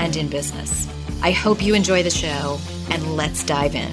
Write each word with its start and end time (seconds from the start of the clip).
and 0.00 0.16
in 0.16 0.28
business. 0.28 0.88
I 1.22 1.30
hope 1.30 1.62
you 1.62 1.74
enjoy 1.74 2.02
the 2.02 2.10
show, 2.10 2.58
and 2.90 3.16
let's 3.16 3.44
dive 3.44 3.74
in. 3.74 3.90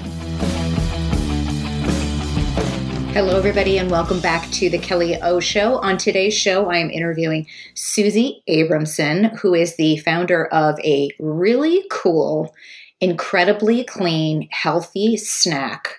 Hello, 3.12 3.36
everybody, 3.36 3.76
and 3.76 3.90
welcome 3.90 4.18
back 4.18 4.50
to 4.52 4.70
the 4.70 4.78
Kelly 4.78 5.20
O 5.20 5.38
Show. 5.38 5.76
On 5.80 5.98
today's 5.98 6.34
show, 6.34 6.70
I 6.70 6.78
am 6.78 6.88
interviewing 6.88 7.46
Susie 7.74 8.42
Abramson, 8.48 9.38
who 9.38 9.52
is 9.52 9.76
the 9.76 9.98
founder 9.98 10.46
of 10.46 10.80
a 10.80 11.10
really 11.18 11.84
cool, 11.90 12.54
incredibly 13.02 13.84
clean, 13.84 14.48
healthy 14.50 15.18
snack 15.18 15.96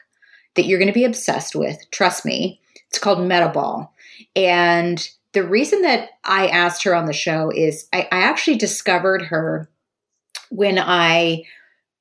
that 0.56 0.66
you're 0.66 0.80
going 0.80 0.88
to 0.88 0.94
be 0.94 1.06
obsessed 1.06 1.56
with. 1.56 1.78
Trust 1.92 2.26
me. 2.26 2.60
It's 2.88 2.98
called 2.98 3.20
Metaball. 3.20 3.90
And 4.36 5.08
the 5.34 5.44
reason 5.44 5.84
that 5.84 6.10
I 6.24 6.48
asked 6.48 6.84
her 6.84 6.96
on 6.96 7.06
the 7.06 7.14
show 7.14 7.52
is 7.52 7.88
I, 7.94 8.08
I 8.12 8.22
actually 8.22 8.58
discovered 8.58 9.22
her 9.26 9.70
when 10.50 10.80
I 10.80 11.44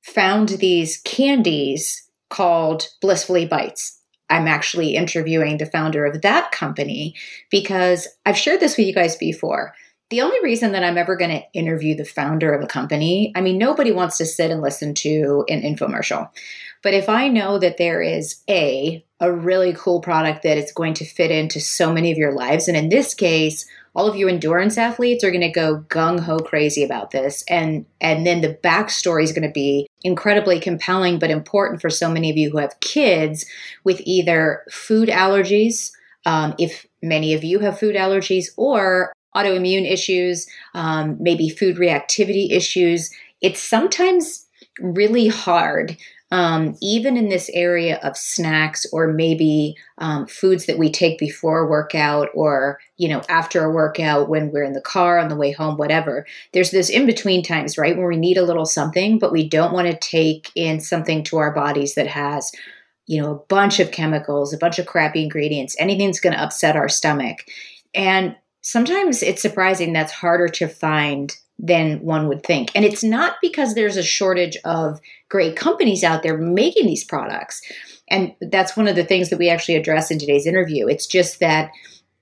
found 0.01 0.49
these 0.49 0.97
candies 0.97 2.09
called 2.29 2.87
Blissfully 3.01 3.45
Bites. 3.45 3.99
I'm 4.29 4.47
actually 4.47 4.95
interviewing 4.95 5.57
the 5.57 5.65
founder 5.65 6.05
of 6.05 6.21
that 6.21 6.51
company 6.51 7.15
because 7.49 8.07
I've 8.25 8.37
shared 8.37 8.59
this 8.59 8.77
with 8.77 8.85
you 8.85 8.93
guys 8.93 9.15
before. 9.15 9.73
The 10.11 10.21
only 10.21 10.41
reason 10.41 10.71
that 10.71 10.83
I'm 10.83 10.97
ever 10.97 11.15
going 11.15 11.31
to 11.31 11.43
interview 11.53 11.95
the 11.95 12.05
founder 12.05 12.53
of 12.53 12.63
a 12.63 12.67
company, 12.67 13.31
I 13.35 13.41
mean, 13.41 13.57
nobody 13.57 13.91
wants 13.91 14.17
to 14.17 14.25
sit 14.25 14.49
and 14.49 14.61
listen 14.61 14.93
to 14.95 15.45
an 15.49 15.61
infomercial. 15.61 16.29
But 16.81 16.93
if 16.93 17.09
I 17.09 17.27
know 17.27 17.59
that 17.59 17.77
there 17.77 18.01
is 18.01 18.41
a 18.49 19.03
a 19.19 19.31
really 19.31 19.73
cool 19.73 19.99
product 19.99 20.43
that 20.43 20.57
is 20.57 20.71
going 20.71 20.93
to 20.93 21.05
fit 21.05 21.29
into 21.29 21.59
so 21.59 21.91
many 21.91 22.11
of 22.11 22.17
your 22.17 22.31
lives, 22.31 22.67
and 22.67 22.77
in 22.77 22.89
this 22.89 23.13
case, 23.13 23.65
all 23.99 24.07
of 24.07 24.15
you 24.15 24.29
endurance 24.29 24.77
athletes 24.77 25.25
are 25.25 25.29
going 25.29 25.41
to 25.41 25.51
go 25.51 25.83
gung 25.89 26.21
ho 26.21 26.39
crazy 26.39 26.85
about 26.85 27.11
this, 27.11 27.43
and 27.49 27.85
and 27.99 28.25
then 28.25 28.39
the 28.39 28.57
backstory 28.63 29.23
is 29.23 29.33
going 29.33 29.45
to 29.45 29.51
be 29.51 29.87
incredibly 30.03 30.57
compelling, 30.57 31.19
but 31.19 31.29
important 31.29 31.81
for 31.81 31.89
so 31.89 32.09
many 32.09 32.29
of 32.29 32.37
you 32.37 32.49
who 32.49 32.59
have 32.59 32.79
kids 32.79 33.45
with 33.83 33.99
either 34.05 34.63
food 34.71 35.09
allergies, 35.09 35.91
um, 36.25 36.55
if 36.57 36.85
many 37.03 37.33
of 37.33 37.43
you 37.43 37.59
have 37.59 37.77
food 37.77 37.97
allergies, 37.97 38.45
or 38.55 39.11
autoimmune 39.35 39.91
issues, 39.91 40.47
um, 40.73 41.17
maybe 41.19 41.49
food 41.49 41.75
reactivity 41.75 42.51
issues. 42.51 43.13
It's 43.41 43.61
sometimes 43.61 44.45
really 44.79 45.27
hard 45.27 45.97
um, 46.31 46.75
even 46.81 47.17
in 47.17 47.29
this 47.29 47.49
area 47.53 47.99
of 48.03 48.15
snacks 48.15 48.85
or 48.91 49.07
maybe 49.07 49.75
um, 49.97 50.27
foods 50.27 50.67
that 50.67 50.77
we 50.77 50.91
take 50.91 51.17
before 51.17 51.61
a 51.61 51.69
workout 51.69 52.29
or 52.33 52.79
you 52.97 53.07
know 53.07 53.21
after 53.29 53.63
a 53.63 53.71
workout 53.71 54.29
when 54.29 54.51
we're 54.51 54.63
in 54.63 54.73
the 54.73 54.81
car 54.81 55.17
on 55.17 55.27
the 55.27 55.35
way 55.35 55.51
home 55.51 55.77
whatever 55.77 56.25
there's 56.53 56.71
this 56.71 56.89
in 56.89 57.05
between 57.05 57.43
times 57.43 57.77
right 57.77 57.97
where 57.97 58.07
we 58.07 58.17
need 58.17 58.37
a 58.37 58.45
little 58.45 58.65
something 58.65 59.17
but 59.17 59.31
we 59.31 59.47
don't 59.47 59.73
want 59.73 59.87
to 59.87 59.97
take 59.97 60.51
in 60.55 60.79
something 60.79 61.23
to 61.23 61.37
our 61.37 61.51
bodies 61.53 61.95
that 61.95 62.07
has 62.07 62.51
you 63.07 63.19
know 63.19 63.31
a 63.31 63.45
bunch 63.47 63.79
of 63.79 63.91
chemicals 63.91 64.53
a 64.53 64.57
bunch 64.57 64.79
of 64.79 64.85
crappy 64.85 65.23
ingredients. 65.23 65.75
Anything's 65.79 66.19
going 66.19 66.33
to 66.33 66.41
upset 66.41 66.75
our 66.75 66.87
stomach. 66.87 67.45
And 67.93 68.35
sometimes 68.61 69.23
it's 69.23 69.41
surprising 69.41 69.91
that's 69.91 70.11
harder 70.11 70.47
to 70.47 70.67
find 70.67 71.35
than 71.59 71.99
one 71.99 72.27
would 72.29 72.43
think. 72.43 72.71
And 72.73 72.85
it's 72.85 73.03
not 73.03 73.35
because 73.41 73.75
there's 73.75 73.97
a 73.97 74.03
shortage 74.03 74.57
of 74.63 74.99
great 75.27 75.57
companies 75.57 76.03
out 76.03 76.23
there 76.23 76.37
making 76.37 76.87
these 76.87 77.03
products. 77.03 77.61
And 78.09 78.33
that's 78.41 78.77
one 78.77 78.87
of 78.87 78.95
the 78.95 79.03
things 79.03 79.29
that 79.29 79.37
we 79.37 79.49
actually 79.49 79.75
address 79.75 80.09
in 80.09 80.17
today's 80.17 80.47
interview. 80.47 80.87
It's 80.87 81.05
just 81.05 81.39
that 81.41 81.71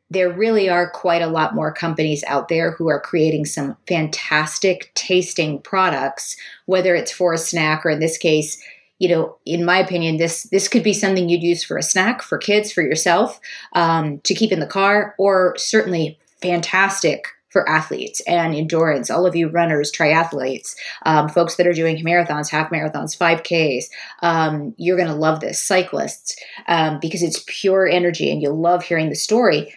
there 0.09 0.31
really 0.31 0.70
are 0.70 0.90
quite 0.90 1.22
a 1.22 1.28
lot 1.28 1.53
more 1.53 1.72
companies 1.72 2.24
out 2.25 2.48
there 2.48 2.72
who 2.72 2.90
are 2.90 3.00
creating 3.00 3.46
some 3.46 3.78
fantastic 3.88 4.92
tasting 4.96 5.62
products, 5.62 6.36
whether 6.66 6.96
it's 6.96 7.12
for 7.12 7.34
a 7.34 7.38
snack 7.38 7.86
or 7.86 7.90
in 7.90 8.00
this 8.00 8.18
case, 8.18 8.62
you 9.00 9.09
know, 9.09 9.38
in 9.46 9.64
my 9.64 9.78
opinion, 9.78 10.18
this 10.18 10.44
this 10.44 10.68
could 10.68 10.84
be 10.84 10.94
something 10.94 11.30
you'd 11.30 11.44
use 11.44 11.64
for 11.64 11.78
a 11.78 11.84
snack 11.84 12.22
for 12.24 12.38
kids, 12.38 12.72
for 12.72 12.81
yourself, 12.81 13.40
um, 13.74 14.19
to 14.22 14.34
keep 14.34 14.52
in 14.52 14.59
the 14.59 14.66
car, 14.66 15.14
or 15.19 15.56
certainly 15.58 16.18
fantastic 16.42 17.28
for 17.57 17.68
athletes 17.68 18.22
and 18.28 18.53
endurance, 18.53 19.09
all 19.09 19.25
of 19.25 19.35
you 19.35 19.47
runners, 19.47 19.91
triathletes, 19.91 20.75
um, 21.07 21.28
folks 21.28 21.56
that 21.56 21.66
are 21.66 21.73
doing 21.73 21.97
marathons, 22.06 22.51
half 22.51 22.69
marathons, 22.69 23.18
5Ks, 23.18 23.85
um, 24.22 24.75
you're 24.78 24.95
going 24.95 25.09
to 25.09 25.16
love 25.16 25.40
this. 25.40 25.59
Cyclists, 25.59 26.35
um, 26.68 27.00
because 27.01 27.23
it's 27.23 27.44
pure 27.47 27.88
energy 27.88 28.31
and 28.31 28.44
you'll 28.44 28.62
love 28.62 28.84
hearing 28.84 29.09
the 29.09 29.16
story. 29.16 29.73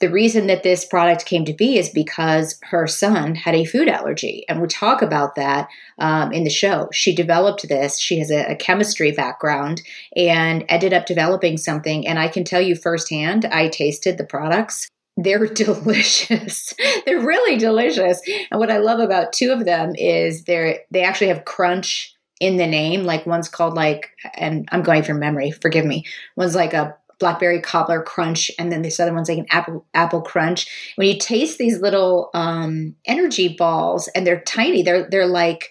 The 0.00 0.10
reason 0.10 0.48
that 0.48 0.64
this 0.64 0.84
product 0.84 1.24
came 1.24 1.44
to 1.44 1.52
be 1.52 1.78
is 1.78 1.88
because 1.88 2.58
her 2.64 2.88
son 2.88 3.36
had 3.36 3.54
a 3.54 3.64
food 3.64 3.86
allergy. 3.86 4.44
And 4.48 4.60
we 4.60 4.66
talk 4.66 5.00
about 5.00 5.36
that 5.36 5.68
um, 6.00 6.32
in 6.32 6.42
the 6.42 6.50
show. 6.50 6.88
She 6.92 7.14
developed 7.14 7.68
this. 7.68 8.00
She 8.00 8.18
has 8.18 8.32
a, 8.32 8.50
a 8.50 8.56
chemistry 8.56 9.12
background 9.12 9.82
and 10.16 10.64
ended 10.68 10.92
up 10.92 11.06
developing 11.06 11.58
something. 11.58 12.08
And 12.08 12.18
I 12.18 12.26
can 12.26 12.42
tell 12.42 12.60
you 12.60 12.74
firsthand, 12.74 13.44
I 13.44 13.68
tasted 13.68 14.18
the 14.18 14.24
products 14.24 14.88
they're 15.16 15.46
delicious. 15.54 16.74
they're 17.04 17.20
really 17.20 17.58
delicious. 17.58 18.20
And 18.50 18.58
what 18.58 18.70
I 18.70 18.78
love 18.78 19.00
about 19.00 19.32
two 19.32 19.52
of 19.52 19.64
them 19.64 19.94
is 19.96 20.44
they're 20.44 20.80
they 20.90 21.02
actually 21.02 21.28
have 21.28 21.44
crunch 21.44 22.14
in 22.40 22.56
the 22.56 22.66
name. 22.66 23.04
Like 23.04 23.26
one's 23.26 23.48
called 23.48 23.74
like, 23.74 24.10
and 24.34 24.68
I'm 24.72 24.82
going 24.82 25.02
from 25.02 25.20
memory. 25.20 25.50
Forgive 25.50 25.84
me. 25.84 26.04
One's 26.36 26.54
like 26.54 26.72
a 26.72 26.96
blackberry 27.18 27.60
cobbler 27.60 28.02
crunch, 28.02 28.50
and 28.58 28.72
then 28.72 28.82
this 28.82 28.98
other 28.98 29.12
one's 29.14 29.28
like 29.28 29.38
an 29.38 29.46
apple 29.50 29.86
apple 29.94 30.22
crunch. 30.22 30.66
When 30.96 31.06
you 31.06 31.18
taste 31.18 31.58
these 31.58 31.80
little 31.80 32.30
um, 32.34 32.96
energy 33.04 33.54
balls, 33.56 34.08
and 34.08 34.26
they're 34.26 34.40
tiny, 34.40 34.82
they're 34.82 35.08
they're 35.08 35.26
like 35.26 35.70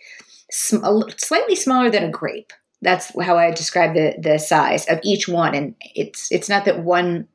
sm- 0.52 0.86
slightly 1.18 1.56
smaller 1.56 1.90
than 1.90 2.04
a 2.04 2.12
grape. 2.12 2.54
That's 2.82 3.12
how 3.22 3.38
I 3.38 3.52
describe 3.52 3.96
the 3.96 4.16
the 4.22 4.38
size 4.38 4.86
of 4.88 5.00
each 5.04 5.28
one, 5.28 5.56
and 5.56 5.76
it's 5.82 6.32
it's 6.32 6.48
not 6.48 6.66
that 6.66 6.84
one 6.84 7.28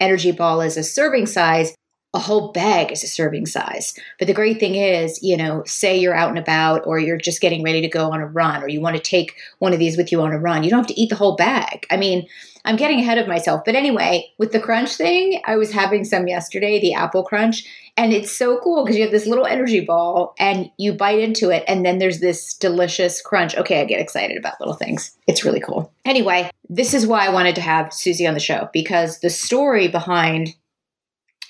energy 0.00 0.32
ball 0.32 0.60
is 0.60 0.76
a 0.76 0.82
serving 0.82 1.26
size. 1.26 1.74
A 2.14 2.18
whole 2.18 2.52
bag 2.52 2.90
is 2.90 3.04
a 3.04 3.06
serving 3.06 3.44
size. 3.44 3.94
But 4.18 4.28
the 4.28 4.34
great 4.34 4.58
thing 4.58 4.76
is, 4.76 5.22
you 5.22 5.36
know, 5.36 5.62
say 5.66 5.98
you're 5.98 6.14
out 6.14 6.30
and 6.30 6.38
about 6.38 6.86
or 6.86 6.98
you're 6.98 7.18
just 7.18 7.40
getting 7.40 7.62
ready 7.62 7.82
to 7.82 7.88
go 7.88 8.10
on 8.10 8.20
a 8.20 8.26
run 8.26 8.62
or 8.62 8.68
you 8.68 8.80
want 8.80 8.96
to 8.96 9.02
take 9.02 9.34
one 9.58 9.74
of 9.74 9.78
these 9.78 9.96
with 9.96 10.10
you 10.10 10.22
on 10.22 10.32
a 10.32 10.38
run. 10.38 10.64
You 10.64 10.70
don't 10.70 10.80
have 10.80 10.86
to 10.86 10.98
eat 10.98 11.10
the 11.10 11.16
whole 11.16 11.36
bag. 11.36 11.86
I 11.90 11.98
mean, 11.98 12.26
I'm 12.64 12.76
getting 12.76 13.00
ahead 13.00 13.18
of 13.18 13.28
myself. 13.28 13.62
But 13.64 13.74
anyway, 13.74 14.32
with 14.38 14.52
the 14.52 14.60
crunch 14.60 14.94
thing, 14.94 15.42
I 15.46 15.56
was 15.56 15.70
having 15.70 16.04
some 16.04 16.28
yesterday, 16.28 16.80
the 16.80 16.94
apple 16.94 17.24
crunch, 17.24 17.64
and 17.96 18.12
it's 18.12 18.36
so 18.36 18.58
cool 18.60 18.84
because 18.84 18.96
you 18.96 19.02
have 19.02 19.12
this 19.12 19.26
little 19.26 19.46
energy 19.46 19.80
ball 19.80 20.34
and 20.38 20.70
you 20.78 20.94
bite 20.94 21.18
into 21.18 21.50
it 21.50 21.64
and 21.66 21.84
then 21.84 21.98
there's 21.98 22.20
this 22.20 22.54
delicious 22.54 23.20
crunch. 23.20 23.54
Okay, 23.56 23.80
I 23.80 23.84
get 23.84 24.00
excited 24.00 24.38
about 24.38 24.60
little 24.60 24.74
things. 24.74 25.16
It's 25.26 25.44
really 25.44 25.60
cool. 25.60 25.92
Anyway, 26.04 26.50
this 26.70 26.94
is 26.94 27.06
why 27.06 27.26
I 27.26 27.30
wanted 27.30 27.54
to 27.56 27.60
have 27.60 27.92
Susie 27.92 28.26
on 28.26 28.34
the 28.34 28.40
show 28.40 28.70
because 28.72 29.20
the 29.20 29.30
story 29.30 29.88
behind 29.88 30.54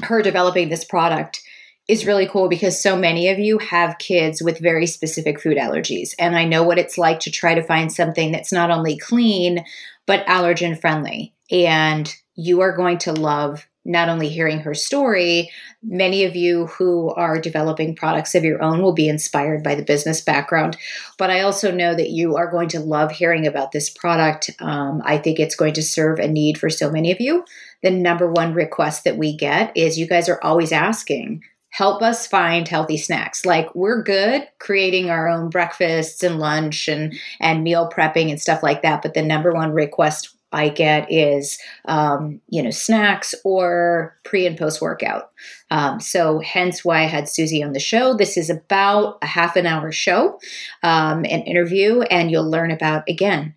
her 0.03 0.23
developing 0.23 0.69
this 0.69 0.85
product 0.85 1.41
is 1.89 2.07
really 2.07 2.29
cool 2.29 2.49
because 2.49 2.81
so 2.81 2.97
many 2.97 3.29
of 3.29 3.39
you 3.39 3.59
have 3.59 3.99
kids 3.99 4.43
with 4.43 4.61
very 4.61 4.87
specific 4.87 5.41
food 5.41 5.57
allergies. 5.57 6.15
And 6.19 6.37
I 6.37 6.45
know 6.45 6.63
what 6.63 6.79
it's 6.79 6.99
like 6.99 7.21
to 7.21 7.31
try 7.31 7.55
to 7.55 7.63
find 7.63 7.91
something 7.91 8.31
that's 8.31 8.53
not 8.53 8.71
only 8.71 8.99
clean, 8.99 9.65
but 10.07 10.27
allergen 10.27 10.79
friendly. 10.79 11.35
And 11.51 12.15
you 12.35 12.61
are 12.61 12.77
going 12.77 12.99
to 12.99 13.13
love 13.13 13.67
not 13.89 14.11
only 14.11 14.29
hearing 14.29 14.61
her 14.61 14.75
story, 14.75 15.51
many 15.83 16.25
of 16.25 16.37
you 16.37 16.67
who 16.67 17.09
are 17.15 17.41
developing 17.41 17.97
products 17.97 18.35
of 18.35 18.45
your 18.45 18.63
own 18.63 18.83
will 18.83 18.93
be 18.93 19.09
inspired 19.09 19.65
by 19.65 19.75
the 19.75 19.83
business 19.83 20.21
background. 20.21 20.77
But 21.17 21.31
I 21.31 21.41
also 21.41 21.73
know 21.73 21.95
that 21.95 22.11
you 22.11 22.37
are 22.37 22.51
going 22.51 22.69
to 22.71 22.81
love 22.81 23.13
hearing 23.13 23.47
about 23.47 23.73
this 23.73 23.89
product. 23.89 24.51
Um, 24.61 25.01
I 25.07 25.17
think 25.17 25.41
it's 25.41 25.57
going 25.57 25.73
to 25.75 25.83
serve 25.83 26.19
a 26.19 26.29
need 26.29 26.59
for 26.59 26.69
so 26.69 26.91
many 26.91 27.11
of 27.11 27.21
you. 27.21 27.45
The 27.83 27.91
number 27.91 28.31
one 28.31 28.55
request 28.55 29.05
that 29.05 29.17
we 29.17 29.37
get 29.37 29.77
is 29.77 29.99
you 29.99 30.07
guys 30.07 30.29
are 30.29 30.43
always 30.43 30.73
asking, 30.73 31.43
help 31.71 32.03
us 32.03 32.27
find 32.27 32.67
healthy 32.67 32.97
snacks. 32.97 33.45
Like 33.45 33.75
we're 33.75 34.03
good 34.03 34.49
creating 34.59 35.11
our 35.11 35.29
own 35.29 35.51
breakfasts 35.51 36.23
and 36.23 36.39
lunch 36.39 36.89
and 36.89 37.15
and 37.41 37.63
meal 37.63 37.91
prepping 37.93 38.31
and 38.31 38.41
stuff 38.41 38.63
like 38.63 38.83
that. 38.83 39.03
But 39.03 39.15
the 39.15 39.23
number 39.23 39.53
one 39.53 39.73
request 39.73 40.35
I 40.51 40.71
get 40.71 41.13
is, 41.13 41.59
um, 41.85 42.41
you 42.49 42.63
know, 42.63 42.71
snacks 42.71 43.35
or 43.45 44.17
pre 44.25 44.47
and 44.47 44.57
post 44.57 44.81
workout. 44.81 45.31
Um, 45.71 46.01
so, 46.01 46.39
hence 46.41 46.85
why 46.85 47.01
I 47.01 47.07
had 47.07 47.29
Susie 47.29 47.63
on 47.63 47.75
the 47.75 47.81
show. 47.81 48.15
This 48.15 48.39
is 48.39 48.49
about 48.49 49.19
a 49.21 49.27
half 49.27 49.57
an 49.57 49.67
hour 49.67 49.93
show, 49.93 50.39
um, 50.83 51.19
an 51.27 51.43
interview, 51.43 52.01
and 52.03 52.31
you'll 52.31 52.51
learn 52.51 52.71
about, 52.71 53.05
again, 53.09 53.55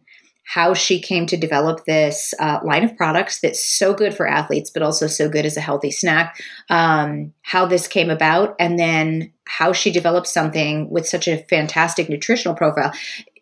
how 0.53 0.73
she 0.73 0.99
came 0.99 1.25
to 1.25 1.37
develop 1.37 1.85
this 1.85 2.33
uh, 2.37 2.59
line 2.61 2.83
of 2.83 2.97
products 2.97 3.39
that's 3.39 3.63
so 3.63 3.93
good 3.93 4.13
for 4.13 4.27
athletes, 4.27 4.69
but 4.69 4.83
also 4.83 5.07
so 5.07 5.29
good 5.29 5.45
as 5.45 5.55
a 5.55 5.61
healthy 5.61 5.91
snack. 5.91 6.37
Um, 6.69 7.31
how 7.41 7.65
this 7.65 7.87
came 7.87 8.09
about, 8.09 8.57
and 8.59 8.77
then 8.77 9.31
how 9.45 9.71
she 9.71 9.91
developed 9.91 10.27
something 10.27 10.89
with 10.89 11.07
such 11.07 11.29
a 11.29 11.45
fantastic 11.49 12.09
nutritional 12.09 12.53
profile 12.53 12.91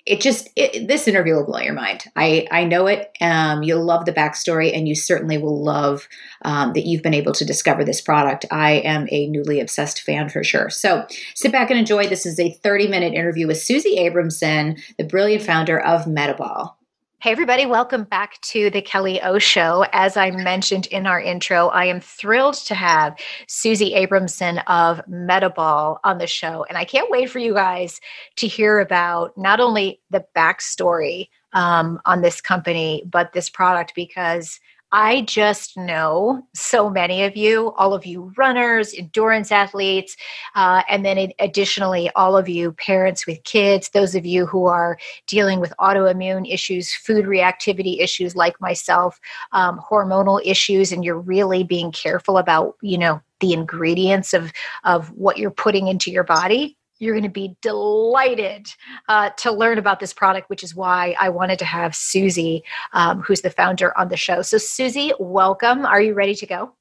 it 0.06 0.22
just 0.22 0.50
it, 0.56 0.88
this 0.88 1.08
interview 1.08 1.36
will 1.36 1.46
blow 1.46 1.60
your 1.60 1.74
mind. 1.74 2.06
I 2.16 2.48
I 2.50 2.64
know 2.64 2.88
it. 2.88 3.12
Um, 3.22 3.62
you'll 3.62 3.84
love 3.84 4.06
the 4.06 4.14
backstory, 4.14 4.76
and 4.76 4.88
you 4.88 4.96
certainly 4.96 5.38
will 5.38 5.64
love 5.64 6.08
um, 6.44 6.74
that 6.74 6.88
you've 6.88 7.04
been 7.04 7.14
able 7.14 7.34
to 7.34 7.46
discover 7.46 7.84
this 7.84 8.02
product. 8.02 8.46
I 8.50 8.72
am 8.72 9.08
a 9.12 9.28
newly 9.28 9.60
obsessed 9.60 10.02
fan 10.02 10.30
for 10.30 10.44
sure. 10.44 10.70
So 10.72 11.06
sit 11.36 11.52
back 11.52 11.70
and 11.70 11.78
enjoy. 11.78 12.08
This 12.08 12.26
is 12.26 12.40
a 12.40 12.52
30 12.52 12.88
minute 12.88 13.14
interview 13.14 13.46
with 13.46 13.62
Susie 13.62 13.98
Abramson, 13.98 14.82
the 14.98 15.04
brilliant 15.04 15.44
founder 15.44 15.80
of 15.80 16.06
Metaball. 16.06 16.74
Hey, 17.21 17.33
everybody, 17.33 17.66
welcome 17.66 18.06
back 18.06 18.39
to 18.44 18.69
the 18.69 18.81
Kelly 18.81 19.21
O 19.21 19.39
Show. 19.39 19.86
As 19.92 20.16
I 20.16 20.31
mentioned 20.31 20.86
in 20.88 21.06
our 21.06 21.19
intro, 21.19 21.68
I 21.68 21.83
am 21.83 22.00
thrilled 22.00 22.54
to 22.54 22.75
have 22.75 23.19
Susie 23.45 23.92
Abramson 23.94 24.63
of 24.68 25.01
Metaball 25.06 25.98
on 26.06 26.18
the 26.18 26.27
show. 26.27 26.63
And 26.69 26.77
I 26.77 26.86
can't 26.86 27.12
wait 27.12 27.30
for 27.30 27.39
you 27.39 27.54
guys 27.54 28.00
to 28.38 28.48
hear 28.48 28.80
about 28.80 29.38
not 29.38 29.60
only 29.60 30.00
the 30.10 30.24
backstory 30.33 31.27
um, 31.51 32.00
on 32.06 32.21
this 32.21 32.39
company, 32.39 33.04
but 33.06 33.33
this 33.33 33.50
product 33.50 33.92
because 33.95 34.57
I 34.92 35.22
just 35.22 35.78
know 35.78 36.42
so 36.56 36.90
many 36.90 37.24
of 37.24 37.38
you, 37.38 37.74
all 37.78 37.94
of 37.94 38.08
you 38.08 38.34
runners, 38.36 38.94
endurance 38.94 39.52
athletes, 39.52 40.18
uh, 40.56 40.82
and 40.90 41.06
then 41.06 41.32
additionally, 41.40 42.10
all 42.16 42.36
of 42.36 42.50
you 42.50 42.72
parents 42.72 43.28
with 43.28 43.44
kids, 43.44 43.90
those 43.90 44.16
of 44.16 44.26
you 44.26 44.48
who 44.48 44.66
are 44.66 44.98
dealing 45.28 45.60
with 45.60 45.74
autoimmune 45.80 46.52
issues, 46.52 46.94
food 46.94 47.26
reactivity 47.26 48.02
issues 48.02 48.36
like 48.36 48.60
myself, 48.60 49.20
um, 49.52 49.80
hormonal 49.80 50.42
issues, 50.44 50.92
and 50.92 51.06
you're 51.06 51.20
really 51.20 51.64
being 51.64 51.92
careful 51.92 52.40
about, 52.40 52.76
you 52.82 52.98
know, 52.98 53.22
the 53.42 53.54
ingredients 53.54 54.34
of, 54.34 54.52
of 54.86 55.10
what 55.12 55.38
you're 55.38 55.52
putting 55.52 55.88
into 55.88 56.12
your 56.12 56.24
body 56.24 56.79
you're 57.00 57.13
going 57.13 57.24
to 57.24 57.30
be 57.30 57.56
delighted 57.62 58.72
uh, 59.07 59.30
to 59.38 59.51
learn 59.51 59.78
about 59.78 60.00
this 60.00 60.13
product, 60.13 60.50
which 60.50 60.63
is 60.63 60.75
why 60.75 61.16
I 61.19 61.30
wanted 61.30 61.60
to 61.60 61.66
have 61.66 61.96
Susie, 61.96 62.63
um, 62.94 63.22
who's 63.22 63.42
the 63.42 63.50
founder, 63.50 63.98
on 63.98 64.10
the 64.10 64.18
show. 64.18 64.42
So, 64.42 64.57
Susie, 64.57 65.13
welcome. 65.19 65.86
Are 65.86 66.01
you 66.01 66.13
ready 66.13 66.36
to 66.36 66.46
go? 66.46 66.74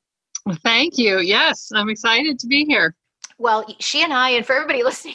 Thank 0.62 0.99
you. 0.99 1.20
Yes, 1.20 1.70
I'm 1.75 1.88
excited 1.88 2.38
to 2.41 2.47
be 2.47 2.65
here. 2.65 2.94
Well, 3.40 3.64
she 3.79 4.02
and 4.02 4.12
I, 4.12 4.31
and 4.31 4.44
for 4.44 4.55
everybody 4.55 4.82
listening, 4.85 5.14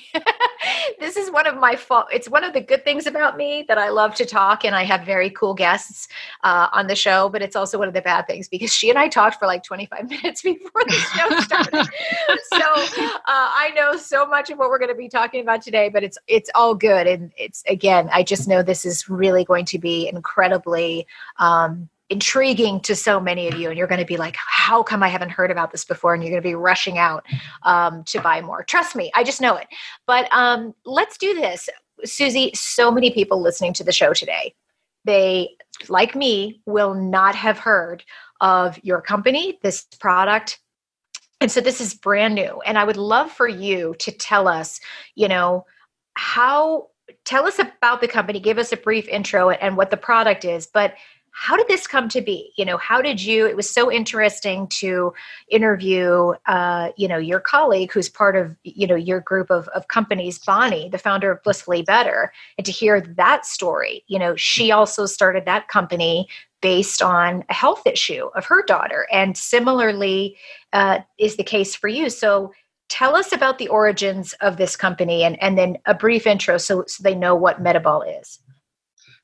this 1.00 1.18
is 1.18 1.30
one 1.30 1.46
of 1.46 1.58
my 1.58 1.76
fault. 1.76 2.08
It's 2.12 2.30
one 2.30 2.46
of 2.46 2.54
the 2.54 2.62
good 2.62 2.86
things 2.86 3.06
about 3.06 3.36
me 3.36 3.66
that 3.68 3.78
I 3.78 3.90
love 3.90 4.16
to 4.16 4.26
talk, 4.26 4.64
and 4.64 4.74
I 4.74 4.84
have 4.84 5.06
very 5.06 5.30
cool 5.30 5.54
guests 5.54 6.08
uh, 6.44 6.70
on 6.72 6.88
the 6.88 6.96
show. 6.96 7.28
But 7.28 7.42
it's 7.42 7.58
also 7.58 7.78
one 7.78 7.90
of 7.90 7.94
the 7.94 8.02
bad 8.02 8.26
things 8.26 8.48
because 8.48 8.74
she 8.74 8.90
and 8.90 8.98
I 8.98 9.10
talked 9.10 9.40
for 9.40 9.46
like 9.46 9.64
25 9.64 10.10
minutes 10.10 10.42
before 10.42 10.84
the 10.86 10.94
show 10.94 11.40
started. 11.42 11.90
so 12.54 12.60
uh, 12.60 13.20
I 13.28 13.72
know 13.76 13.98
so 13.98 14.26
much 14.26 14.50
of 14.50 14.58
what 14.58 14.70
we're 14.70 14.80
going 14.80 14.92
to 14.92 14.96
be 14.96 15.10
talking 15.10 15.42
about 15.42 15.62
today, 15.62 15.90
but 15.90 16.02
it's 16.02 16.18
it's 16.28 16.50
all 16.56 16.76
good, 16.76 17.08
and 17.08 17.34
it's 17.36 17.62
again, 17.68 18.10
I 18.14 18.24
just 18.24 18.48
know 18.48 18.64
this 18.64 18.86
is 18.86 19.10
really 19.10 19.44
going 19.44 19.66
to 19.66 19.80
be 19.80 20.08
incredibly. 20.08 21.08
Um, 21.40 21.90
intriguing 22.14 22.80
to 22.82 22.96
so 22.96 23.20
many 23.20 23.48
of 23.48 23.56
you 23.56 23.70
and 23.70 23.78
you're 23.78 23.88
going 23.88 24.00
to 24.00 24.06
be 24.06 24.18
like 24.18 24.36
how 24.38 24.84
come 24.84 25.02
i 25.02 25.08
haven't 25.08 25.32
heard 25.32 25.52
about 25.52 25.72
this 25.72 25.84
before? 25.84 26.14
And 26.14 26.24
you're 26.24 26.32
going 26.32 26.44
to 26.44 26.48
be 26.48 26.56
rushing 26.56 26.98
out 26.98 27.26
um, 27.64 28.04
to 28.06 28.22
buy 28.22 28.42
more. 28.42 28.64
Trust 28.64 28.96
me 28.96 29.12
i 29.16 29.24
just 29.24 29.42
know 29.42 29.56
it. 29.56 29.68
But 30.06 30.32
um, 30.32 30.74
let's 30.86 31.18
do 31.18 31.34
this. 31.34 31.70
Susie 32.06 32.52
so 32.54 32.92
many 32.92 33.12
people 33.12 33.42
listening 33.42 33.74
to 33.74 33.84
the 33.84 33.92
show 33.92 34.14
today 34.14 34.54
they 35.06 35.50
like 35.90 36.16
me 36.16 36.62
will 36.66 36.94
not 36.94 37.36
have 37.36 37.60
heard 37.60 38.04
of 38.42 38.80
your 38.84 39.02
company 39.02 39.60
this 39.62 39.86
product. 40.00 40.60
And 41.42 41.52
so 41.52 41.60
this 41.60 41.82
is 41.82 41.94
brand 41.94 42.36
new 42.36 42.62
and 42.66 42.78
i 42.78 42.86
would 42.86 42.96
love 42.96 43.30
for 43.30 43.50
you 43.50 43.96
to 44.00 44.12
tell 44.12 44.48
us 44.48 44.80
you 45.16 45.28
know 45.28 45.66
how 46.14 46.88
tell 47.26 47.46
us 47.46 47.60
about 47.60 48.00
the 48.00 48.08
company 48.08 48.40
give 48.40 48.58
us 48.58 48.72
a 48.72 48.78
brief 48.78 49.08
intro 49.10 49.50
and 49.50 49.76
what 49.76 49.92
the 49.92 49.98
product 49.98 50.46
is 50.46 50.68
but 50.68 50.94
how 51.34 51.58
did 51.58 51.68
this 51.68 51.88
come 51.88 52.08
to 52.10 52.22
be? 52.22 52.54
You 52.58 52.66
know 52.66 52.78
how 52.78 53.02
did 53.02 53.22
you 53.22 53.46
it 53.46 53.56
was 53.56 53.70
so 53.70 53.92
interesting 53.92 54.68
to 54.80 55.14
interview 55.50 56.34
uh, 56.46 56.92
you 56.96 57.08
know 57.08 57.18
your 57.18 57.40
colleague 57.40 57.92
who's 57.92 58.10
part 58.10 58.36
of 58.36 58.56
you 58.64 58.88
know 58.88 58.96
your 58.96 59.20
group 59.20 59.50
of, 59.50 59.68
of 59.70 59.88
companies 59.88 60.40
bonnie 60.40 60.90
the 60.90 60.98
founder 60.98 61.32
of 61.32 61.44
blissfully 61.44 61.82
better 61.82 62.32
and 62.58 62.66
to 62.66 62.72
hear 62.72 63.02
that 63.02 63.46
story. 63.46 64.04
You 64.08 64.20
know 64.20 64.36
she 64.36 64.72
also 64.72 65.06
started 65.06 65.46
that 65.46 65.68
company 65.68 66.28
based 66.62 67.02
on 67.02 67.44
a 67.50 67.54
health 67.54 67.86
issue 67.86 68.30
of 68.36 68.46
her 68.46 68.64
daughter. 68.64 69.06
And 69.12 69.38
similarly 69.38 70.38
uh, 70.72 71.00
is 71.20 71.36
the 71.36 71.44
case 71.44 71.76
for 71.76 71.90
you. 71.90 72.10
So 72.10 72.54
tell 72.88 73.18
us 73.18 73.34
about 73.34 73.58
the 73.58 73.68
origins 73.68 74.34
of 74.40 74.56
this 74.56 74.76
company 74.78 75.24
and, 75.24 75.42
and 75.44 75.58
then 75.58 75.78
a 75.86 75.94
brief 75.94 76.26
intro 76.26 76.58
so, 76.58 76.86
so 76.88 77.04
they 77.04 77.16
know 77.16 77.36
what 77.36 77.62
Metaball 77.62 78.04
is 78.22 78.40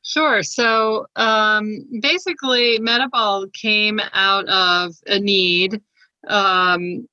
Sure. 0.09 0.41
So 0.41 1.05
um, 1.17 1.85
basically, 2.01 2.79
Metaball 2.79 3.53
came 3.53 4.01
out 4.13 4.49
of 4.49 4.95
a 5.05 5.19
need 5.19 5.79
um, 6.27 7.07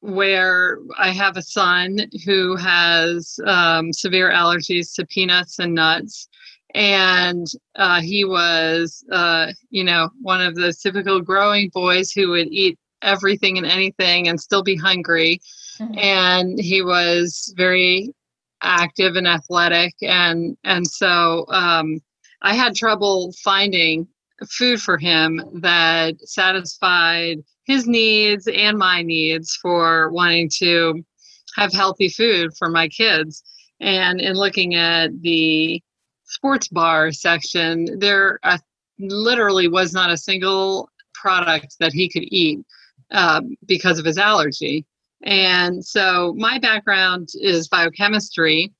where 0.00 0.76
I 0.98 1.12
have 1.12 1.38
a 1.38 1.42
son 1.42 2.10
who 2.26 2.56
has 2.56 3.40
um, 3.46 3.90
severe 3.90 4.30
allergies 4.30 4.94
to 4.96 5.06
peanuts 5.06 5.60
and 5.60 5.74
nuts. 5.74 6.28
And 6.74 7.46
uh, 7.76 8.02
he 8.02 8.26
was, 8.26 9.02
uh, 9.10 9.52
you 9.70 9.82
know, 9.82 10.10
one 10.20 10.42
of 10.42 10.54
the 10.54 10.74
typical 10.74 11.22
growing 11.22 11.70
boys 11.72 12.12
who 12.12 12.28
would 12.32 12.48
eat 12.48 12.78
everything 13.00 13.56
and 13.56 13.66
anything 13.66 14.28
and 14.28 14.38
still 14.38 14.62
be 14.62 14.76
hungry. 14.76 15.40
Mm-hmm. 15.80 15.98
And 15.98 16.60
he 16.60 16.82
was 16.82 17.54
very 17.56 18.12
active 18.62 19.16
and 19.16 19.26
athletic. 19.26 19.94
And, 20.02 20.54
and 20.64 20.86
so, 20.86 21.46
um, 21.48 22.02
I 22.42 22.54
had 22.54 22.74
trouble 22.74 23.32
finding 23.42 24.06
food 24.50 24.80
for 24.80 24.98
him 24.98 25.40
that 25.60 26.14
satisfied 26.28 27.38
his 27.64 27.86
needs 27.86 28.48
and 28.48 28.76
my 28.76 29.02
needs 29.02 29.56
for 29.62 30.10
wanting 30.10 30.50
to 30.58 31.02
have 31.56 31.72
healthy 31.72 32.08
food 32.08 32.50
for 32.58 32.68
my 32.68 32.88
kids. 32.88 33.42
And 33.80 34.20
in 34.20 34.34
looking 34.34 34.74
at 34.74 35.10
the 35.22 35.80
sports 36.24 36.68
bar 36.68 37.12
section, 37.12 37.98
there 37.98 38.40
uh, 38.42 38.58
literally 38.98 39.68
was 39.68 39.92
not 39.92 40.10
a 40.10 40.16
single 40.16 40.88
product 41.14 41.76
that 41.78 41.92
he 41.92 42.08
could 42.08 42.24
eat 42.24 42.60
uh, 43.12 43.42
because 43.66 43.98
of 43.98 44.04
his 44.04 44.18
allergy. 44.18 44.84
And 45.22 45.84
so 45.84 46.34
my 46.36 46.58
background 46.58 47.28
is 47.34 47.68
biochemistry. 47.68 48.72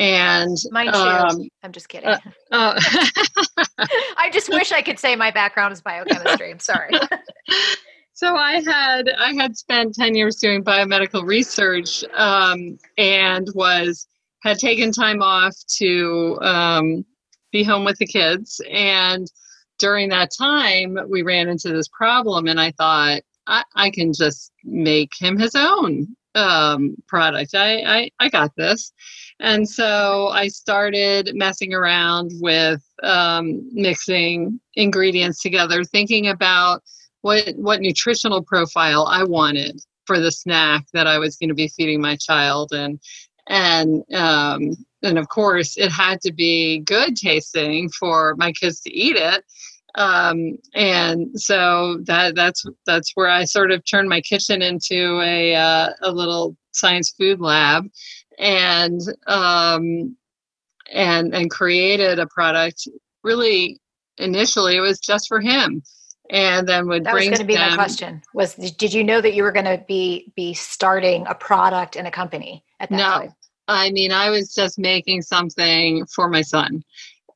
And 0.00 0.56
mine 0.70 0.86
too. 0.86 0.98
Um, 0.98 1.48
I'm 1.62 1.72
just 1.72 1.90
kidding. 1.90 2.08
Uh, 2.08 2.18
uh, 2.50 2.80
I 4.16 4.30
just 4.32 4.48
wish 4.48 4.72
I 4.72 4.80
could 4.80 4.98
say 4.98 5.14
my 5.14 5.30
background 5.30 5.74
is 5.74 5.82
biochemistry. 5.82 6.50
I'm 6.50 6.58
sorry. 6.58 6.92
so 8.14 8.34
I 8.34 8.62
had 8.62 9.10
I 9.18 9.34
had 9.34 9.58
spent 9.58 9.94
ten 9.94 10.14
years 10.14 10.36
doing 10.36 10.64
biomedical 10.64 11.26
research 11.26 12.02
um, 12.14 12.78
and 12.96 13.46
was 13.54 14.06
had 14.42 14.58
taken 14.58 14.90
time 14.90 15.20
off 15.20 15.54
to 15.76 16.38
um, 16.40 17.04
be 17.52 17.62
home 17.62 17.84
with 17.84 17.98
the 17.98 18.06
kids. 18.06 18.58
And 18.70 19.30
during 19.78 20.08
that 20.08 20.30
time, 20.36 20.96
we 21.10 21.20
ran 21.20 21.50
into 21.50 21.68
this 21.74 21.88
problem, 21.88 22.46
and 22.46 22.58
I 22.58 22.70
thought 22.70 23.20
I, 23.46 23.64
I 23.76 23.90
can 23.90 24.14
just 24.14 24.50
make 24.64 25.10
him 25.18 25.38
his 25.38 25.54
own 25.54 26.16
um, 26.34 26.96
product. 27.06 27.54
I, 27.54 27.80
I 27.80 28.10
I 28.18 28.28
got 28.30 28.56
this. 28.56 28.92
And 29.40 29.66
so 29.66 30.28
I 30.28 30.48
started 30.48 31.30
messing 31.34 31.72
around 31.72 32.32
with 32.40 32.82
um, 33.02 33.62
mixing 33.72 34.60
ingredients 34.74 35.40
together, 35.40 35.82
thinking 35.82 36.28
about 36.28 36.82
what 37.22 37.54
what 37.56 37.80
nutritional 37.80 38.42
profile 38.42 39.06
I 39.06 39.24
wanted 39.24 39.80
for 40.04 40.20
the 40.20 40.30
snack 40.30 40.84
that 40.92 41.06
I 41.06 41.18
was 41.18 41.36
going 41.36 41.48
to 41.48 41.54
be 41.54 41.68
feeding 41.68 42.02
my 42.02 42.16
child, 42.16 42.72
and 42.72 43.00
and 43.48 44.02
um, 44.12 44.76
and 45.02 45.18
of 45.18 45.28
course 45.28 45.76
it 45.78 45.90
had 45.90 46.20
to 46.22 46.32
be 46.32 46.80
good 46.80 47.16
tasting 47.16 47.88
for 47.88 48.34
my 48.36 48.52
kids 48.52 48.80
to 48.82 48.92
eat 48.92 49.16
it. 49.16 49.44
Um, 49.96 50.58
and 50.74 51.28
so 51.40 51.98
that 52.04 52.34
that's 52.36 52.64
that's 52.86 53.12
where 53.14 53.28
I 53.28 53.44
sort 53.44 53.72
of 53.72 53.84
turned 53.84 54.08
my 54.08 54.20
kitchen 54.20 54.60
into 54.60 55.20
a 55.22 55.54
uh, 55.54 55.90
a 56.02 56.12
little 56.12 56.56
science 56.72 57.10
food 57.18 57.40
lab 57.40 57.86
and 58.40 59.00
um, 59.26 60.16
and 60.90 61.34
and 61.34 61.50
created 61.50 62.18
a 62.18 62.26
product. 62.26 62.88
Really, 63.22 63.80
initially, 64.18 64.76
it 64.76 64.80
was 64.80 64.98
just 64.98 65.28
for 65.28 65.40
him, 65.40 65.82
and 66.30 66.66
then 66.66 66.88
would 66.88 67.04
that 67.04 67.12
bring. 67.12 67.30
was 67.30 67.38
going 67.38 67.46
to 67.46 67.52
be 67.52 67.54
them, 67.54 67.70
my 67.70 67.76
question. 67.76 68.22
Was 68.34 68.54
did 68.54 68.92
you 68.92 69.04
know 69.04 69.20
that 69.20 69.34
you 69.34 69.44
were 69.44 69.52
going 69.52 69.66
to 69.66 69.84
be 69.86 70.32
be 70.34 70.54
starting 70.54 71.26
a 71.28 71.34
product 71.34 71.94
and 71.94 72.08
a 72.08 72.10
company 72.10 72.64
at 72.80 72.90
that 72.90 72.96
no, 72.96 73.04
time? 73.04 73.34
I 73.68 73.90
mean, 73.90 74.10
I 74.10 74.30
was 74.30 74.52
just 74.54 74.78
making 74.78 75.22
something 75.22 76.06
for 76.06 76.28
my 76.28 76.42
son, 76.42 76.82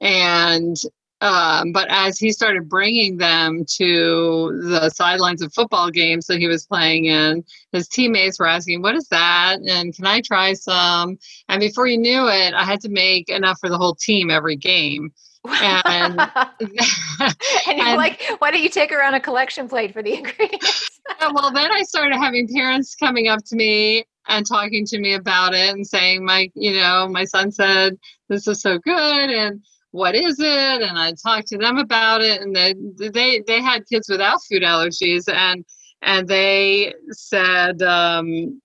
and 0.00 0.76
um, 1.20 1.72
but 1.72 1.86
as 1.90 2.18
he 2.18 2.32
started 2.32 2.68
bringing 2.68 3.16
them 3.16 3.64
to 3.76 4.60
the 4.62 4.90
sidelines 4.90 5.42
of 5.42 5.54
football 5.54 5.90
games 5.90 6.26
that 6.26 6.38
he 6.38 6.46
was 6.46 6.66
playing 6.66 7.06
in, 7.06 7.44
his 7.72 7.88
teammates 7.88 8.38
were 8.38 8.46
asking, 8.46 8.82
What 8.82 8.94
is 8.94 9.08
that? 9.08 9.58
And 9.66 9.94
can 9.94 10.06
I 10.06 10.20
try 10.20 10.54
some? 10.54 11.18
And 11.48 11.60
before 11.60 11.86
you 11.86 11.98
knew 11.98 12.28
it, 12.28 12.54
I 12.54 12.64
had 12.64 12.80
to 12.82 12.88
make 12.88 13.28
enough 13.28 13.58
for 13.60 13.68
the 13.68 13.78
whole 13.78 13.94
team 13.94 14.30
every 14.30 14.56
game. 14.56 15.12
And, 15.46 16.18
and 16.60 16.70
you're 16.70 17.86
and, 17.86 17.96
like, 17.96 18.22
why 18.38 18.50
don't 18.50 18.62
you 18.62 18.70
take 18.70 18.92
around 18.92 19.14
a 19.14 19.20
collection 19.20 19.68
plate 19.68 19.92
for 19.92 20.02
the 20.02 20.14
ingredients? 20.18 21.00
well, 21.32 21.52
then 21.52 21.70
I 21.70 21.82
started 21.82 22.16
having 22.16 22.48
parents 22.48 22.94
coming 22.94 23.28
up 23.28 23.40
to 23.46 23.56
me 23.56 24.04
and 24.28 24.46
talking 24.46 24.86
to 24.86 24.98
me 24.98 25.14
about 25.14 25.54
it 25.54 25.74
and 25.74 25.86
saying, 25.86 26.24
My, 26.24 26.50
you 26.54 26.72
know, 26.72 27.08
my 27.08 27.24
son 27.24 27.52
said, 27.52 27.98
This 28.28 28.46
is 28.48 28.60
so 28.60 28.78
good. 28.78 29.30
And 29.30 29.62
what 29.94 30.16
is 30.16 30.40
it? 30.40 30.82
And 30.82 30.98
i 30.98 31.12
talked 31.12 31.46
to 31.48 31.56
them 31.56 31.78
about 31.78 32.20
it 32.20 32.42
and 32.42 32.54
they 32.54 32.74
they 32.98 33.40
they 33.46 33.62
had 33.62 33.86
kids 33.86 34.08
without 34.08 34.40
food 34.42 34.62
allergies 34.62 35.32
and 35.32 35.64
and 36.02 36.26
they 36.26 36.92
said 37.12 37.80
um, 37.80 38.60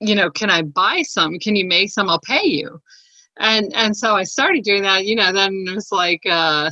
you 0.00 0.14
know 0.14 0.30
can 0.30 0.48
i 0.48 0.62
buy 0.62 1.02
some? 1.02 1.38
Can 1.38 1.54
you 1.54 1.66
make 1.66 1.90
some? 1.90 2.08
I'll 2.08 2.20
pay 2.20 2.46
you. 2.46 2.80
And 3.38 3.70
and 3.76 3.94
so 3.94 4.16
i 4.16 4.22
started 4.22 4.64
doing 4.64 4.82
that 4.84 5.04
you 5.04 5.16
know 5.16 5.34
then 5.34 5.52
it 5.68 5.74
was 5.74 5.92
like 5.92 6.22
uh, 6.30 6.70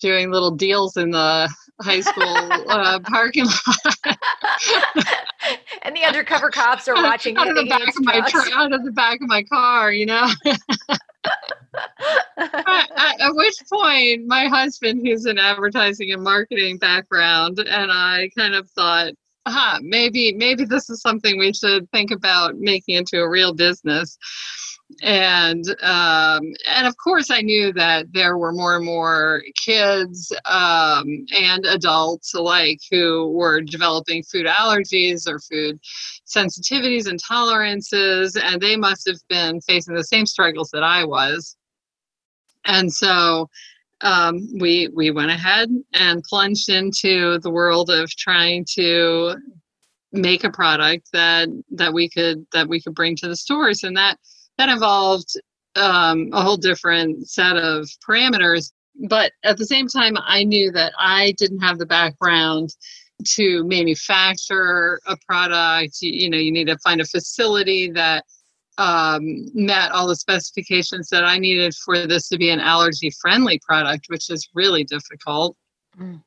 doing 0.00 0.32
little 0.32 0.50
deals 0.50 0.96
in 0.96 1.12
the 1.12 1.48
high 1.80 2.00
school 2.00 2.24
uh, 2.68 2.98
parking 3.00 3.46
lot. 3.46 4.16
And 5.82 5.94
the 5.94 6.04
undercover 6.04 6.48
cops 6.48 6.88
are 6.88 6.94
watching 6.94 7.36
out 7.36 7.48
of 7.48 7.56
the 7.56 7.66
back 7.66 7.88
of 7.88 8.02
my 8.02 8.26
out 8.54 8.72
of 8.72 8.82
the 8.82 8.92
back 8.92 9.20
of 9.20 9.28
my 9.28 9.42
car 9.42 9.92
you 9.92 10.06
know? 10.06 10.26
At, 12.36 13.20
at, 13.20 13.34
which 13.34 13.56
point, 13.72 14.26
my 14.26 14.46
husband, 14.46 15.00
who's 15.04 15.24
an 15.24 15.38
advertising 15.38 16.12
and 16.12 16.22
marketing 16.22 16.78
background, 16.78 17.58
and 17.58 17.90
I 17.90 18.30
kind 18.36 18.54
of 18.54 18.68
thought, 18.70 19.12
huh, 19.46 19.78
maybe 19.82 20.32
maybe 20.32 20.64
this 20.64 20.88
is 20.90 21.00
something 21.00 21.38
we 21.38 21.52
should 21.52 21.90
think 21.90 22.10
about 22.10 22.56
making 22.56 22.96
into 22.96 23.18
a 23.18 23.28
real 23.28 23.52
business. 23.52 24.16
And 25.02 25.64
um, 25.82 26.52
and 26.66 26.86
of 26.86 26.96
course, 26.96 27.30
I 27.30 27.40
knew 27.40 27.72
that 27.72 28.12
there 28.12 28.38
were 28.38 28.52
more 28.52 28.76
and 28.76 28.84
more 28.84 29.42
kids 29.56 30.32
um, 30.46 31.26
and 31.38 31.64
adults 31.66 32.34
alike 32.34 32.80
who 32.90 33.28
were 33.28 33.60
developing 33.60 34.22
food 34.22 34.46
allergies 34.46 35.28
or 35.28 35.38
food 35.38 35.80
sensitivities 36.26 37.08
and 37.08 37.18
tolerances, 37.22 38.36
and 38.36 38.60
they 38.60 38.76
must 38.76 39.08
have 39.08 39.20
been 39.28 39.60
facing 39.62 39.94
the 39.94 40.04
same 40.04 40.26
struggles 40.26 40.70
that 40.70 40.82
I 40.82 41.04
was. 41.04 41.56
And 42.66 42.92
so 42.92 43.48
um, 44.00 44.48
we 44.58 44.88
we 44.94 45.10
went 45.10 45.30
ahead 45.30 45.70
and 45.92 46.22
plunged 46.24 46.68
into 46.68 47.38
the 47.40 47.50
world 47.50 47.90
of 47.90 48.10
trying 48.10 48.66
to 48.74 49.36
make 50.12 50.44
a 50.44 50.50
product 50.50 51.08
that 51.12 51.48
that 51.72 51.92
we 51.92 52.08
could 52.08 52.46
that 52.52 52.68
we 52.68 52.80
could 52.80 52.94
bring 52.94 53.16
to 53.16 53.28
the 53.28 53.36
stores. 53.36 53.82
And 53.82 53.96
that 53.96 54.18
that 54.58 54.68
involved 54.68 55.28
um, 55.76 56.30
a 56.32 56.42
whole 56.42 56.56
different 56.56 57.28
set 57.28 57.56
of 57.56 57.88
parameters 58.06 58.72
but 59.08 59.32
at 59.44 59.56
the 59.56 59.66
same 59.66 59.88
time 59.88 60.14
i 60.24 60.44
knew 60.44 60.70
that 60.70 60.92
i 60.98 61.32
didn't 61.38 61.60
have 61.60 61.78
the 61.78 61.86
background 61.86 62.70
to 63.24 63.64
manufacture 63.64 65.00
a 65.06 65.16
product 65.26 65.96
you, 66.00 66.10
you 66.12 66.30
know 66.30 66.38
you 66.38 66.52
need 66.52 66.66
to 66.66 66.78
find 66.78 67.00
a 67.00 67.04
facility 67.04 67.90
that 67.90 68.24
um, 68.78 69.46
met 69.54 69.92
all 69.92 70.08
the 70.08 70.16
specifications 70.16 71.08
that 71.10 71.24
I 71.24 71.38
needed 71.38 71.74
for 71.74 72.06
this 72.06 72.28
to 72.28 72.38
be 72.38 72.50
an 72.50 72.60
allergy 72.60 73.10
friendly 73.10 73.60
product, 73.60 74.06
which 74.08 74.30
is 74.30 74.48
really 74.54 74.84
difficult. 74.84 75.56
Mm. 75.98 76.22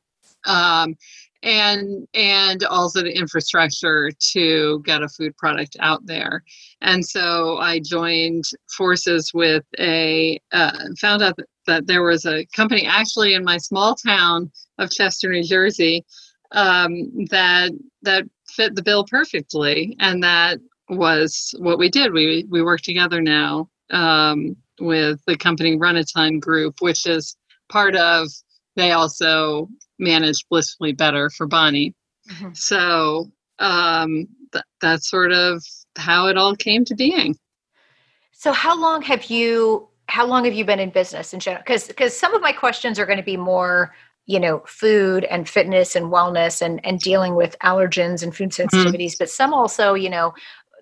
Um, 0.46 0.96
and 1.42 2.06
and 2.14 2.64
also 2.64 3.02
the 3.02 3.16
infrastructure 3.16 4.10
to 4.32 4.82
get 4.84 5.02
a 5.02 5.08
food 5.08 5.36
product 5.36 5.76
out 5.80 6.04
there. 6.04 6.42
And 6.80 7.04
so 7.04 7.58
I 7.58 7.80
joined 7.80 8.44
forces 8.76 9.32
with 9.32 9.64
a 9.78 10.40
uh, 10.52 10.78
found 11.00 11.22
out 11.22 11.38
that 11.66 11.86
there 11.86 12.02
was 12.02 12.26
a 12.26 12.46
company 12.46 12.86
actually 12.86 13.34
in 13.34 13.44
my 13.44 13.58
small 13.58 13.94
town 13.94 14.50
of 14.78 14.90
Chester, 14.90 15.30
New 15.30 15.44
Jersey, 15.44 16.04
um, 16.52 17.26
that 17.30 17.72
that 18.02 18.24
fit 18.48 18.74
the 18.74 18.82
bill 18.82 19.04
perfectly, 19.04 19.96
and 20.00 20.22
that 20.22 20.58
was 20.88 21.54
what 21.58 21.78
we 21.78 21.88
did. 21.88 22.12
We 22.12 22.46
we 22.48 22.62
work 22.62 22.80
together 22.80 23.20
now 23.20 23.68
um, 23.90 24.56
with 24.80 25.20
the 25.26 25.36
company 25.36 25.76
Run-A-Ton 25.76 26.40
Group, 26.40 26.76
which 26.80 27.06
is 27.06 27.36
part 27.68 27.94
of. 27.94 28.28
They 28.76 28.92
also 28.92 29.68
manage 29.98 30.46
Blissfully 30.48 30.92
Better 30.92 31.30
for 31.30 31.46
Bonnie. 31.46 31.94
Mm-hmm. 32.30 32.50
So 32.54 33.30
um, 33.58 34.26
th- 34.52 34.64
that's 34.80 35.10
sort 35.10 35.32
of 35.32 35.62
how 35.96 36.26
it 36.26 36.36
all 36.36 36.54
came 36.54 36.84
to 36.86 36.94
being. 36.94 37.36
So 38.32 38.52
how 38.52 38.78
long 38.78 39.02
have 39.02 39.24
you 39.24 39.88
how 40.06 40.26
long 40.26 40.46
have 40.46 40.54
you 40.54 40.64
been 40.64 40.80
in 40.80 40.88
business 40.90 41.34
in 41.34 41.40
general? 41.40 41.62
Because 41.62 41.86
because 41.86 42.16
some 42.16 42.34
of 42.34 42.40
my 42.40 42.52
questions 42.52 42.98
are 42.98 43.06
going 43.06 43.18
to 43.18 43.24
be 43.24 43.36
more 43.36 43.94
you 44.26 44.38
know 44.38 44.62
food 44.66 45.24
and 45.24 45.48
fitness 45.48 45.96
and 45.96 46.06
wellness 46.06 46.62
and 46.62 46.84
and 46.84 47.00
dealing 47.00 47.34
with 47.34 47.56
allergens 47.62 48.22
and 48.22 48.36
food 48.36 48.50
mm-hmm. 48.50 48.76
sensitivities 48.76 49.12
mm-hmm. 49.12 49.20
but 49.24 49.30
some 49.30 49.52
also 49.52 49.94
you 49.94 50.10
know 50.10 50.34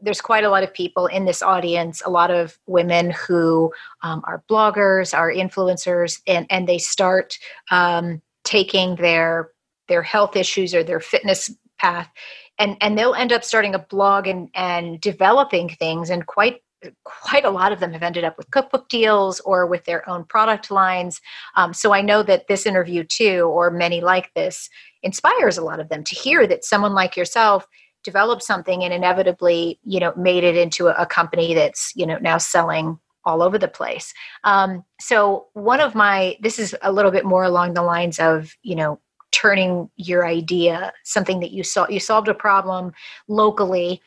there's 0.03 0.21
quite 0.21 0.45
a 0.45 0.51
lot 0.51 0.63
of 0.63 0.73
people 0.73 1.07
in 1.07 1.25
this 1.25 1.43
audience, 1.43 2.03
a 2.05 2.11
lot 2.11 2.31
of 2.31 2.59
women 2.67 3.11
who 3.11 3.73
um, 4.03 4.23
are 4.25 4.43
bloggers, 4.49 5.17
are 5.17 5.33
influencers, 5.33 6.21
and, 6.27 6.47
and 6.51 6.69
they 6.69 6.79
start 6.79 7.39
um, 7.71 8.21
taking 8.47 8.97
their 8.97 9.51
their 9.89 10.03
health 10.03 10.37
issues 10.37 10.75
or 10.75 10.83
their 10.83 11.01
fitness 11.01 11.55
path, 11.79 12.11
and 12.59 12.77
and 12.81 12.97
they'll 12.97 13.15
end 13.15 13.33
up 13.33 13.45
starting 13.45 13.75
a 13.75 13.79
blog 13.79 14.27
and 14.27 14.49
and 14.55 15.01
developing 15.01 15.69
things, 15.69 16.09
and 16.09 16.27
quite 16.27 16.63
quite 17.05 17.45
a 17.45 17.51
lot 17.51 17.73
of 17.73 17.81
them 17.81 17.93
have 17.93 18.03
ended 18.03 18.25
up 18.25 18.37
with 18.39 18.51
cookbook 18.51 18.89
deals 18.89 19.41
or 19.41 19.67
with 19.67 19.85
their 19.85 20.09
own 20.09 20.25
product 20.25 20.71
lines. 20.71 21.21
Um, 21.57 21.75
so 21.75 21.93
I 21.93 22.01
know 22.01 22.23
that 22.23 22.47
this 22.49 22.67
interview 22.67 23.03
too, 23.03 23.51
or 23.53 23.71
many 23.71 24.01
like 24.01 24.33
this, 24.35 24.69
inspires 25.03 25.59
a 25.59 25.65
lot 25.65 25.81
of 25.81 25.89
them 25.89 26.05
to 26.05 26.15
hear 26.15 26.47
that 26.47 26.65
someone 26.65 26.95
like 26.95 27.17
yourself 27.17 27.67
developed 28.05 28.43
something 28.43 28.85
and 28.85 28.95
inevitably 28.95 29.81
you 29.85 29.99
know 29.99 30.13
made 30.17 30.45
it 30.45 30.57
into 30.57 30.87
a, 30.87 30.93
a 30.93 31.07
company 31.07 31.55
that's 31.55 31.93
you 31.97 32.07
know 32.07 32.19
now 32.19 32.39
selling 32.39 32.99
all 33.27 33.43
over 33.43 33.59
the 33.59 33.69
place. 33.69 34.15
Um, 34.45 34.85
so 35.01 35.49
one 35.53 35.81
of 35.81 35.95
my 35.95 36.37
this 36.41 36.59
is 36.59 36.75
a 36.83 36.93
little 36.93 37.11
bit 37.11 37.27
more 37.27 37.45
along 37.45 37.75
the 37.75 37.83
lines 37.83 38.19
of 38.19 38.57
you 38.63 38.77
know 38.77 39.01
turning 39.33 39.91
your 39.97 40.27
idea 40.27 40.93
something 41.05 41.41
that 41.41 41.51
you 41.51 41.63
saw 41.63 41.87
you 41.89 42.01
solved 42.01 42.29
a 42.29 42.35
problem 42.35 42.93
locally 43.29 44.01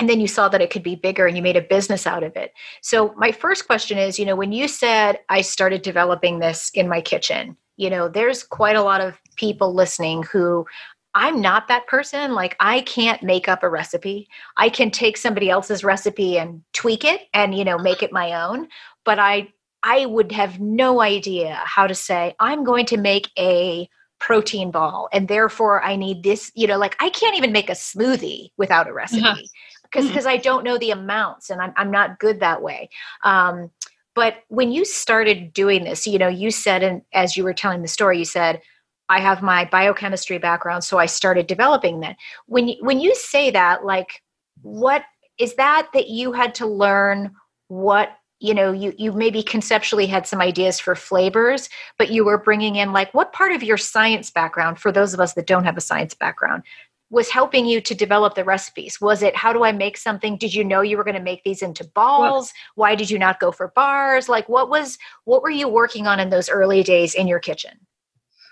and 0.00 0.08
then 0.08 0.20
you 0.20 0.26
saw 0.26 0.48
that 0.48 0.60
it 0.60 0.70
could 0.70 0.82
be 0.82 0.94
bigger 0.94 1.26
and 1.26 1.36
you 1.36 1.42
made 1.42 1.56
a 1.56 1.60
business 1.60 2.06
out 2.06 2.22
of 2.22 2.36
it. 2.36 2.52
So 2.82 3.12
my 3.16 3.30
first 3.30 3.66
question 3.66 3.98
is 3.98 4.18
you 4.18 4.24
know 4.24 4.36
when 4.36 4.52
you 4.52 4.66
said 4.66 5.20
i 5.28 5.42
started 5.42 5.82
developing 5.82 6.38
this 6.38 6.70
in 6.74 6.88
my 6.88 7.00
kitchen 7.00 7.56
you 7.76 7.90
know 7.90 8.08
there's 8.08 8.42
quite 8.42 8.76
a 8.76 8.82
lot 8.82 9.00
of 9.00 9.20
people 9.36 9.74
listening 9.74 10.24
who 10.24 10.66
I'm 11.14 11.40
not 11.40 11.68
that 11.68 11.86
person. 11.86 12.32
Like, 12.32 12.56
I 12.60 12.82
can't 12.82 13.22
make 13.22 13.48
up 13.48 13.62
a 13.62 13.68
recipe. 13.68 14.28
I 14.56 14.68
can 14.68 14.90
take 14.90 15.16
somebody 15.16 15.50
else's 15.50 15.82
recipe 15.82 16.38
and 16.38 16.62
tweak 16.72 17.04
it 17.04 17.22
and, 17.32 17.56
you 17.56 17.64
know, 17.64 17.78
make 17.78 18.02
it 18.02 18.12
my 18.12 18.44
own. 18.44 18.68
But 19.04 19.18
I, 19.18 19.48
I 19.82 20.06
would 20.06 20.32
have 20.32 20.60
no 20.60 21.00
idea 21.00 21.60
how 21.64 21.86
to 21.86 21.94
say, 21.94 22.34
I'm 22.40 22.64
going 22.64 22.86
to 22.86 22.96
make 22.96 23.30
a 23.38 23.88
protein 24.18 24.70
ball 24.70 25.08
and 25.12 25.28
therefore 25.28 25.82
I 25.82 25.96
need 25.96 26.22
this, 26.22 26.50
you 26.54 26.66
know, 26.66 26.76
like 26.76 26.96
I 27.00 27.08
can't 27.08 27.36
even 27.36 27.52
make 27.52 27.70
a 27.70 27.74
smoothie 27.74 28.50
without 28.56 28.88
a 28.88 28.92
recipe 28.92 29.48
because 29.84 30.08
because 30.08 30.24
mm-hmm. 30.24 30.28
I 30.28 30.36
don't 30.38 30.64
know 30.64 30.76
the 30.76 30.90
amounts 30.90 31.50
and 31.50 31.60
I'm, 31.60 31.72
I'm 31.76 31.90
not 31.90 32.18
good 32.18 32.40
that 32.40 32.60
way. 32.60 32.90
Um, 33.22 33.70
but 34.14 34.42
when 34.48 34.72
you 34.72 34.84
started 34.84 35.52
doing 35.52 35.84
this, 35.84 36.04
you 36.04 36.18
know, 36.18 36.26
you 36.26 36.50
said, 36.50 36.82
and 36.82 37.02
as 37.12 37.36
you 37.36 37.44
were 37.44 37.54
telling 37.54 37.82
the 37.82 37.88
story, 37.88 38.18
you 38.18 38.24
said, 38.24 38.60
I 39.08 39.20
have 39.20 39.42
my 39.42 39.64
biochemistry 39.64 40.38
background, 40.38 40.84
so 40.84 40.98
I 40.98 41.06
started 41.06 41.46
developing 41.46 42.00
that. 42.00 42.16
When 42.46 42.68
you, 42.68 42.76
when 42.80 43.00
you 43.00 43.14
say 43.14 43.50
that, 43.50 43.84
like, 43.84 44.22
what 44.62 45.02
is 45.38 45.54
that 45.54 45.88
that 45.94 46.08
you 46.08 46.32
had 46.32 46.54
to 46.56 46.66
learn? 46.66 47.34
What 47.68 48.10
you 48.40 48.54
know, 48.54 48.70
you 48.70 48.94
you 48.96 49.12
maybe 49.12 49.42
conceptually 49.42 50.06
had 50.06 50.26
some 50.26 50.40
ideas 50.40 50.78
for 50.78 50.94
flavors, 50.94 51.68
but 51.98 52.10
you 52.10 52.24
were 52.24 52.38
bringing 52.38 52.76
in 52.76 52.92
like 52.92 53.12
what 53.12 53.32
part 53.32 53.52
of 53.52 53.62
your 53.62 53.76
science 53.76 54.30
background 54.30 54.78
for 54.78 54.92
those 54.92 55.12
of 55.12 55.20
us 55.20 55.34
that 55.34 55.46
don't 55.46 55.64
have 55.64 55.76
a 55.76 55.82
science 55.82 56.14
background 56.14 56.62
was 57.10 57.30
helping 57.30 57.64
you 57.64 57.80
to 57.80 57.94
develop 57.94 58.34
the 58.34 58.44
recipes? 58.44 59.00
Was 59.00 59.22
it 59.22 59.34
how 59.34 59.52
do 59.52 59.64
I 59.64 59.72
make 59.72 59.96
something? 59.96 60.36
Did 60.36 60.54
you 60.54 60.62
know 60.62 60.82
you 60.82 60.96
were 60.96 61.04
going 61.04 61.16
to 61.16 61.22
make 61.22 61.42
these 61.42 61.62
into 61.62 61.84
balls? 61.84 62.52
Why 62.74 62.94
did 62.94 63.10
you 63.10 63.18
not 63.18 63.40
go 63.40 63.50
for 63.50 63.68
bars? 63.68 64.28
Like 64.28 64.48
what 64.48 64.68
was 64.68 64.98
what 65.24 65.42
were 65.42 65.50
you 65.50 65.68
working 65.68 66.06
on 66.06 66.20
in 66.20 66.30
those 66.30 66.48
early 66.48 66.82
days 66.82 67.14
in 67.14 67.26
your 67.26 67.40
kitchen? 67.40 67.80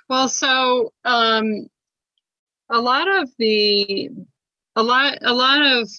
Well, 0.09 0.29
so 0.29 0.93
um, 1.05 1.67
a 2.71 2.81
lot 2.81 3.09
of 3.09 3.31
the 3.39 4.11
a 4.77 4.83
lot 4.83 5.19
a 5.23 5.33
lot 5.33 5.63
of 5.63 5.91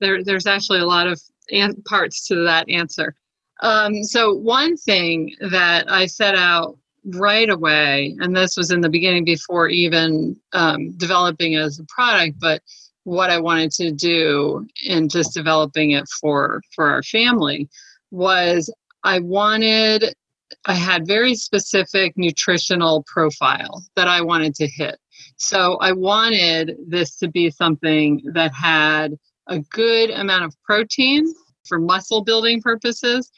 there 0.00 0.22
there's 0.24 0.46
actually 0.46 0.80
a 0.80 0.86
lot 0.86 1.06
of 1.06 1.20
an- 1.52 1.82
parts 1.88 2.26
to 2.28 2.44
that 2.44 2.68
answer. 2.68 3.14
Um, 3.62 4.02
so 4.02 4.34
one 4.34 4.76
thing 4.76 5.34
that 5.40 5.90
I 5.90 6.06
set 6.06 6.34
out 6.34 6.76
right 7.14 7.48
away, 7.48 8.16
and 8.20 8.36
this 8.36 8.56
was 8.56 8.70
in 8.70 8.80
the 8.80 8.88
beginning 8.90 9.24
before 9.24 9.68
even 9.68 10.36
um, 10.52 10.92
developing 10.98 11.52
it 11.54 11.60
as 11.60 11.78
a 11.78 11.84
product, 11.84 12.38
but 12.40 12.62
what 13.04 13.30
I 13.30 13.38
wanted 13.38 13.70
to 13.72 13.92
do 13.92 14.66
in 14.84 15.08
just 15.08 15.32
developing 15.32 15.92
it 15.92 16.08
for 16.20 16.60
for 16.74 16.90
our 16.90 17.02
family 17.02 17.68
was 18.10 18.72
I 19.04 19.20
wanted 19.20 20.14
I 20.64 20.74
had 20.74 21.06
very 21.06 21.34
specific 21.34 22.14
nutritional 22.16 23.04
profile 23.06 23.84
that 23.94 24.08
I 24.08 24.20
wanted 24.20 24.54
to 24.56 24.66
hit. 24.66 24.98
So 25.36 25.76
I 25.80 25.92
wanted 25.92 26.76
this 26.88 27.16
to 27.18 27.28
be 27.28 27.50
something 27.50 28.22
that 28.32 28.52
had 28.52 29.14
a 29.46 29.60
good 29.60 30.10
amount 30.10 30.44
of 30.44 30.54
protein 30.62 31.24
for 31.68 31.78
muscle 31.78 32.24
building 32.24 32.60
purposes. 32.60 33.30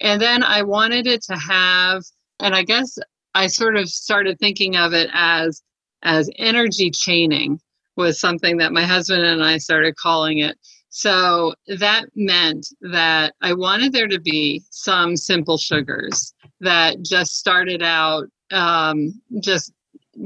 And 0.00 0.20
then 0.20 0.42
I 0.42 0.62
wanted 0.62 1.06
it 1.06 1.22
to 1.24 1.36
have, 1.36 2.04
and 2.40 2.54
I 2.54 2.62
guess 2.62 2.98
I 3.34 3.46
sort 3.48 3.76
of 3.76 3.88
started 3.88 4.38
thinking 4.38 4.76
of 4.76 4.92
it 4.92 5.10
as 5.12 5.62
as 6.02 6.30
energy 6.38 6.90
chaining 6.90 7.60
was 7.96 8.20
something 8.20 8.58
that 8.58 8.72
my 8.72 8.84
husband 8.84 9.24
and 9.24 9.42
I 9.42 9.58
started 9.58 9.96
calling 9.96 10.38
it. 10.38 10.56
So 10.90 11.54
that 11.78 12.06
meant 12.14 12.66
that 12.80 13.34
I 13.42 13.52
wanted 13.52 13.92
there 13.92 14.08
to 14.08 14.20
be 14.20 14.62
some 14.70 15.16
simple 15.16 15.58
sugars 15.58 16.32
that 16.60 17.02
just 17.02 17.36
started 17.36 17.82
out 17.82 18.24
um, 18.52 19.20
just 19.40 19.72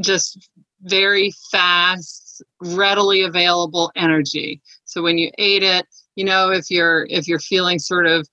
just 0.00 0.48
very 0.82 1.32
fast, 1.50 2.42
readily 2.60 3.22
available 3.22 3.90
energy. 3.96 4.60
So 4.84 5.02
when 5.02 5.18
you 5.18 5.30
ate 5.38 5.62
it, 5.62 5.86
you 6.16 6.24
know 6.24 6.50
if 6.50 6.70
you're 6.70 7.06
if 7.10 7.28
you're 7.28 7.38
feeling 7.40 7.78
sort 7.78 8.06
of 8.06 8.28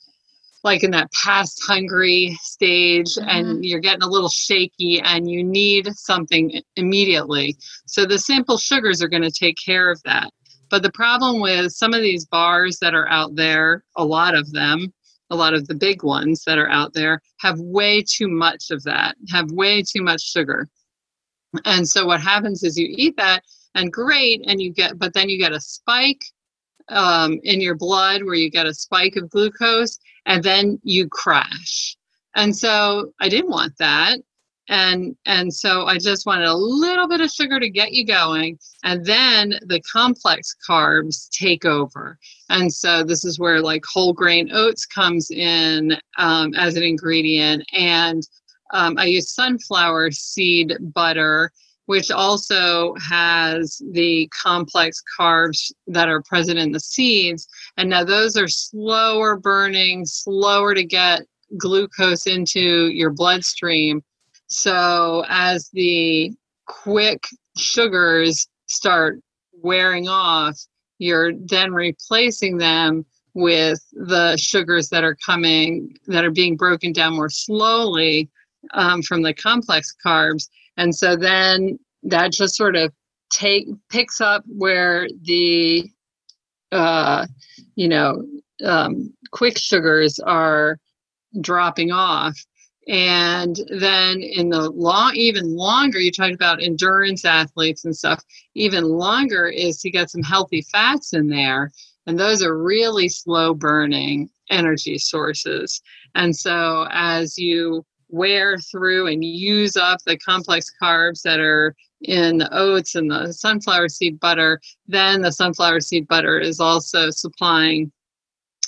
like 0.64 0.84
in 0.84 0.92
that 0.92 1.12
past 1.12 1.62
hungry 1.66 2.38
stage 2.42 3.16
mm-hmm. 3.16 3.30
and 3.30 3.66
you're 3.66 3.80
getting 3.80 4.04
a 4.04 4.10
little 4.10 4.30
shaky 4.30 5.00
and 5.00 5.30
you 5.30 5.44
need 5.44 5.88
something 5.96 6.62
immediately. 6.76 7.56
So 7.86 8.06
the 8.06 8.20
simple 8.20 8.58
sugars 8.58 9.02
are 9.02 9.08
going 9.08 9.24
to 9.24 9.32
take 9.32 9.56
care 9.64 9.90
of 9.90 10.02
that. 10.04 10.30
But 10.70 10.84
the 10.84 10.92
problem 10.92 11.40
with 11.40 11.72
some 11.72 11.94
of 11.94 12.02
these 12.02 12.26
bars 12.26 12.80
that 12.82 12.94
are 12.94 13.08
out 13.08 13.36
there, 13.36 13.86
a 13.96 14.04
lot 14.04 14.36
of 14.36 14.52
them, 14.52 14.94
a 15.30 15.36
lot 15.36 15.54
of 15.54 15.68
the 15.68 15.76
big 15.76 16.04
ones 16.04 16.44
that 16.46 16.58
are 16.58 16.70
out 16.70 16.94
there 16.94 17.22
have 17.40 17.60
way 17.60 18.02
too 18.02 18.28
much 18.28 18.72
of 18.72 18.84
that, 18.84 19.16
have 19.30 19.52
way 19.52 19.84
too 19.84 20.02
much 20.02 20.22
sugar. 20.22 20.68
And 21.66 21.88
so 21.88 22.06
what 22.06 22.22
happens 22.22 22.64
is 22.64 22.78
you 22.78 22.88
eat 22.90 23.16
that 23.18 23.44
and 23.76 23.92
great, 23.92 24.44
and 24.48 24.62
you 24.62 24.74
get, 24.74 24.98
but 24.98 25.14
then 25.14 25.30
you 25.30 25.38
get 25.38 25.52
a 25.52 25.62
spike 25.62 26.24
um, 26.90 27.40
in 27.44 27.62
your 27.62 27.76
blood 27.76 28.24
where 28.24 28.36
you 28.36 28.50
get 28.50 28.66
a 28.66 28.74
spike 28.74 29.16
of 29.16 29.30
glucose 29.30 30.00
and 30.26 30.44
then 30.44 30.80
you 30.84 31.08
crash. 31.08 31.96
And 32.36 32.56
so 32.56 33.14
I 33.20 33.30
didn't 33.30 33.50
want 33.50 33.74
that 33.80 34.20
and 34.70 35.16
and 35.26 35.54
so 35.54 35.86
i 35.86 35.98
just 35.98 36.26
wanted 36.26 36.48
a 36.48 36.54
little 36.54 37.08
bit 37.08 37.22
of 37.22 37.32
sugar 37.32 37.60
to 37.60 37.70
get 37.70 37.94
you 37.94 38.06
going. 38.06 38.58
And 38.84 39.06
then 39.06 39.60
the 39.66 39.82
complex 39.82 40.56
carbs 40.68 41.30
take 41.30 41.66
over. 41.66 42.18
And 42.50 42.72
so 42.74 43.04
this 43.04 43.26
is 43.26 43.40
where 43.40 43.62
like 43.62 43.84
whole 43.86 44.14
grain 44.14 44.50
oats 44.52 44.86
comes 44.86 45.30
in 45.32 45.98
um, 46.18 46.54
as 46.56 46.76
an 46.76 46.84
ingredient. 46.84 47.64
And 47.74 48.24
um, 48.74 48.98
i 48.98 49.06
use 49.06 49.34
sunflower 49.34 50.12
seed 50.12 50.74
butter 50.94 51.52
which 51.86 52.12
also 52.12 52.94
has 52.96 53.82
the 53.94 54.30
complex 54.44 55.02
carbs 55.18 55.72
that 55.88 56.10
are 56.10 56.22
present 56.22 56.60
in 56.60 56.74
the 56.74 56.82
seeds. 56.82 57.48
And 57.78 57.90
now 57.90 58.04
those 58.04 58.36
are 58.36 58.50
slower 58.50 59.38
burning 59.38 60.06
slower 60.06 60.76
to 60.76 60.84
get 60.84 61.22
glucose 61.58 62.28
into 62.28 62.90
your 62.90 63.10
bloodstream 63.10 64.04
so 64.48 65.26
as 65.30 65.70
the 65.74 66.34
quick 66.66 67.24
sugars 67.58 68.48
start 68.66 69.20
wearing 69.62 70.08
off, 70.08 70.58
you're 71.00 71.34
then 71.34 71.74
replacing 71.74 72.58
them 72.58 73.06
with 73.34 73.80
the 73.94 74.36
sugars 74.38 74.90
that 74.90 75.04
are 75.04 75.18
coming 75.24 75.96
that 76.08 76.26
are 76.26 76.32
being 76.32 76.58
broken 76.58 76.92
down 76.92 77.16
more 77.16 77.30
slowly 77.30 78.30
um, 78.74 79.02
from 79.04 79.22
the 79.22 79.34
complex 79.34 79.94
carbs. 80.04 80.50
And 80.76 80.96
so 80.96 81.16
then 81.16 81.78
that 82.04 82.32
just 82.32 82.56
sort 82.56 82.76
of 82.76 82.92
take 83.32 83.68
picks 83.90 84.22
up 84.22 84.44
where 84.48 85.08
the 85.22 85.90
uh, 86.72 87.28
you 87.76 87.88
know 87.88 88.24
um, 88.64 89.14
quick 89.32 89.58
sugars 89.58 90.20
are 90.20 90.80
dropping 91.42 91.92
off 91.92 92.36
and 92.88 93.60
then 93.70 94.22
in 94.22 94.50
the 94.50 94.70
long, 94.70 95.14
even 95.16 95.56
longer, 95.56 96.00
you 96.00 96.12
talked 96.12 96.34
about 96.34 96.64
endurance 96.64 97.26
athletes 97.26 97.84
and 97.84 97.96
stuff. 97.96 98.24
Even 98.56 98.86
longer 98.86 99.48
is 99.48 99.82
to 99.82 99.92
get 99.92 100.10
some 100.10 100.24
healthy 100.24 100.62
fats 100.62 101.14
in 101.14 101.28
there. 101.28 101.72
And 102.06 102.18
those 102.18 102.42
are 102.42 102.58
really 102.58 103.10
slow 103.10 103.54
burning 103.54 104.30
energy 104.50 104.98
sources. 104.98 105.82
And 106.16 106.34
so 106.34 106.88
as 106.90 107.38
you 107.38 107.86
wear 108.08 108.58
through 108.58 109.08
and 109.08 109.24
use 109.24 109.76
up 109.76 110.00
the 110.06 110.18
complex 110.18 110.72
carbs 110.82 111.22
that 111.24 111.42
are 111.42 111.76
in 112.02 112.38
the 112.38 112.54
oats 112.54 112.96
and 112.96 113.12
the 113.12 113.34
sunflower 113.34 113.90
seed 113.90 114.18
butter, 114.22 114.62
then 114.88 115.22
the 115.22 115.32
sunflower 115.34 115.82
seed 115.82 116.08
butter 116.08 116.40
is 116.40 116.62
also 116.62 117.10
supplying 117.10 117.92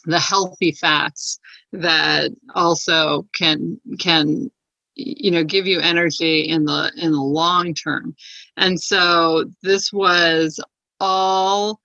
the 0.05 0.19
healthy 0.19 0.73
fats 0.73 1.39
that 1.71 2.31
also 2.55 3.27
can 3.33 3.79
can 3.99 4.49
you 4.95 5.31
know 5.31 5.43
give 5.43 5.65
you 5.67 5.79
energy 5.79 6.41
in 6.41 6.65
the 6.65 6.91
in 6.97 7.11
the 7.11 7.21
long 7.21 7.73
term. 7.73 8.15
And 8.57 8.79
so 8.79 9.45
this 9.61 9.93
was 9.93 10.59
all 10.99 11.79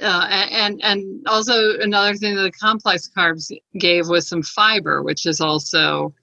uh, 0.00 0.26
and 0.50 0.80
and 0.82 1.26
also 1.26 1.78
another 1.78 2.14
thing 2.14 2.34
that 2.34 2.42
the 2.42 2.52
complex 2.52 3.10
carbs 3.14 3.52
gave 3.78 4.08
was 4.08 4.28
some 4.28 4.42
fiber 4.42 5.02
which 5.02 5.26
is 5.26 5.40
also 5.40 6.14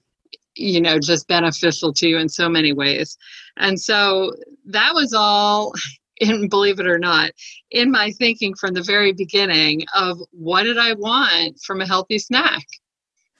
you 0.56 0.80
know 0.80 0.98
just 0.98 1.28
beneficial 1.28 1.92
to 1.92 2.08
you 2.08 2.18
in 2.18 2.28
so 2.28 2.48
many 2.48 2.72
ways. 2.72 3.16
And 3.56 3.80
so 3.80 4.32
that 4.66 4.94
was 4.94 5.12
all 5.12 5.72
and 6.20 6.50
believe 6.50 6.80
it 6.80 6.86
or 6.86 6.98
not, 6.98 7.30
in 7.70 7.90
my 7.90 8.10
thinking 8.12 8.54
from 8.54 8.74
the 8.74 8.82
very 8.82 9.12
beginning 9.12 9.84
of 9.94 10.18
what 10.30 10.64
did 10.64 10.78
I 10.78 10.94
want 10.94 11.60
from 11.60 11.80
a 11.80 11.86
healthy 11.86 12.18
snack? 12.18 12.66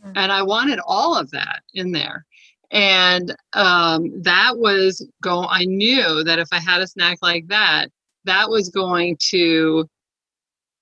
Mm-hmm. 0.04 0.12
And 0.16 0.32
I 0.32 0.42
wanted 0.42 0.78
all 0.86 1.16
of 1.16 1.30
that 1.32 1.62
in 1.74 1.92
there. 1.92 2.24
and 2.70 3.34
um, 3.54 4.22
that 4.22 4.52
was 4.56 5.06
go 5.22 5.46
i 5.48 5.64
knew 5.64 6.22
that 6.24 6.38
if 6.38 6.48
i 6.52 6.58
had 6.58 6.80
a 6.82 6.86
snack 6.86 7.18
like 7.22 7.46
that 7.48 7.88
that 8.24 8.48
was 8.48 8.68
going 8.68 9.16
to 9.18 9.88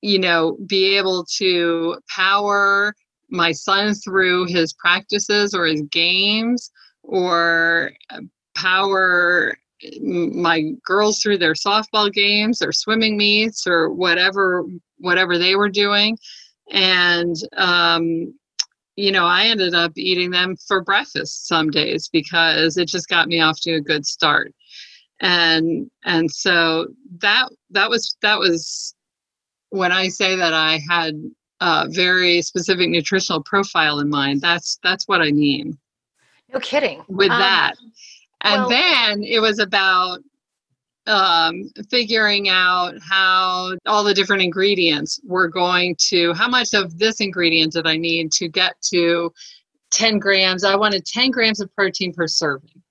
you 0.03 0.19
know 0.19 0.57
be 0.67 0.97
able 0.97 1.25
to 1.25 1.97
power 2.09 2.95
my 3.31 3.53
son 3.53 3.95
through 3.95 4.47
his 4.47 4.73
practices 4.73 5.55
or 5.55 5.67
his 5.67 5.83
games 5.91 6.71
or 7.03 7.93
power 8.55 9.57
my 10.01 10.73
girls 10.85 11.21
through 11.21 11.39
their 11.39 11.55
softball 11.55 12.13
games 12.13 12.63
or 12.63 12.73
swimming 12.73 13.17
meets 13.17 13.67
or 13.67 13.91
whatever 13.91 14.65
whatever 14.99 15.39
they 15.39 15.57
were 15.57 15.69
doing. 15.69 16.19
And 16.71 17.37
um, 17.57 18.35
you 18.97 19.13
know 19.13 19.27
i 19.27 19.45
ended 19.45 19.75
up 19.75 19.93
eating 19.97 20.31
them 20.31 20.57
for 20.57 20.83
breakfast 20.83 21.47
some 21.47 21.71
days 21.71 22.09
because 22.09 22.77
it 22.77 22.89
just 22.89 23.09
got 23.09 23.29
me 23.29 23.41
off 23.41 23.61
to 23.61 23.75
a 23.75 23.81
good 23.81 24.07
start. 24.07 24.53
And 25.21 25.91
and 26.05 26.31
so 26.31 26.89
that 27.19 27.49
that 27.71 27.89
was 27.89 28.17
that 28.23 28.39
was 28.39 28.95
when 29.71 29.93
i 29.93 30.09
say 30.09 30.37
that 30.37 30.53
i 30.53 30.81
had 30.89 31.15
a 31.61 31.89
very 31.89 32.43
specific 32.43 32.91
nutritional 32.91 33.43
profile 33.43 33.99
in 33.99 34.11
mind 34.11 34.41
that's 34.41 34.79
that's 34.83 35.07
what 35.07 35.23
i 35.23 35.31
mean. 35.31 35.79
No 36.53 36.61
kidding. 36.61 37.03
With 37.09 37.31
um, 37.31 37.41
that 37.41 37.75
and 38.43 38.63
well, 38.63 38.69
then 38.69 39.23
it 39.23 39.41
was 39.41 39.59
about 39.59 40.21
um, 41.07 41.71
figuring 41.91 42.49
out 42.49 42.95
how 43.01 43.77
all 43.87 44.05
the 44.05 44.15
different 44.15 44.43
ingredients 44.43 45.21
were 45.25 45.49
going 45.49 45.97
to, 46.09 46.33
how 46.35 46.49
much 46.49 46.75
of 46.75 46.99
this 46.99 47.21
ingredient 47.21 47.73
did 47.73 47.87
I 47.87 47.97
need 47.97 48.33
to 48.33 48.49
get 48.49 48.75
to 48.91 49.33
10 49.93 50.19
grams? 50.19 50.65
I 50.65 50.77
wanted 50.77 51.05
10 51.07 51.31
grams 51.31 51.61
of 51.61 51.75
protein 51.75 52.13
per 52.13 52.27
serving. 52.27 52.83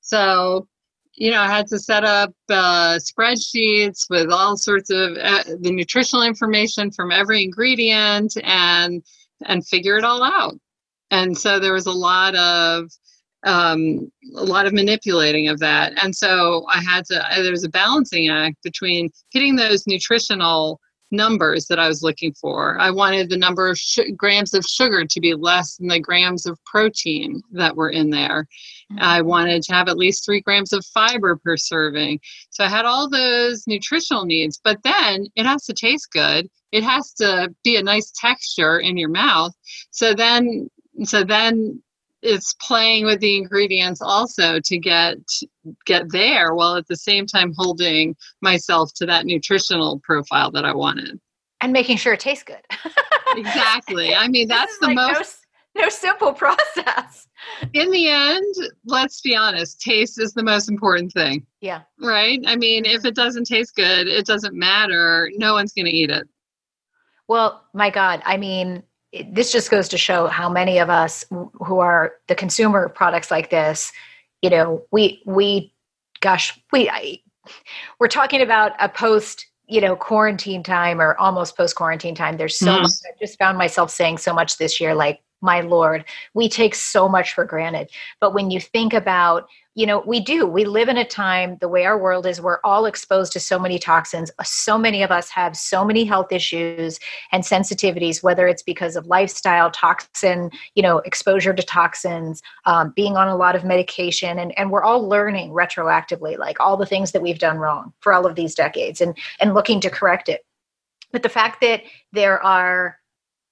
So, 0.00 0.68
you 1.14 1.30
know, 1.30 1.40
I 1.40 1.48
had 1.48 1.66
to 1.68 1.78
set 1.78 2.04
up 2.04 2.34
uh, 2.50 2.98
spreadsheets 2.98 4.10
with 4.10 4.30
all 4.30 4.56
sorts 4.56 4.90
of 4.90 5.16
uh, 5.16 5.44
the 5.60 5.70
nutritional 5.70 6.24
information 6.24 6.90
from 6.90 7.12
every 7.12 7.42
ingredient 7.42 8.34
and 8.42 9.02
and 9.46 9.66
figure 9.66 9.96
it 9.96 10.04
all 10.04 10.22
out. 10.22 10.54
And 11.10 11.36
so 11.36 11.58
there 11.58 11.72
was 11.72 11.86
a 11.86 11.92
lot 11.92 12.34
of 12.34 12.90
um, 13.44 14.10
a 14.36 14.44
lot 14.44 14.66
of 14.66 14.72
manipulating 14.72 15.48
of 15.48 15.58
that. 15.60 15.92
And 16.02 16.14
so 16.14 16.66
I 16.68 16.80
had 16.82 17.04
to, 17.06 17.24
there 17.36 17.50
was 17.50 17.64
a 17.64 17.68
balancing 17.68 18.28
act 18.28 18.56
between 18.62 19.10
hitting 19.30 19.56
those 19.56 19.86
nutritional 19.86 20.80
numbers 21.10 21.66
that 21.66 21.78
I 21.78 21.86
was 21.86 22.02
looking 22.02 22.32
for. 22.34 22.78
I 22.78 22.90
wanted 22.90 23.30
the 23.30 23.36
number 23.36 23.68
of 23.68 23.78
sh- 23.78 24.10
grams 24.16 24.52
of 24.54 24.64
sugar 24.64 25.04
to 25.04 25.20
be 25.20 25.34
less 25.34 25.76
than 25.76 25.88
the 25.88 26.00
grams 26.00 26.46
of 26.46 26.58
protein 26.64 27.40
that 27.52 27.76
were 27.76 27.90
in 27.90 28.10
there. 28.10 28.46
Mm-hmm. 28.92 29.02
I 29.02 29.22
wanted 29.22 29.62
to 29.62 29.74
have 29.74 29.88
at 29.88 29.98
least 29.98 30.24
three 30.24 30.40
grams 30.40 30.72
of 30.72 30.84
fiber 30.86 31.36
per 31.36 31.56
serving. 31.56 32.20
So 32.50 32.64
I 32.64 32.68
had 32.68 32.84
all 32.84 33.08
those 33.08 33.66
nutritional 33.66 34.24
needs, 34.24 34.60
but 34.62 34.82
then 34.82 35.26
it 35.36 35.46
has 35.46 35.64
to 35.66 35.74
taste 35.74 36.10
good. 36.12 36.48
It 36.72 36.82
has 36.82 37.12
to 37.14 37.54
be 37.62 37.76
a 37.76 37.82
nice 37.82 38.12
texture 38.16 38.80
in 38.80 38.96
your 38.96 39.10
mouth. 39.10 39.52
So 39.90 40.14
then 40.14 40.68
so 41.04 41.24
then 41.24 41.82
it's 42.24 42.54
playing 42.54 43.04
with 43.04 43.20
the 43.20 43.36
ingredients 43.36 44.00
also 44.00 44.58
to 44.58 44.78
get 44.78 45.18
get 45.84 46.10
there 46.10 46.54
while 46.54 46.76
at 46.76 46.88
the 46.88 46.96
same 46.96 47.26
time 47.26 47.52
holding 47.56 48.16
myself 48.40 48.90
to 48.96 49.06
that 49.06 49.26
nutritional 49.26 50.00
profile 50.00 50.50
that 50.50 50.64
I 50.64 50.74
wanted. 50.74 51.20
And 51.60 51.72
making 51.72 51.98
sure 51.98 52.14
it 52.14 52.20
tastes 52.20 52.44
good. 52.44 52.62
exactly. 53.36 54.14
I 54.14 54.28
mean, 54.28 54.48
that's 54.48 54.78
the 54.78 54.86
like 54.86 54.96
most 54.96 55.46
no, 55.74 55.82
no 55.82 55.88
simple 55.90 56.32
process. 56.44 57.28
In 57.74 57.90
the 57.90 58.08
end, 58.08 58.54
let's 58.86 59.20
be 59.20 59.36
honest, 59.36 59.80
taste 59.80 60.20
is 60.20 60.32
the 60.32 60.42
most 60.42 60.70
important 60.70 61.12
thing. 61.12 61.46
Yeah. 61.60 61.82
Right? 62.00 62.40
I 62.46 62.56
mean, 62.56 62.86
if 62.86 63.04
it 63.04 63.14
doesn't 63.14 63.44
taste 63.44 63.74
good, 63.76 64.08
it 64.08 64.24
doesn't 64.24 64.54
matter. 64.54 65.30
No 65.36 65.52
one's 65.52 65.72
going 65.72 65.86
to 65.86 65.92
eat 65.92 66.10
it. 66.10 66.26
Well, 67.28 67.64
my 67.74 67.90
God, 67.90 68.22
I 68.24 68.36
mean, 68.36 68.82
this 69.30 69.52
just 69.52 69.70
goes 69.70 69.88
to 69.88 69.98
show 69.98 70.26
how 70.26 70.48
many 70.48 70.78
of 70.78 70.90
us 70.90 71.24
who 71.30 71.78
are 71.78 72.14
the 72.28 72.34
consumer 72.34 72.88
products 72.88 73.30
like 73.30 73.50
this, 73.50 73.92
you 74.42 74.50
know, 74.50 74.84
we 74.90 75.22
we, 75.24 75.72
gosh, 76.20 76.58
we 76.72 76.88
I, 76.88 77.20
we're 77.98 78.08
talking 78.08 78.42
about 78.42 78.72
a 78.80 78.88
post 78.88 79.46
you 79.66 79.80
know 79.80 79.96
quarantine 79.96 80.62
time 80.62 81.00
or 81.00 81.16
almost 81.16 81.56
post 81.56 81.74
quarantine 81.74 82.14
time 82.14 82.36
there's 82.36 82.58
so 82.58 82.66
mm. 82.66 82.82
much 82.82 82.90
i 83.06 83.16
just 83.18 83.38
found 83.38 83.56
myself 83.56 83.90
saying 83.90 84.18
so 84.18 84.34
much 84.34 84.58
this 84.58 84.78
year 84.78 84.94
like 84.94 85.20
my 85.40 85.62
lord 85.62 86.04
we 86.34 86.50
take 86.50 86.74
so 86.74 87.08
much 87.08 87.32
for 87.32 87.46
granted 87.46 87.90
but 88.20 88.34
when 88.34 88.50
you 88.50 88.60
think 88.60 88.92
about 88.92 89.48
you 89.74 89.86
know 89.86 90.02
we 90.06 90.20
do. 90.20 90.46
We 90.46 90.64
live 90.64 90.88
in 90.88 90.96
a 90.96 91.04
time 91.04 91.58
the 91.60 91.68
way 91.68 91.84
our 91.84 91.98
world 91.98 92.26
is 92.26 92.40
we're 92.40 92.60
all 92.62 92.86
exposed 92.86 93.32
to 93.32 93.40
so 93.40 93.58
many 93.58 93.78
toxins. 93.78 94.30
So 94.44 94.78
many 94.78 95.02
of 95.02 95.10
us 95.10 95.28
have 95.30 95.56
so 95.56 95.84
many 95.84 96.04
health 96.04 96.30
issues 96.30 96.98
and 97.32 97.42
sensitivities 97.42 98.22
whether 98.22 98.46
it's 98.46 98.62
because 98.62 98.96
of 98.96 99.06
lifestyle 99.06 99.70
toxin 99.70 100.50
you 100.74 100.82
know 100.82 100.98
exposure 100.98 101.52
to 101.52 101.62
toxins 101.62 102.42
um, 102.66 102.92
being 102.94 103.16
on 103.16 103.28
a 103.28 103.36
lot 103.36 103.56
of 103.56 103.64
medication 103.64 104.38
and, 104.38 104.56
and 104.58 104.70
we're 104.70 104.84
all 104.84 105.08
learning 105.08 105.50
retroactively 105.50 106.38
like 106.38 106.58
all 106.60 106.76
the 106.76 106.86
things 106.86 107.12
that 107.12 107.22
we've 107.22 107.38
done 107.38 107.58
wrong 107.58 107.92
for 108.00 108.12
all 108.12 108.26
of 108.26 108.36
these 108.36 108.54
decades 108.54 109.00
and 109.00 109.16
and 109.40 109.54
looking 109.54 109.80
to 109.80 109.90
correct 109.90 110.28
it. 110.28 110.44
But 111.12 111.22
the 111.22 111.28
fact 111.28 111.60
that 111.60 111.82
there 112.12 112.42
are 112.42 112.98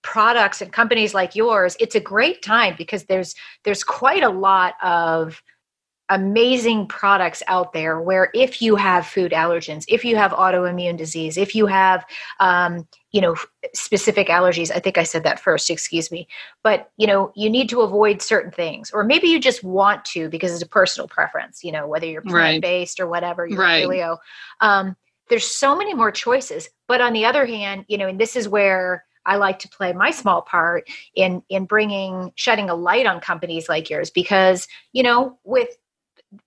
products 0.03 0.61
and 0.61 0.73
companies 0.73 1.15
like 1.15 1.37
yours 1.37 1.77
it's 1.79 1.95
a 1.95 2.01
great 2.01 2.43
time 2.43 2.75
because 2.77 3.05
there's 3.05 3.35
there's 3.65 3.85
quite 3.85 4.25
a 4.25 4.29
lot 4.29 4.75
of 4.83 5.41
amazing 6.13 6.87
products 6.87 7.43
out 7.47 7.73
there 7.73 7.99
where 7.99 8.29
if 8.35 8.61
you 8.61 8.77
have 8.77 9.07
food 9.07 9.33
allergens 9.33 9.85
if 9.89 10.05
you 10.05 10.15
have 10.15 10.31
autoimmune 10.33 10.95
disease 10.95 11.39
if 11.39 11.55
you 11.55 11.65
have 11.65 12.05
um, 12.39 12.87
you 13.13 13.21
know 13.21 13.35
specific 13.73 14.29
allergies 14.29 14.71
i 14.71 14.79
think 14.79 14.99
i 14.99 15.03
said 15.03 15.25
that 15.25 15.41
first 15.41 15.71
excuse 15.71 16.11
me 16.11 16.29
but 16.63 16.91
you 16.99 17.07
know 17.07 17.33
you 17.35 17.49
need 17.49 17.67
to 17.67 17.81
avoid 17.81 18.21
certain 18.21 18.51
things 18.51 18.91
or 18.91 19.05
maybe 19.05 19.27
you 19.27 19.41
just 19.41 19.65
want 19.65 20.05
to 20.05 20.29
because 20.29 20.53
it's 20.53 20.63
a 20.63 20.69
personal 20.69 21.09
preference 21.09 21.65
you 21.65 21.73
know 21.73 21.87
whether 21.87 22.07
you're 22.07 22.21
plant-based 22.21 22.99
right. 22.99 23.05
or 23.05 23.09
whatever 23.09 23.47
you're 23.47 23.59
right. 23.59 23.87
paleo 23.87 24.19
um, 24.61 24.95
there's 25.31 25.47
so 25.47 25.75
many 25.75 25.95
more 25.95 26.11
choices 26.11 26.69
but 26.89 27.01
on 27.01 27.15
the 27.15 27.25
other 27.25 27.47
hand 27.47 27.87
you 27.89 27.97
know 27.97 28.07
and 28.07 28.21
this 28.21 28.37
is 28.37 28.47
where 28.47 29.03
I 29.25 29.37
like 29.37 29.61
to 29.61 29.69
play 29.69 29.93
my 29.93 30.11
small 30.11 30.43
part 30.43 30.89
in 31.15 31.43
in 31.49 31.65
bringing 31.65 32.33
shedding 32.35 32.69
a 32.69 32.75
light 32.75 33.07
on 33.07 33.21
companies 33.21 33.69
like 33.69 33.89
yours 33.89 34.11
because 34.11 34.67
you 34.93 35.03
know 35.05 35.39
with 35.45 35.69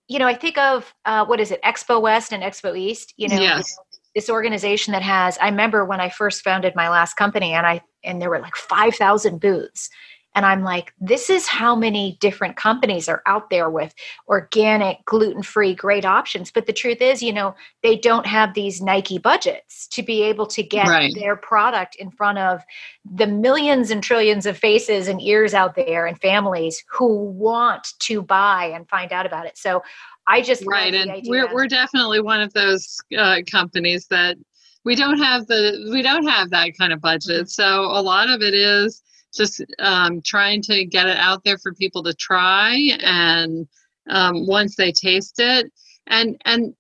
you 0.07 0.19
know, 0.19 0.27
I 0.27 0.33
think 0.33 0.57
of 0.57 0.93
uh, 1.05 1.25
what 1.25 1.39
is 1.39 1.51
it, 1.51 1.61
Expo 1.63 2.01
West 2.01 2.31
and 2.31 2.43
Expo 2.43 2.77
East. 2.77 3.13
You 3.17 3.29
know, 3.29 3.39
yes. 3.39 3.77
this, 4.15 4.29
organization 4.29 4.91
that 4.93 5.01
has. 5.01 5.37
I 5.39 5.49
remember 5.49 5.85
when 5.85 5.99
I 5.99 6.09
first 6.09 6.43
founded 6.43 6.73
my 6.75 6.89
last 6.89 7.15
company, 7.15 7.53
and 7.53 7.65
I 7.65 7.81
and 8.03 8.21
there 8.21 8.29
were 8.29 8.39
like 8.39 8.55
five 8.55 8.95
thousand 8.95 9.39
booths, 9.39 9.89
and 10.35 10.45
I'm 10.45 10.63
like, 10.63 10.93
this 10.99 11.29
is 11.29 11.47
how 11.47 11.75
many 11.75 12.17
different 12.19 12.57
companies 12.57 13.07
are 13.07 13.23
out 13.25 13.49
there 13.49 13.69
with 13.69 13.95
organic, 14.27 15.03
gluten 15.05 15.41
free, 15.41 15.73
great 15.73 16.05
options. 16.05 16.51
But 16.51 16.65
the 16.65 16.73
truth 16.73 17.01
is, 17.01 17.23
you 17.23 17.31
know, 17.31 17.55
they 17.83 17.95
don't 17.95 18.25
have 18.25 18.53
these 18.53 18.81
Nike 18.81 19.17
budgets 19.17 19.87
to 19.87 20.03
be 20.03 20.21
able 20.23 20.45
to 20.47 20.61
get 20.61 20.87
right. 20.87 21.15
their 21.15 21.37
product 21.37 21.95
in 21.95 22.11
front 22.11 22.37
of 22.37 22.61
the 23.09 23.27
millions 23.27 23.91
and 23.91 24.03
trillions 24.03 24.45
of 24.45 24.57
faces 24.57 25.07
and 25.07 25.21
ears 25.21 25.53
out 25.53 25.75
there 25.75 26.05
and 26.05 26.19
families 26.19 26.83
who 26.89 27.25
want 27.31 27.87
to 27.99 28.21
buy 28.21 28.65
and 28.65 28.89
find 28.89 29.13
out 29.13 29.25
about 29.25 29.45
it. 29.45 29.57
So 29.57 29.83
I 30.27 30.41
just 30.41 30.65
right, 30.65 30.93
and 30.93 31.21
we're 31.27 31.53
we're 31.53 31.67
definitely 31.67 32.19
one 32.19 32.41
of 32.41 32.51
those 32.53 32.97
uh, 33.17 33.37
companies 33.49 34.07
that 34.07 34.37
we 34.83 34.95
don't 34.95 35.19
have 35.19 35.45
the 35.47 35.87
we 35.91 36.01
don't 36.01 36.27
have 36.27 36.49
that 36.49 36.71
kind 36.77 36.91
of 36.91 36.99
budget. 36.99 37.43
Mm-hmm. 37.43 37.47
So 37.47 37.81
a 37.85 38.01
lot 38.01 38.29
of 38.29 38.41
it 38.41 38.53
is 38.53 39.03
just 39.35 39.63
um, 39.79 40.21
trying 40.21 40.61
to 40.63 40.85
get 40.85 41.07
it 41.07 41.17
out 41.17 41.43
there 41.43 41.57
for 41.57 41.73
people 41.73 42.03
to 42.03 42.13
try 42.13 42.75
and 43.01 43.67
um, 44.09 44.45
once 44.47 44.75
they 44.75 44.91
taste 44.91 45.39
it. 45.39 45.71
And 46.07 46.39
and 46.45 46.75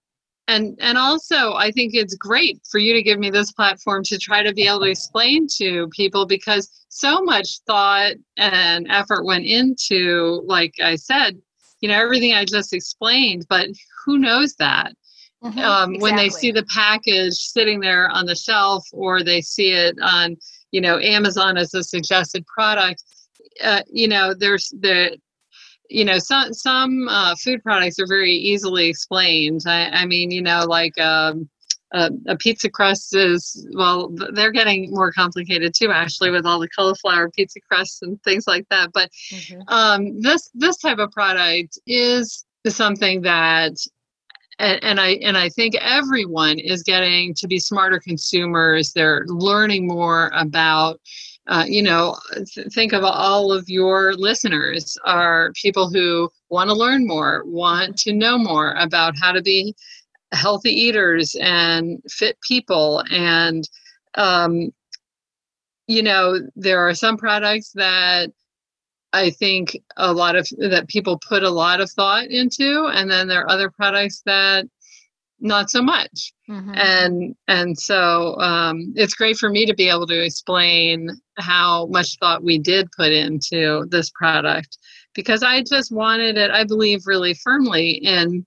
and 0.47 0.77
and 0.79 0.95
also 0.95 1.53
i 1.53 1.71
think 1.71 1.95
it's 1.95 2.13
great 2.13 2.61
for 2.69 2.77
you 2.77 2.93
to 2.93 3.01
give 3.01 3.17
me 3.17 3.31
this 3.31 3.51
platform 3.51 4.03
to 4.03 4.15
try 4.19 4.43
to 4.43 4.53
be 4.53 4.67
able 4.67 4.81
to 4.81 4.85
explain 4.91 5.47
to 5.47 5.87
people 5.87 6.27
because 6.27 6.85
so 6.89 7.23
much 7.23 7.61
thought 7.65 8.11
and 8.37 8.85
effort 8.91 9.25
went 9.25 9.43
into 9.43 10.43
like 10.45 10.75
i 10.83 10.95
said 10.95 11.35
you 11.81 11.89
know 11.89 11.99
everything 11.99 12.33
i 12.33 12.45
just 12.45 12.73
explained 12.73 13.43
but 13.49 13.69
who 14.05 14.19
knows 14.19 14.55
that? 14.55 14.93
Mm-hmm, 15.43 15.59
um, 15.59 15.95
exactly. 15.95 15.97
when 15.99 16.15
they 16.15 16.29
see 16.29 16.51
the 16.51 16.65
package 16.73 17.33
sitting 17.33 17.79
there 17.79 18.09
on 18.09 18.25
the 18.25 18.35
shelf 18.35 18.87
or 18.93 19.23
they 19.23 19.41
see 19.41 19.71
it 19.71 19.97
on 20.01 20.37
you 20.75 20.81
know 20.81 20.99
amazon 20.99 21.57
as 21.57 21.73
a 21.73 21.81
suggested 21.81 22.45
product 22.45 23.01
uh, 23.63 23.81
you 23.87 24.07
know 24.09 24.33
there's 24.33 24.67
the 24.81 25.17
you 25.89 26.03
know 26.03 26.19
some 26.19 26.53
some 26.53 27.07
uh, 27.07 27.33
food 27.43 27.63
products 27.63 27.97
are 27.99 28.07
very 28.07 28.33
easily 28.33 28.87
explained 28.87 29.61
i, 29.65 29.85
I 30.01 30.05
mean 30.05 30.31
you 30.31 30.41
know 30.41 30.65
like 30.67 30.97
um, 30.99 31.49
uh, 31.93 32.09
a 32.27 32.35
pizza 32.35 32.69
crust 32.69 33.15
is 33.15 33.65
well 33.73 34.13
they're 34.33 34.51
getting 34.51 34.91
more 34.91 35.13
complicated 35.13 35.73
too 35.73 35.91
actually 35.91 36.29
with 36.29 36.45
all 36.45 36.59
the 36.59 36.69
cauliflower 36.77 37.29
pizza 37.29 37.59
crusts 37.69 38.01
and 38.01 38.21
things 38.23 38.45
like 38.45 38.67
that 38.69 38.89
but 38.93 39.09
mm-hmm. 39.31 39.61
um, 39.69 40.19
this 40.19 40.49
this 40.53 40.77
type 40.77 40.97
of 40.97 41.09
product 41.11 41.79
is 41.87 42.45
something 42.67 43.21
that 43.21 43.73
and, 44.59 44.83
and, 44.83 44.99
I 44.99 45.11
and 45.23 45.37
I 45.37 45.49
think 45.49 45.75
everyone 45.75 46.59
is 46.59 46.83
getting 46.83 47.33
to 47.35 47.47
be 47.47 47.59
smarter 47.59 47.99
consumers. 47.99 48.93
They're 48.93 49.25
learning 49.27 49.87
more 49.87 50.31
about, 50.33 50.99
uh, 51.47 51.65
you 51.67 51.83
know, 51.83 52.17
th- 52.33 52.67
think 52.73 52.93
of 52.93 53.03
all 53.03 53.51
of 53.51 53.69
your 53.69 54.13
listeners 54.13 54.97
are 55.05 55.51
people 55.53 55.89
who 55.89 56.29
want 56.49 56.69
to 56.69 56.75
learn 56.75 57.05
more, 57.05 57.43
want 57.45 57.97
to 57.99 58.13
know 58.13 58.37
more 58.37 58.73
about 58.79 59.17
how 59.19 59.31
to 59.31 59.41
be 59.41 59.75
healthy 60.31 60.71
eaters 60.71 61.35
and 61.41 62.01
fit 62.09 62.37
people, 62.47 63.03
and 63.11 63.69
um, 64.15 64.71
you 65.87 66.01
know, 66.01 66.39
there 66.55 66.79
are 66.87 66.95
some 66.95 67.17
products 67.17 67.71
that 67.73 68.31
I 69.15 69.29
think 69.29 69.77
a 69.97 70.13
lot 70.13 70.35
of 70.35 70.47
that 70.57 70.87
people 70.87 71.17
put 71.17 71.43
a 71.43 71.49
lot 71.49 71.79
of 71.79 71.89
thought 71.89 72.27
into, 72.27 72.89
and 72.93 73.09
then 73.09 73.27
there 73.27 73.41
are 73.41 73.49
other 73.49 73.69
products 73.69 74.21
that 74.25 74.65
not 75.39 75.69
so 75.69 75.81
much. 75.81 76.33
Mm-hmm. 76.49 76.73
And 76.75 77.35
and 77.47 77.77
so 77.77 78.35
um, 78.39 78.93
it's 78.95 79.13
great 79.13 79.37
for 79.37 79.49
me 79.49 79.65
to 79.65 79.73
be 79.73 79.89
able 79.89 80.07
to 80.07 80.23
explain 80.23 81.09
how 81.37 81.85
much 81.87 82.17
thought 82.19 82.43
we 82.43 82.57
did 82.57 82.89
put 82.97 83.11
into 83.11 83.85
this 83.89 84.09
product 84.09 84.77
because 85.13 85.43
I 85.43 85.63
just 85.63 85.91
wanted 85.91 86.37
it. 86.37 86.51
I 86.51 86.63
believe 86.65 87.07
really 87.07 87.33
firmly 87.33 87.91
in 87.91 88.45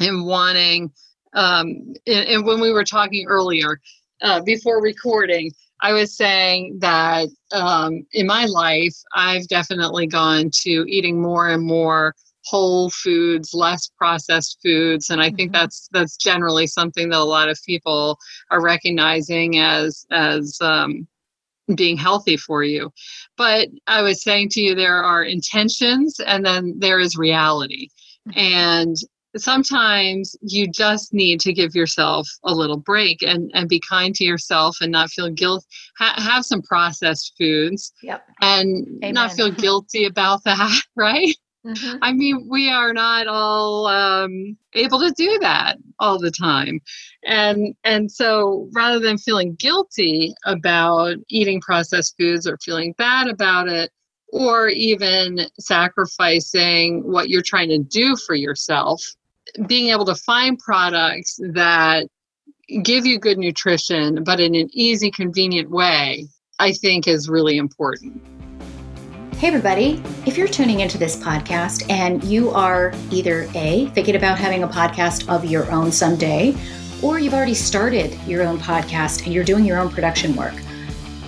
in 0.00 0.24
wanting. 0.24 0.92
Um, 1.34 1.94
and, 2.06 2.28
and 2.28 2.46
when 2.46 2.60
we 2.60 2.72
were 2.72 2.84
talking 2.84 3.26
earlier 3.26 3.80
uh, 4.22 4.40
before 4.42 4.82
recording, 4.82 5.52
I 5.80 5.92
was 5.92 6.16
saying 6.16 6.78
that 6.80 7.28
um, 7.52 8.06
in 8.12 8.26
my 8.26 8.46
life, 8.46 8.96
I've 9.14 9.46
definitely 9.48 10.06
gone 10.06 10.50
to 10.62 10.84
eating 10.88 11.20
more 11.20 11.48
and 11.48 11.64
more 11.64 12.14
whole 12.44 12.90
foods, 12.90 13.52
less 13.52 13.88
processed 13.98 14.58
foods, 14.62 15.10
and 15.10 15.20
I 15.20 15.30
think 15.30 15.52
mm-hmm. 15.52 15.60
that's 15.60 15.88
that's 15.92 16.16
generally 16.16 16.66
something 16.66 17.10
that 17.10 17.18
a 17.18 17.24
lot 17.24 17.48
of 17.48 17.60
people 17.64 18.18
are 18.50 18.62
recognizing 18.62 19.58
as 19.58 20.06
as 20.10 20.56
um, 20.60 21.06
being 21.74 21.96
healthy 21.96 22.36
for 22.36 22.64
you. 22.64 22.90
But 23.36 23.68
I 23.86 24.02
was 24.02 24.22
saying 24.22 24.48
to 24.50 24.60
you, 24.60 24.74
there 24.74 25.02
are 25.02 25.22
intentions, 25.22 26.18
and 26.26 26.44
then 26.44 26.74
there 26.78 27.00
is 27.00 27.16
reality, 27.16 27.88
mm-hmm. 28.28 28.38
and 28.38 28.96
sometimes 29.36 30.36
you 30.40 30.66
just 30.68 31.12
need 31.12 31.40
to 31.40 31.52
give 31.52 31.74
yourself 31.74 32.28
a 32.44 32.54
little 32.54 32.76
break 32.76 33.22
and, 33.22 33.50
and 33.54 33.68
be 33.68 33.80
kind 33.88 34.14
to 34.14 34.24
yourself 34.24 34.78
and 34.80 34.92
not 34.92 35.10
feel 35.10 35.30
guilt 35.30 35.64
ha- 35.98 36.14
have 36.16 36.44
some 36.44 36.62
processed 36.62 37.34
foods 37.38 37.92
yep. 38.02 38.24
and 38.40 38.86
Amen. 39.02 39.14
not 39.14 39.32
feel 39.32 39.50
guilty 39.66 40.06
about 40.06 40.42
that 40.44 40.80
right 40.96 41.36
mm-hmm. 41.66 41.98
i 42.00 42.12
mean 42.12 42.46
we 42.48 42.70
are 42.70 42.92
not 42.92 43.26
all 43.26 43.86
um, 43.86 44.56
able 44.74 45.00
to 45.00 45.12
do 45.16 45.38
that 45.40 45.76
all 45.98 46.18
the 46.18 46.30
time 46.30 46.80
and 47.24 47.74
and 47.84 48.10
so 48.10 48.68
rather 48.74 48.98
than 48.98 49.18
feeling 49.18 49.54
guilty 49.56 50.32
about 50.44 51.16
eating 51.28 51.60
processed 51.60 52.14
foods 52.18 52.46
or 52.46 52.56
feeling 52.58 52.94
bad 52.96 53.26
about 53.26 53.68
it 53.68 53.90
or 54.32 54.68
even 54.68 55.40
sacrificing 55.58 57.02
what 57.02 57.28
you're 57.28 57.42
trying 57.42 57.68
to 57.68 57.78
do 57.78 58.16
for 58.16 58.34
yourself 58.34 59.02
being 59.66 59.88
able 59.88 60.04
to 60.04 60.14
find 60.14 60.58
products 60.58 61.38
that 61.52 62.06
give 62.82 63.06
you 63.06 63.18
good 63.18 63.38
nutrition, 63.38 64.22
but 64.24 64.40
in 64.40 64.54
an 64.54 64.68
easy, 64.72 65.10
convenient 65.10 65.70
way, 65.70 66.26
I 66.58 66.72
think 66.72 67.08
is 67.08 67.28
really 67.28 67.56
important. 67.56 68.22
Hey, 69.36 69.48
everybody. 69.48 70.02
If 70.26 70.36
you're 70.36 70.48
tuning 70.48 70.80
into 70.80 70.98
this 70.98 71.16
podcast 71.16 71.88
and 71.88 72.22
you 72.24 72.50
are 72.50 72.92
either 73.10 73.48
A, 73.54 73.86
thinking 73.90 74.16
about 74.16 74.36
having 74.36 74.64
a 74.64 74.68
podcast 74.68 75.28
of 75.28 75.44
your 75.44 75.70
own 75.70 75.92
someday, 75.92 76.56
or 77.02 77.20
you've 77.20 77.34
already 77.34 77.54
started 77.54 78.12
your 78.26 78.42
own 78.42 78.58
podcast 78.58 79.24
and 79.24 79.32
you're 79.32 79.44
doing 79.44 79.64
your 79.64 79.78
own 79.78 79.90
production 79.90 80.34
work, 80.34 80.54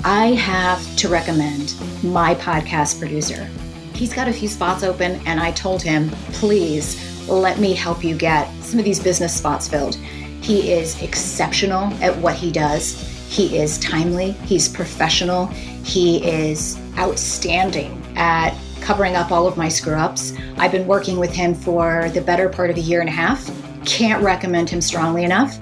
I 0.02 0.28
have 0.28 0.96
to 0.96 1.08
recommend 1.08 1.74
my 2.02 2.34
podcast 2.36 2.98
producer. 2.98 3.44
He's 3.92 4.14
got 4.14 4.28
a 4.28 4.32
few 4.32 4.48
spots 4.48 4.82
open, 4.82 5.20
and 5.26 5.38
I 5.38 5.52
told 5.52 5.82
him, 5.82 6.08
please 6.32 7.28
let 7.28 7.58
me 7.58 7.74
help 7.74 8.02
you 8.02 8.16
get 8.16 8.50
some 8.62 8.78
of 8.78 8.86
these 8.86 8.98
business 8.98 9.36
spots 9.36 9.68
filled. 9.68 9.96
He 10.40 10.72
is 10.72 11.02
exceptional 11.02 11.92
at 12.02 12.16
what 12.16 12.34
he 12.34 12.50
does. 12.50 12.98
He 13.28 13.58
is 13.58 13.78
timely, 13.78 14.30
he's 14.32 14.70
professional, 14.70 15.48
he 15.84 16.26
is 16.26 16.80
outstanding 16.96 18.02
at 18.16 18.56
covering 18.80 19.16
up 19.16 19.30
all 19.30 19.46
of 19.46 19.58
my 19.58 19.68
screw 19.68 19.96
ups. 19.96 20.32
I've 20.56 20.72
been 20.72 20.86
working 20.86 21.18
with 21.18 21.34
him 21.34 21.54
for 21.54 22.08
the 22.14 22.22
better 22.22 22.48
part 22.48 22.70
of 22.70 22.78
a 22.78 22.80
year 22.80 23.00
and 23.00 23.08
a 23.08 23.12
half. 23.12 23.50
Can't 23.84 24.22
recommend 24.22 24.70
him 24.70 24.80
strongly 24.80 25.24
enough. 25.24 25.58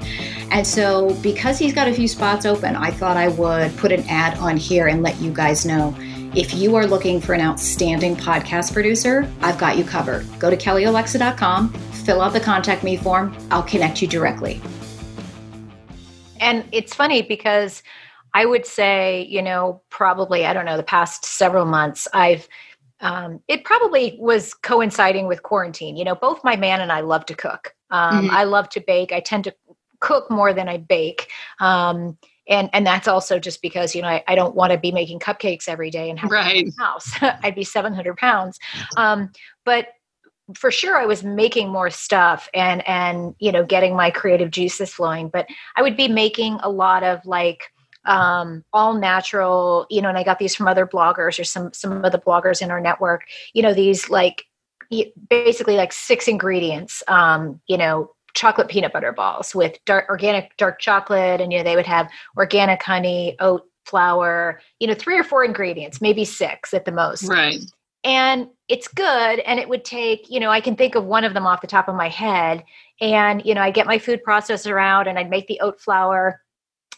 And 0.51 0.67
so, 0.67 1.15
because 1.23 1.59
he's 1.59 1.75
got 1.75 1.89
a 1.89 1.95
few 1.95 2.09
spots 2.09 2.47
open, 2.47 2.75
I 2.75 2.91
thought 2.91 3.17
I 3.17 3.29
would 3.29 3.77
put 3.77 3.93
an 3.93 4.05
ad 4.09 4.39
on 4.39 4.57
here 4.57 4.87
and 4.87 5.03
let 5.03 5.21
you 5.21 5.33
guys 5.33 5.67
know 5.67 5.95
if 6.35 6.55
you 6.55 6.77
are 6.77 6.87
looking 6.87 7.21
for 7.21 7.33
an 7.33 7.41
outstanding 7.41 8.15
podcast 8.15 8.73
producer, 8.73 9.31
I've 9.41 9.59
got 9.59 9.79
you 9.79 9.85
covered. 9.85 10.27
Go 10.39 10.51
to 10.51 10.57
kellyolexa.com, 10.57 11.73
fill 11.73 12.21
out 12.21 12.33
the 12.33 12.41
contact 12.41 12.85
me 12.85 12.97
form, 12.97 13.37
I'll 13.51 13.63
connect 13.63 14.03
you 14.03 14.09
directly. 14.09 14.61
And 16.41 16.65
it's 16.71 16.95
funny 16.95 17.23
because 17.23 17.83
I 18.35 18.45
would 18.45 18.67
say, 18.67 19.27
you 19.29 19.43
know, 19.43 19.83
probably, 19.91 20.45
I 20.47 20.53
don't 20.53 20.65
know, 20.65 20.77
the 20.77 20.83
past 20.83 21.25
several 21.25 21.65
months, 21.65 22.07
I've 22.13 22.49
um, 23.01 23.41
it 23.49 23.65
probably 23.65 24.17
was 24.19 24.55
coinciding 24.55 25.29
with 25.29 25.43
quarantine. 25.43 25.97
You 25.97 26.05
know, 26.05 26.15
both 26.15 26.43
my 26.43 26.57
man 26.57 26.81
and 26.81 26.91
I 26.91 27.01
love 27.01 27.27
to 27.27 27.35
cook. 27.35 27.75
Um, 27.91 28.27
mm-hmm. 28.27 28.31
I 28.35 28.45
love 28.45 28.69
to 28.71 28.81
bake. 28.81 29.13
I 29.13 29.21
tend 29.21 29.45
to 29.45 29.55
cook 30.01 30.31
more 30.31 30.53
than 30.53 30.69
I 30.69 30.79
bake. 30.79 31.29
Um, 31.61 32.19
and 32.49 32.71
and 32.73 32.87
that's 32.87 33.07
also 33.07 33.39
just 33.39 33.61
because 33.61 33.95
you 33.95 34.03
know 34.03 34.09
I, 34.09 34.25
I 34.27 34.35
don't 34.35 34.55
want 34.55 34.73
to 34.73 34.79
be 34.79 34.91
making 34.91 35.19
cupcakes 35.19 35.69
every 35.69 35.91
day 35.91 36.09
and 36.11 36.19
have 36.19 36.31
right. 36.31 36.67
a 36.67 36.83
house. 36.83 37.11
I'd 37.21 37.55
be 37.55 37.65
700 37.65 38.17
pounds. 38.17 38.59
Um, 38.97 39.31
but 39.65 39.89
for 40.55 40.71
sure 40.71 40.97
I 40.97 41.05
was 41.05 41.23
making 41.23 41.69
more 41.69 41.91
stuff 41.91 42.49
and 42.55 42.87
and 42.89 43.35
you 43.39 43.53
know 43.53 43.65
getting 43.65 43.95
my 43.95 44.11
creative 44.11 44.51
juices 44.51 44.93
flowing. 44.93 45.29
But 45.29 45.47
I 45.77 45.83
would 45.83 45.97
be 45.97 46.09
making 46.09 46.59
a 46.63 46.71
lot 46.71 47.05
of 47.05 47.25
like 47.27 47.65
um, 48.05 48.65
all 48.73 48.95
natural, 48.95 49.87
you 49.91 50.01
know, 50.01 50.09
and 50.09 50.17
I 50.17 50.25
got 50.25 50.39
these 50.39 50.55
from 50.55 50.67
other 50.67 50.87
bloggers 50.87 51.39
or 51.39 51.45
some 51.45 51.73
some 51.75 52.05
of 52.05 52.13
the 52.13 52.19
bloggers 52.19 52.63
in 52.63 52.71
our 52.71 52.81
network. 52.81 53.25
You 53.53 53.63
know, 53.63 53.75
these 53.75 54.09
like 54.09 54.45
basically 55.29 55.77
like 55.77 55.93
six 55.93 56.29
ingredients. 56.29 57.03
Um, 57.09 57.61
you 57.67 57.77
know, 57.77 58.11
chocolate 58.35 58.69
peanut 58.69 58.93
butter 58.93 59.13
balls 59.13 59.55
with 59.55 59.79
dark 59.85 60.09
organic 60.09 60.57
dark 60.57 60.79
chocolate 60.79 61.41
and 61.41 61.53
you 61.53 61.59
know 61.59 61.65
they 61.65 61.75
would 61.75 61.87
have 61.87 62.09
organic 62.37 62.83
honey 62.83 63.35
oat 63.41 63.63
flour 63.85 64.61
you 64.79 64.87
know 64.87 64.95
three 64.95 65.19
or 65.19 65.25
four 65.25 65.45
ingredients 65.45 66.01
maybe 66.01 66.25
six 66.25 66.73
at 66.75 66.85
the 66.85 66.93
most 66.93 67.25
right 67.25 67.59
and 68.05 68.47
it's 68.69 68.87
good 68.87 69.41
and 69.41 69.59
it 69.59 69.69
would 69.69 69.85
take 69.85 70.31
you 70.31 70.39
know 70.39 70.51
i 70.51 70.61
can 70.61 70.77
think 70.77 70.95
of 70.95 71.05
one 71.05 71.25
of 71.25 71.35
them 71.35 71.47
off 71.47 71.61
the 71.61 71.67
top 71.67 71.89
of 71.89 71.95
my 71.95 72.09
head 72.09 72.63
and 73.01 73.45
you 73.45 73.55
know 73.55 73.63
i 73.63 73.71
get 73.71 73.87
my 73.87 73.99
food 73.99 74.21
processor 74.27 74.81
out 74.81 75.09
and 75.09 75.19
i'd 75.19 75.31
make 75.31 75.47
the 75.49 75.59
oat 75.61 75.81
flour 75.81 76.41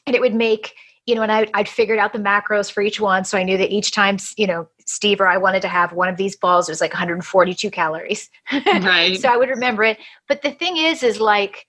and 0.07 0.15
it 0.15 0.21
would 0.21 0.35
make 0.35 0.75
you 1.07 1.15
know 1.15 1.23
and 1.23 1.33
I, 1.33 1.47
i'd 1.55 1.69
figured 1.69 1.99
out 1.99 2.13
the 2.13 2.19
macros 2.19 2.71
for 2.71 2.83
each 2.83 3.01
one 3.01 3.25
so 3.25 3.39
i 3.39 3.45
knew 3.45 3.57
that 3.57 3.71
each 3.71 3.93
time 3.93 4.19
you 4.37 4.47
know 4.47 4.69
Steve 4.91 5.21
or 5.21 5.29
I 5.29 5.37
wanted 5.37 5.63
to 5.63 5.69
have 5.69 5.93
one 5.93 6.09
of 6.09 6.17
these 6.17 6.37
balls, 6.37 6.69
it 6.69 6.73
was 6.73 6.81
like 6.81 6.93
142 6.93 7.71
calories. 7.71 8.31
Right. 8.53 9.21
so 9.21 9.29
I 9.29 9.37
would 9.37 9.49
remember 9.49 9.85
it. 9.85 9.99
But 10.29 10.43
the 10.43 10.51
thing 10.51 10.77
is, 10.77 11.03
is 11.03 11.21
like 11.21 11.67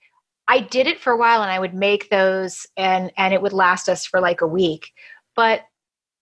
I 0.48 0.60
did 0.60 0.86
it 0.86 1.00
for 1.00 1.12
a 1.12 1.16
while 1.16 1.42
and 1.42 1.50
I 1.50 1.58
would 1.58 1.74
make 1.74 2.10
those 2.10 2.66
and 2.76 3.12
and 3.16 3.32
it 3.32 3.40
would 3.40 3.52
last 3.52 3.88
us 3.88 4.04
for 4.04 4.20
like 4.20 4.40
a 4.40 4.46
week. 4.46 4.92
But 5.36 5.62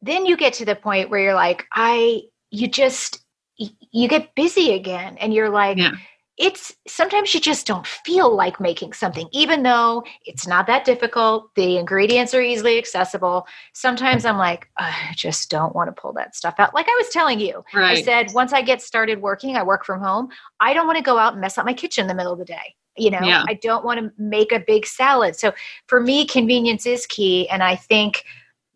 then 0.03 0.27
you 0.27 0.37
get 0.37 0.53
to 0.55 0.65
the 0.65 0.77
point 0.77 1.11
where 1.11 1.21
you're 1.21 1.35
like, 1.35 1.67
I 1.73 2.23
you 2.51 2.69
just 2.69 3.25
you 3.57 4.09
get 4.09 4.35
busy 4.35 4.73
again 4.75 5.17
and 5.19 5.33
you're 5.35 5.51
like, 5.51 5.79
yeah 5.79 5.93
it's 6.41 6.75
sometimes 6.89 7.35
you 7.35 7.41
just 7.41 7.67
don't 7.67 7.87
feel 7.87 8.35
like 8.35 8.59
making 8.61 8.95
something, 8.95 9.29
even 9.31 9.63
though 9.63 10.03
it's 10.25 10.47
not 10.47 10.67
that 10.69 10.87
difficult. 10.87 11.55
The 11.55 11.77
ingredients 11.77 12.33
are 12.33 12.41
easily 12.41 12.79
accessible. 12.79 13.47
Sometimes 13.75 14.25
I'm 14.25 14.39
like, 14.39 14.67
I 14.79 15.13
just 15.15 15.51
don't 15.51 15.75
want 15.75 15.95
to 15.95 16.01
pull 16.01 16.15
that 16.15 16.35
stuff 16.35 16.55
out. 16.59 16.75
Like 16.75 16.87
I 16.89 16.97
was 16.99 17.11
telling 17.11 17.41
you, 17.41 17.63
right. 17.75 17.99
I 17.99 18.03
said, 18.03 18.33
once 18.33 18.55
I 18.55 18.63
get 18.63 18.81
started 18.81 19.21
working, 19.21 19.57
I 19.57 19.63
work 19.63 19.85
from 19.85 20.01
home. 20.01 20.31
I 20.61 20.73
don't 20.73 20.87
want 20.87 20.97
to 20.97 21.05
go 21.05 21.19
out 21.19 21.35
and 21.35 21.43
mess 21.43 21.59
up 21.59 21.67
my 21.67 21.75
kitchen 21.75 22.05
in 22.05 22.09
the 22.09 22.15
middle 22.15 22.33
of 22.33 22.39
the 22.39 22.47
day. 22.47 22.75
You 22.97 23.11
know, 23.11 23.21
yeah. 23.23 23.45
I 23.47 23.55
don't 23.55 23.85
want 23.85 24.01
to 24.01 24.11
make 24.17 24.51
a 24.51 24.61
big 24.61 24.87
salad. 24.87 25.37
So 25.37 25.53
for 25.89 26.01
me, 26.01 26.27
convenience 26.27 26.87
is 26.87 27.07
key. 27.07 27.49
And 27.51 27.63
I 27.63 27.77
think 27.77 28.25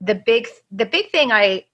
the 0.02 0.14
big, 0.14 0.48
the 0.70 0.86
big 0.86 1.10
thing 1.10 1.32
I 1.32 1.64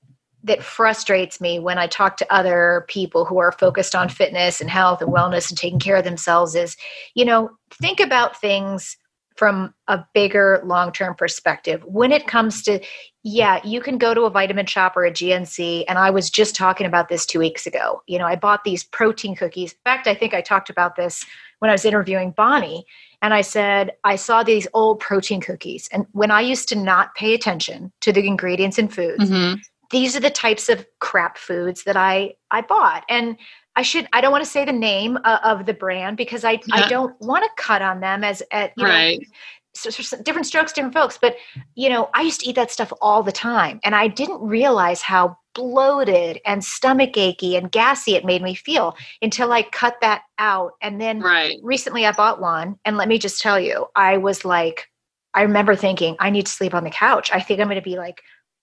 that 0.44 0.62
frustrates 0.62 1.40
me 1.40 1.59
when 1.59 1.79
I 1.79 1.87
talk 1.87 2.16
to 2.18 2.33
other 2.33 2.85
people 2.88 3.24
who 3.24 3.38
are 3.38 3.53
focused 3.53 3.94
on 3.94 4.09
fitness 4.09 4.61
and 4.61 4.70
health 4.70 5.03
and 5.03 5.12
wellness 5.12 5.50
and 5.50 5.59
taking 5.59 5.79
care 5.79 5.96
of 5.96 6.05
themselves 6.05 6.55
is, 6.55 6.76
you 7.14 7.24
know, 7.24 7.50
think 7.81 8.00
about 8.00 8.40
things 8.40 8.96
from 9.37 9.72
a 9.88 10.05
bigger 10.12 10.61
long 10.64 10.92
term 10.92 11.14
perspective. 11.14 11.83
When 11.85 12.12
it 12.12 12.26
comes 12.26 12.62
to, 12.64 12.81
yeah, 13.22 13.61
you 13.64 13.81
can 13.81 13.96
go 13.96 14.12
to 14.12 14.22
a 14.22 14.31
vitamin 14.31 14.66
shop 14.66 14.96
or 14.96 15.05
a 15.05 15.11
GNC. 15.11 15.85
And 15.88 15.98
I 15.98 16.11
was 16.11 16.29
just 16.29 16.55
talking 16.55 16.87
about 16.87 17.09
this 17.09 17.24
two 17.24 17.38
weeks 17.38 17.66
ago. 17.66 18.03
You 18.07 18.18
know, 18.18 18.26
I 18.26 18.37
bought 18.37 18.64
these 18.64 18.85
protein 18.85 19.35
cookies. 19.35 19.72
In 19.72 19.79
fact, 19.85 20.07
I 20.07 20.14
think 20.14 20.35
I 20.35 20.40
talked 20.42 20.68
about 20.68 20.96
this 20.96 21.24
when 21.61 21.70
I 21.70 21.72
was 21.74 21.85
interviewing 21.85 22.33
Bonnie. 22.33 22.85
And 23.22 23.35
I 23.35 23.42
said, 23.42 23.92
I 24.05 24.16
saw 24.16 24.42
these 24.42 24.66
old 24.74 25.00
protein 25.00 25.40
cookies. 25.40 25.88
And 25.92 26.07
when 26.12 26.31
I 26.31 26.40
used 26.40 26.68
to 26.70 26.76
not 26.76 27.14
pay 27.14 27.35
attention 27.35 27.92
to 28.00 28.12
the 28.12 28.26
ingredients 28.26 28.79
in 28.79 28.88
foods, 28.88 29.31
mm-hmm. 29.31 29.61
These 29.90 30.16
are 30.16 30.20
the 30.20 30.31
types 30.31 30.68
of 30.68 30.87
crap 31.00 31.37
foods 31.37 31.85
that 31.85 31.96
I, 31.96 32.35
I 32.50 32.62
bought. 32.62 33.05
And 33.09 33.37
I 33.76 33.83
should 33.83 34.09
I 34.12 34.20
don't 34.20 34.33
want 34.33 34.44
to 34.44 34.50
say 34.50 34.64
the 34.64 34.72
name 34.72 35.18
uh, 35.24 35.38
of 35.44 35.66
the 35.66 35.74
brand 35.74 36.16
because 36.16 36.44
I 36.44 36.53
yeah. 36.53 36.59
I 36.72 36.88
don't 36.88 37.18
want 37.20 37.44
to 37.44 37.62
cut 37.62 37.83
on 37.83 38.00
them 38.00 38.24
as 38.24 38.42
at 38.50 38.72
you 38.76 38.85
right. 38.85 39.20
know 39.20 39.26
so, 39.74 39.88
so 39.90 40.20
different 40.22 40.46
strokes 40.46 40.72
different 40.72 40.94
folks 40.94 41.18
but 41.20 41.37
you 41.76 41.88
know 41.88 42.11
I 42.12 42.22
used 42.22 42.40
to 42.40 42.48
eat 42.48 42.57
that 42.57 42.70
stuff 42.70 42.92
all 43.00 43.22
the 43.22 43.33
time 43.33 43.81
and 43.85 43.94
I 43.94 44.09
didn't 44.09 44.40
realize 44.42 45.00
how 45.00 45.37
bloated 45.55 46.40
and 46.44 46.64
stomach 46.64 47.16
achy 47.16 47.57
and 47.57 47.70
gassy 47.70 48.14
it 48.14 48.24
made 48.24 48.42
me 48.42 48.55
feel 48.55 48.96
until 49.22 49.53
I 49.53 49.62
cut 49.62 49.96
that 50.00 50.22
out 50.38 50.72
and 50.83 51.00
then 51.00 51.20
right. 51.20 51.59
recently 51.62 52.05
I 52.07 52.12
bought 52.12 52.40
one 52.40 52.79
and 52.85 52.96
let 52.96 53.09
me 53.09 53.18
just 53.18 53.40
tell 53.40 53.59
you 53.59 53.87
I 53.94 54.16
was 54.16 54.44
like 54.44 54.88
I 55.35 55.42
remember 55.42 55.76
thinking 55.76 56.16
I 56.18 56.31
need 56.31 56.46
to 56.46 56.53
sleep 56.53 56.74
on 56.74 56.85
the 56.85 56.90
couch 56.90 57.31
I 57.33 57.40
think 57.40 57.61
I'm 57.61 57.68
going 57.68 57.76
to 57.76 57.83
be 57.83 57.96
like 57.96 58.20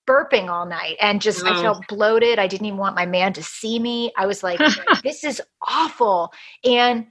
burping 0.08 0.50
all 0.50 0.66
night 0.66 0.96
and 1.00 1.22
just 1.22 1.46
oh. 1.46 1.50
I 1.50 1.62
felt 1.62 1.88
bloated. 1.88 2.40
I 2.40 2.48
didn't 2.48 2.66
even 2.66 2.80
want 2.80 2.96
my 2.96 3.06
man 3.06 3.34
to 3.34 3.44
see 3.44 3.78
me. 3.78 4.12
I 4.18 4.26
was 4.26 4.42
like, 4.42 4.60
this 5.04 5.24
is 5.24 5.42
awful. 5.68 6.32
And 6.64 7.08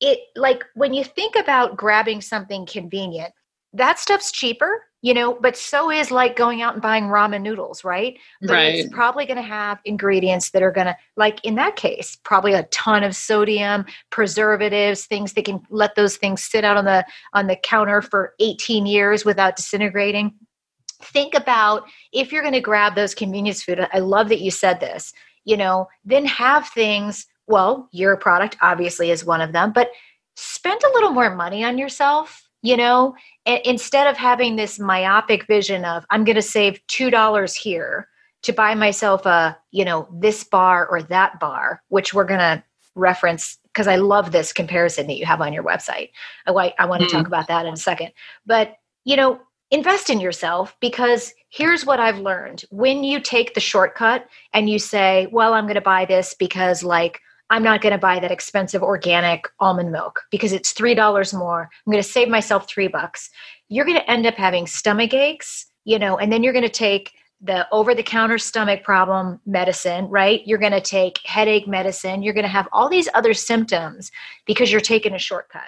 it 0.00 0.20
like 0.36 0.64
when 0.74 0.94
you 0.94 1.04
think 1.04 1.36
about 1.36 1.76
grabbing 1.76 2.20
something 2.22 2.64
convenient, 2.64 3.32
that 3.72 3.98
stuff's 3.98 4.32
cheaper, 4.32 4.84
you 5.02 5.14
know, 5.14 5.38
but 5.40 5.56
so 5.56 5.90
is 5.90 6.10
like 6.10 6.36
going 6.36 6.60
out 6.60 6.72
and 6.72 6.82
buying 6.82 7.04
ramen 7.04 7.42
noodles, 7.42 7.84
right? 7.84 8.18
But 8.40 8.50
right. 8.50 8.74
it's 8.74 8.92
probably 8.92 9.26
going 9.26 9.36
to 9.36 9.42
have 9.42 9.78
ingredients 9.84 10.50
that 10.50 10.62
are 10.62 10.72
going 10.72 10.86
to 10.86 10.96
like 11.16 11.44
in 11.44 11.54
that 11.56 11.76
case, 11.76 12.16
probably 12.24 12.54
a 12.54 12.64
ton 12.64 13.04
of 13.04 13.14
sodium, 13.14 13.84
preservatives, 14.10 15.06
things 15.06 15.34
that 15.34 15.44
can 15.44 15.60
let 15.70 15.94
those 15.94 16.16
things 16.16 16.42
sit 16.42 16.64
out 16.64 16.76
on 16.76 16.84
the 16.84 17.04
on 17.34 17.46
the 17.46 17.56
counter 17.56 18.02
for 18.02 18.34
18 18.40 18.86
years 18.86 19.24
without 19.24 19.56
disintegrating 19.56 20.34
think 21.02 21.34
about 21.34 21.84
if 22.12 22.32
you're 22.32 22.42
going 22.42 22.54
to 22.54 22.60
grab 22.60 22.94
those 22.94 23.14
convenience 23.14 23.62
food 23.62 23.86
i 23.92 23.98
love 23.98 24.28
that 24.28 24.40
you 24.40 24.50
said 24.50 24.80
this 24.80 25.12
you 25.44 25.56
know 25.56 25.88
then 26.04 26.24
have 26.24 26.68
things 26.68 27.26
well 27.46 27.88
your 27.92 28.16
product 28.16 28.56
obviously 28.60 29.10
is 29.10 29.24
one 29.24 29.40
of 29.40 29.52
them 29.52 29.72
but 29.72 29.90
spend 30.36 30.80
a 30.82 30.92
little 30.92 31.10
more 31.10 31.34
money 31.34 31.64
on 31.64 31.78
yourself 31.78 32.48
you 32.62 32.76
know 32.76 33.14
and 33.46 33.60
instead 33.64 34.06
of 34.06 34.16
having 34.16 34.56
this 34.56 34.78
myopic 34.78 35.46
vision 35.46 35.84
of 35.84 36.04
i'm 36.10 36.24
going 36.24 36.36
to 36.36 36.42
save 36.42 36.80
$2 36.88 37.56
here 37.56 38.08
to 38.42 38.52
buy 38.52 38.74
myself 38.74 39.26
a 39.26 39.56
you 39.70 39.84
know 39.84 40.08
this 40.12 40.44
bar 40.44 40.86
or 40.86 41.02
that 41.02 41.38
bar 41.40 41.82
which 41.88 42.14
we're 42.14 42.24
going 42.24 42.40
to 42.40 42.62
reference 42.94 43.58
because 43.64 43.86
i 43.86 43.96
love 43.96 44.32
this 44.32 44.52
comparison 44.52 45.06
that 45.06 45.16
you 45.16 45.26
have 45.26 45.40
on 45.40 45.52
your 45.52 45.62
website 45.64 46.10
i, 46.46 46.74
I 46.78 46.86
want 46.86 47.02
to 47.02 47.08
mm. 47.08 47.12
talk 47.12 47.26
about 47.26 47.48
that 47.48 47.66
in 47.66 47.74
a 47.74 47.78
second 47.78 48.12
but 48.46 48.76
you 49.04 49.16
know 49.16 49.40
invest 49.70 50.10
in 50.10 50.20
yourself 50.20 50.76
because 50.80 51.32
here's 51.48 51.86
what 51.86 52.00
I've 52.00 52.18
learned. 52.18 52.64
When 52.70 53.04
you 53.04 53.20
take 53.20 53.54
the 53.54 53.60
shortcut 53.60 54.26
and 54.52 54.68
you 54.68 54.78
say, 54.78 55.28
well, 55.30 55.54
I'm 55.54 55.64
going 55.64 55.74
to 55.74 55.80
buy 55.80 56.04
this 56.04 56.34
because, 56.34 56.82
like, 56.82 57.20
I'm 57.50 57.62
not 57.62 57.80
going 57.80 57.92
to 57.92 57.98
buy 57.98 58.20
that 58.20 58.30
expensive 58.30 58.82
organic 58.82 59.48
almond 59.58 59.90
milk 59.90 60.20
because 60.30 60.52
it's 60.52 60.72
$3 60.72 61.36
more. 61.36 61.62
I'm 61.62 61.90
going 61.90 62.02
to 62.02 62.08
save 62.08 62.28
myself 62.28 62.68
three 62.68 62.88
bucks. 62.88 63.30
You're 63.68 63.84
going 63.84 63.98
to 63.98 64.10
end 64.10 64.26
up 64.26 64.34
having 64.34 64.66
stomach 64.66 65.12
aches, 65.14 65.66
you 65.84 65.98
know, 65.98 66.16
and 66.16 66.32
then 66.32 66.42
you're 66.44 66.52
going 66.52 66.64
to 66.64 66.68
take 66.68 67.12
the 67.40 67.66
over 67.72 67.94
the 67.94 68.02
counter 68.02 68.38
stomach 68.38 68.84
problem 68.84 69.40
medicine, 69.46 70.06
right? 70.08 70.46
You're 70.46 70.58
going 70.58 70.72
to 70.72 70.80
take 70.80 71.18
headache 71.24 71.66
medicine. 71.66 72.22
You're 72.22 72.34
going 72.34 72.44
to 72.44 72.48
have 72.48 72.68
all 72.72 72.88
these 72.88 73.08
other 73.14 73.34
symptoms 73.34 74.12
because 74.46 74.70
you're 74.70 74.80
taking 74.80 75.14
a 75.14 75.18
shortcut. 75.18 75.62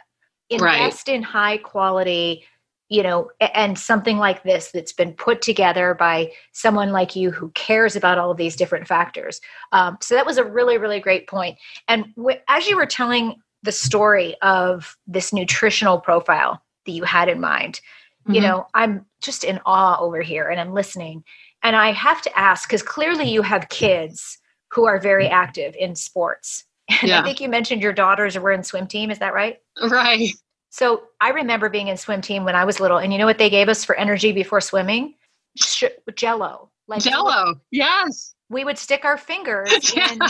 Invest 0.50 1.08
right. 1.08 1.16
in 1.16 1.22
high 1.22 1.56
quality 1.56 2.44
you 2.92 3.02
know 3.02 3.30
and 3.40 3.78
something 3.78 4.18
like 4.18 4.42
this 4.42 4.70
that's 4.70 4.92
been 4.92 5.14
put 5.14 5.40
together 5.40 5.94
by 5.94 6.30
someone 6.52 6.92
like 6.92 7.16
you 7.16 7.30
who 7.30 7.48
cares 7.52 7.96
about 7.96 8.18
all 8.18 8.30
of 8.30 8.36
these 8.36 8.54
different 8.54 8.86
factors 8.86 9.40
um, 9.72 9.96
so 10.00 10.14
that 10.14 10.26
was 10.26 10.36
a 10.36 10.44
really 10.44 10.76
really 10.76 11.00
great 11.00 11.26
point. 11.26 11.56
and 11.88 12.04
w- 12.16 12.38
as 12.48 12.66
you 12.66 12.76
were 12.76 12.86
telling 12.86 13.36
the 13.62 13.72
story 13.72 14.36
of 14.42 14.96
this 15.06 15.32
nutritional 15.32 15.98
profile 15.98 16.62
that 16.84 16.92
you 16.92 17.02
had 17.04 17.30
in 17.30 17.40
mind 17.40 17.80
mm-hmm. 18.24 18.34
you 18.34 18.40
know 18.42 18.66
i'm 18.74 19.06
just 19.22 19.42
in 19.42 19.58
awe 19.64 19.98
over 19.98 20.20
here 20.20 20.50
and 20.50 20.60
i'm 20.60 20.74
listening 20.74 21.24
and 21.62 21.74
i 21.74 21.92
have 21.92 22.20
to 22.20 22.38
ask 22.38 22.68
because 22.68 22.82
clearly 22.82 23.24
you 23.24 23.40
have 23.40 23.70
kids 23.70 24.38
who 24.70 24.84
are 24.84 25.00
very 25.00 25.28
active 25.28 25.74
in 25.78 25.94
sports 25.94 26.64
and 27.00 27.08
yeah. 27.08 27.20
i 27.20 27.24
think 27.24 27.40
you 27.40 27.48
mentioned 27.48 27.80
your 27.80 27.94
daughters 27.94 28.38
were 28.38 28.52
in 28.52 28.62
swim 28.62 28.86
team 28.86 29.10
is 29.10 29.18
that 29.18 29.32
right 29.32 29.60
right 29.88 30.32
so 30.72 31.02
I 31.20 31.30
remember 31.30 31.68
being 31.68 31.88
in 31.88 31.98
swim 31.98 32.22
team 32.22 32.44
when 32.44 32.56
I 32.56 32.64
was 32.64 32.80
little, 32.80 32.96
and 32.96 33.12
you 33.12 33.18
know 33.18 33.26
what 33.26 33.36
they 33.36 33.50
gave 33.50 33.68
us 33.68 33.84
for 33.84 33.94
energy 33.94 34.32
before 34.32 34.62
swimming? 34.62 35.14
Sh- 35.54 35.84
Jello. 36.16 36.70
Like 36.88 37.02
Jello. 37.02 37.60
yes. 37.70 38.34
We 38.48 38.64
would 38.64 38.78
stick 38.78 39.04
our 39.04 39.18
fingers 39.18 39.70
yes. 39.94 40.12
in 40.12 40.20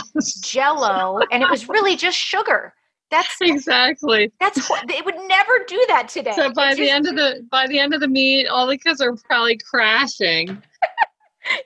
Jello, 0.43 1.21
and 1.31 1.43
it 1.43 1.49
was 1.49 1.69
really 1.69 1.95
just 1.95 2.17
sugar. 2.17 2.73
That's 3.09 3.37
exactly. 3.41 4.33
That's 4.41 4.69
what 4.69 4.85
they 4.89 5.01
would 5.01 5.15
never 5.27 5.59
do 5.65 5.81
that 5.87 6.09
today. 6.09 6.33
So 6.35 6.51
by 6.51 6.75
the 6.75 6.89
end 6.89 7.07
of 7.07 7.15
the 7.15 7.47
by 7.49 7.65
the 7.67 7.79
end 7.79 7.93
of 7.93 8.01
the 8.01 8.09
meet, 8.09 8.47
all 8.47 8.67
the 8.67 8.77
kids 8.77 8.99
are 8.99 9.15
probably 9.15 9.57
crashing. 9.57 10.47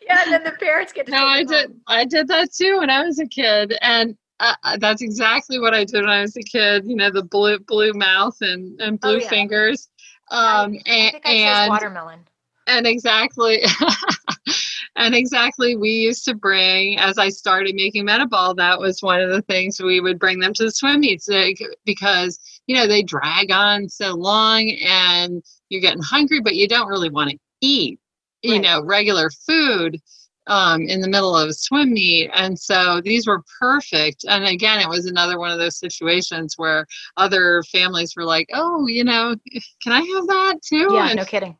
yeah, 0.05 0.21
and 0.23 0.33
then 0.33 0.43
the 0.43 0.51
parents 0.51 0.93
get 0.93 1.07
to. 1.07 1.13
No, 1.13 1.25
I 1.25 1.43
did. 1.43 1.73
I 1.87 2.05
did 2.05 2.27
that 2.27 2.53
too 2.53 2.77
when 2.77 2.91
I 2.91 3.03
was 3.03 3.17
a 3.17 3.25
kid, 3.25 3.75
and 3.81 4.15
uh, 4.39 4.77
that's 4.79 5.01
exactly 5.01 5.59
what 5.59 5.73
I 5.73 5.83
did 5.83 6.01
when 6.01 6.09
I 6.09 6.21
was 6.21 6.35
a 6.37 6.41
kid. 6.41 6.85
You 6.85 6.95
know, 6.95 7.11
the 7.11 7.23
blue 7.23 7.59
blue 7.59 7.93
mouth 7.93 8.37
and 8.41 8.79
and 8.79 8.99
blue 8.99 9.15
oh, 9.15 9.19
yeah. 9.21 9.29
fingers. 9.29 9.89
Um, 10.29 10.77
I, 10.85 11.19
I 11.25 11.31
and, 11.31 11.59
and 11.59 11.69
watermelon. 11.69 12.19
And 12.67 12.85
exactly, 12.85 13.63
and 14.97 15.15
exactly, 15.15 15.77
we 15.77 15.91
used 15.91 16.25
to 16.25 16.35
bring 16.35 16.99
as 16.99 17.17
I 17.17 17.29
started 17.29 17.75
making 17.75 18.05
Metaball. 18.05 18.57
That 18.57 18.79
was 18.79 19.01
one 19.01 19.21
of 19.21 19.29
the 19.29 19.41
things 19.43 19.79
we 19.81 20.01
would 20.01 20.19
bring 20.19 20.39
them 20.39 20.53
to 20.53 20.65
the 20.65 20.71
swim 20.71 20.99
meets 20.99 21.29
because 21.85 22.39
you 22.67 22.75
know 22.75 22.85
they 22.85 23.03
drag 23.03 23.51
on 23.51 23.87
so 23.87 24.13
long, 24.13 24.69
and 24.85 25.41
you're 25.69 25.81
getting 25.81 26.03
hungry, 26.03 26.41
but 26.41 26.55
you 26.55 26.67
don't 26.67 26.89
really 26.89 27.09
want 27.09 27.31
to 27.31 27.37
eat. 27.61 27.99
Right. 28.43 28.53
You 28.53 28.61
know, 28.61 28.83
regular 28.83 29.29
food 29.29 29.99
um, 30.47 30.81
in 30.81 31.01
the 31.01 31.07
middle 31.07 31.35
of 31.37 31.49
a 31.49 31.53
swim 31.53 31.93
meet. 31.93 32.29
And 32.33 32.57
so 32.57 33.01
these 33.01 33.27
were 33.27 33.43
perfect. 33.59 34.25
And 34.27 34.45
again, 34.45 34.79
it 34.79 34.89
was 34.89 35.05
another 35.05 35.37
one 35.37 35.51
of 35.51 35.59
those 35.59 35.77
situations 35.77 36.55
where 36.57 36.85
other 37.17 37.63
families 37.63 38.15
were 38.15 38.23
like, 38.23 38.49
oh, 38.53 38.87
you 38.87 39.03
know, 39.03 39.35
can 39.83 39.93
I 39.93 39.99
have 39.99 40.27
that 40.27 40.59
too? 40.63 40.87
Yeah, 40.91 41.09
and, 41.09 41.17
no 41.17 41.25
kidding. 41.25 41.57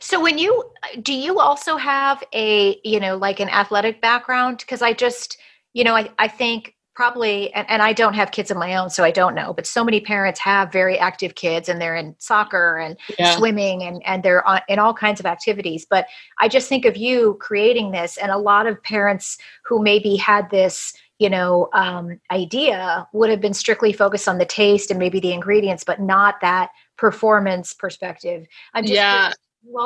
So 0.00 0.20
when 0.20 0.38
you 0.38 0.70
do 1.02 1.12
you 1.12 1.38
also 1.40 1.76
have 1.76 2.22
a, 2.32 2.80
you 2.84 3.00
know, 3.00 3.16
like 3.16 3.40
an 3.40 3.48
athletic 3.48 4.00
background? 4.00 4.58
Because 4.58 4.82
I 4.82 4.92
just, 4.92 5.38
you 5.72 5.84
know, 5.84 5.94
I, 5.94 6.10
I 6.18 6.28
think 6.28 6.74
probably 6.94 7.52
and, 7.54 7.68
and 7.70 7.82
i 7.82 7.92
don't 7.92 8.14
have 8.14 8.30
kids 8.30 8.50
of 8.50 8.56
my 8.56 8.74
own 8.76 8.90
so 8.90 9.02
i 9.02 9.10
don't 9.10 9.34
know 9.34 9.52
but 9.52 9.66
so 9.66 9.84
many 9.84 10.00
parents 10.00 10.38
have 10.38 10.70
very 10.72 10.98
active 10.98 11.34
kids 11.34 11.68
and 11.68 11.80
they're 11.80 11.96
in 11.96 12.14
soccer 12.18 12.78
and 12.78 12.96
yeah. 13.18 13.36
swimming 13.36 13.82
and, 13.82 14.02
and 14.04 14.22
they're 14.22 14.46
on, 14.46 14.60
in 14.68 14.78
all 14.78 14.94
kinds 14.94 15.18
of 15.20 15.26
activities 15.26 15.86
but 15.88 16.06
i 16.40 16.48
just 16.48 16.68
think 16.68 16.84
of 16.84 16.96
you 16.96 17.36
creating 17.40 17.90
this 17.90 18.16
and 18.18 18.30
a 18.30 18.38
lot 18.38 18.66
of 18.66 18.82
parents 18.82 19.38
who 19.64 19.82
maybe 19.82 20.16
had 20.16 20.50
this 20.50 20.92
you 21.18 21.30
know 21.30 21.68
um, 21.72 22.20
idea 22.30 23.06
would 23.12 23.30
have 23.30 23.40
been 23.40 23.54
strictly 23.54 23.92
focused 23.92 24.28
on 24.28 24.38
the 24.38 24.46
taste 24.46 24.90
and 24.90 24.98
maybe 24.98 25.20
the 25.20 25.32
ingredients 25.32 25.84
but 25.84 26.00
not 26.00 26.40
that 26.40 26.70
performance 26.98 27.72
perspective 27.72 28.46
i'm 28.74 28.84
just 28.84 28.94
yeah 28.94 29.32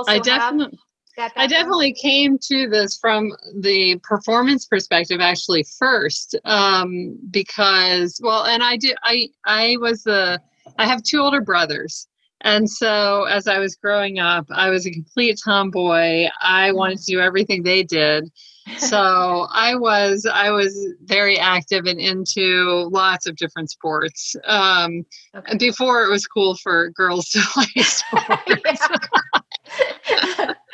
i 0.09 0.19
definitely 0.19 0.79
I 1.19 1.47
definitely 1.47 1.95
came 1.95 2.39
to 2.39 2.69
this 2.69 2.99
from 2.99 3.33
the 3.55 3.99
performance 4.03 4.67
perspective 4.67 5.21
actually 5.21 5.65
first, 5.79 6.37
um, 6.45 7.19
because 7.31 8.21
well, 8.23 8.45
and 8.45 8.63
I 8.63 8.77
did. 8.77 8.97
I 9.03 9.29
I 9.45 9.77
was 9.81 10.03
the 10.03 10.41
I 10.79 10.87
have 10.87 11.03
two 11.03 11.21
older 11.21 11.41
brothers, 11.41 12.07
and 12.43 12.69
so 12.69 13.25
as 13.25 13.47
I 13.49 13.59
was 13.59 13.77
growing 13.77 14.19
up, 14.19 14.47
I 14.51 14.69
was 14.69 14.87
a 14.87 14.91
complete 14.91 15.41
tomboy. 15.43 16.29
I 16.43 16.73
wanted 16.73 16.99
to 16.99 17.05
do 17.05 17.21
everything 17.21 17.63
they 17.63 17.83
did. 17.83 18.31
So 18.79 19.47
I 19.53 19.75
was 19.75 20.27
I 20.27 20.51
was 20.51 20.95
very 21.05 21.39
active 21.39 21.87
and 21.87 21.99
into 21.99 22.89
lots 22.93 23.27
of 23.27 23.37
different 23.37 23.71
sports. 23.71 24.37
Um, 24.45 25.07
okay. 25.35 25.57
Before 25.57 26.05
it 26.05 26.11
was 26.11 26.27
cool 26.27 26.57
for 26.57 26.91
girls 26.91 27.31
to 27.31 27.41
play 27.53 27.83
sports. 27.83 28.93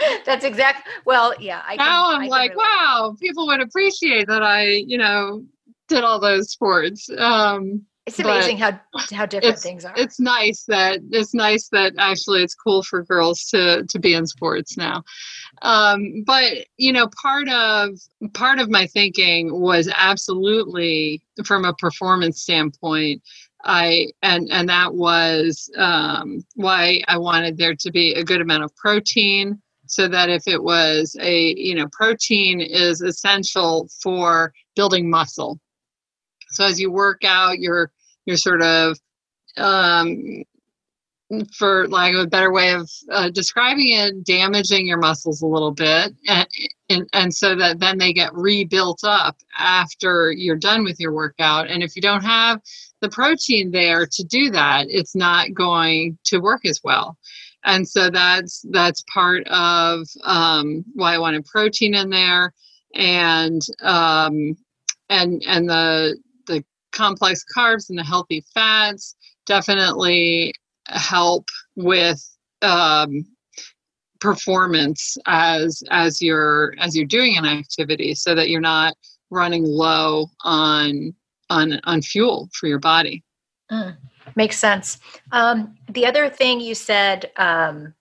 That's 0.27 0.45
exact. 0.45 0.89
Well, 1.05 1.35
yeah. 1.41 1.63
I 1.67 1.77
can, 1.77 1.87
now 1.87 2.13
I'm 2.13 2.23
I 2.23 2.27
like, 2.27 2.57
wow, 2.57 3.17
people 3.21 3.47
would 3.47 3.61
appreciate 3.61 4.27
that 4.29 4.43
I, 4.43 4.65
you 4.65 4.99
know, 4.99 5.45
did 5.89 6.05
all 6.05 6.21
those 6.21 6.51
sports. 6.51 7.09
Um, 7.19 7.85
it's 8.05 8.19
amazing 8.19 8.59
how 8.59 8.81
how 9.13 9.27
different 9.27 9.59
things 9.61 9.85
are. 9.85 9.95
It's 9.97 10.19
nice 10.19 10.65
that 10.65 10.99
it's 11.13 11.35
nice 11.35 11.69
that 11.69 11.93
actually 11.99 12.43
it's 12.43 12.55
cool 12.55 12.83
for 12.83 13.05
girls 13.05 13.45
to 13.51 13.85
to 13.89 13.99
be 14.01 14.15
in 14.15 14.27
sports 14.27 14.77
now. 14.77 15.05
Um, 15.63 16.25
but 16.27 16.67
you 16.79 16.93
know, 16.93 17.09
part 17.23 17.49
of 17.49 17.91
part 18.33 18.59
of 18.59 18.69
my 18.71 18.89
thinking 18.89 19.61
was 19.61 19.89
absolutely 19.95 21.23
from 21.45 21.65
a 21.65 21.75
performance 21.75 22.43
standpoint. 22.43 23.23
I 23.65 24.09
and 24.23 24.49
and 24.51 24.69
that 24.69 24.95
was 24.95 25.71
um, 25.77 26.45
why 26.57 27.05
I 27.07 27.19
wanted 27.19 27.57
there 27.57 27.77
to 27.77 27.91
be 27.93 28.15
a 28.15 28.25
good 28.25 28.41
amount 28.41 28.65
of 28.65 28.75
protein, 28.75 29.63
so 29.93 30.09
that 30.09 30.31
if 30.31 30.47
it 30.47 30.63
was 30.63 31.17
a 31.21 31.55
you 31.57 31.75
know 31.75 31.87
protein 31.93 32.61
is 32.61 33.01
essential 33.01 33.89
for 34.03 34.53
building 34.75 35.11
muscle 35.11 35.61
so 36.53 36.67
as 36.67 36.79
you 36.79 36.93
work 36.93 37.25
out, 37.25 37.59
you're 37.59 37.91
you're 38.27 38.37
sort 38.37 38.63
of 38.63 38.99
um, 39.57 40.45
for 41.57 41.89
lack 41.89 42.15
of 42.15 42.21
a 42.21 42.27
better 42.27 42.53
way 42.53 42.73
of 42.73 42.91
uh, 43.11 43.31
describing 43.31 43.89
it, 43.89 44.25
damaging 44.25 44.87
your 44.87 44.99
muscles 44.99 45.41
a 45.41 45.47
little 45.47 45.73
bit, 45.73 46.13
and, 46.29 46.49
and 46.91 47.09
and 47.13 47.35
so 47.35 47.57
that 47.57 47.81
then 47.81 47.99
they 47.99 48.13
get 48.13 48.35
rebuilt 48.35 49.01
up 49.03 49.37
after 49.59 50.31
you're 50.31 50.57
done 50.57 50.85
with 50.85 51.01
your 51.01 51.13
workout. 51.13 51.69
And 51.69 51.83
if 51.83 51.97
you 51.97 52.03
don't 52.03 52.25
have 52.25 52.61
the 53.01 53.09
protein 53.09 53.71
there 53.71 54.07
to 54.07 54.25
do 54.25 54.51
that, 54.51 54.87
it's 54.91 55.17
not 55.17 55.55
going 55.55 56.19
to 56.25 56.39
work 56.39 56.67
as 56.67 56.81
well. 56.85 57.17
And 57.65 57.87
so 57.89 58.11
that's 58.11 58.65
that's 58.71 59.05
part 59.13 59.47
of 59.49 60.07
um, 60.25 60.85
why 60.95 61.15
I 61.15 61.19
wanted 61.19 61.45
protein 61.45 61.95
in 61.95 62.11
there, 62.11 62.53
and 62.95 63.63
um, 63.83 64.57
and 65.09 65.43
and 65.47 65.69
the 65.69 66.19
the 66.47 66.65
complex 66.91 67.45
carbs 67.57 67.89
and 67.89 67.99
the 67.99 68.05
healthy 68.05 68.45
fats 68.53 69.15
definitely 69.47 70.53
help 70.87 71.49
with 71.77 72.21
um, 72.63 73.25
performance 74.21 75.17
as 75.27 75.83
as 75.91 76.23
you're 76.23 76.75
as 76.79 76.97
you're 76.97 77.07
doing 77.07 77.37
an 77.37 77.45
activity 77.45 78.15
so 78.15 78.35
that 78.35 78.49
you're 78.49 78.61
not 78.61 78.95
running 79.31 79.65
low 79.65 80.27
on 80.43 81.15
on 81.51 81.81
on 81.85 82.03
fuel 82.03 82.49
for 82.59 82.67
your 82.67 82.79
body. 82.79 83.23
Mm, 83.71 83.97
makes 84.37 84.59
sense 84.59 84.99
um, 85.33 85.75
the 85.89 86.07
other 86.07 86.29
thing 86.29 86.61
you 86.61 86.75
said 86.75 87.31
um, 87.37 87.95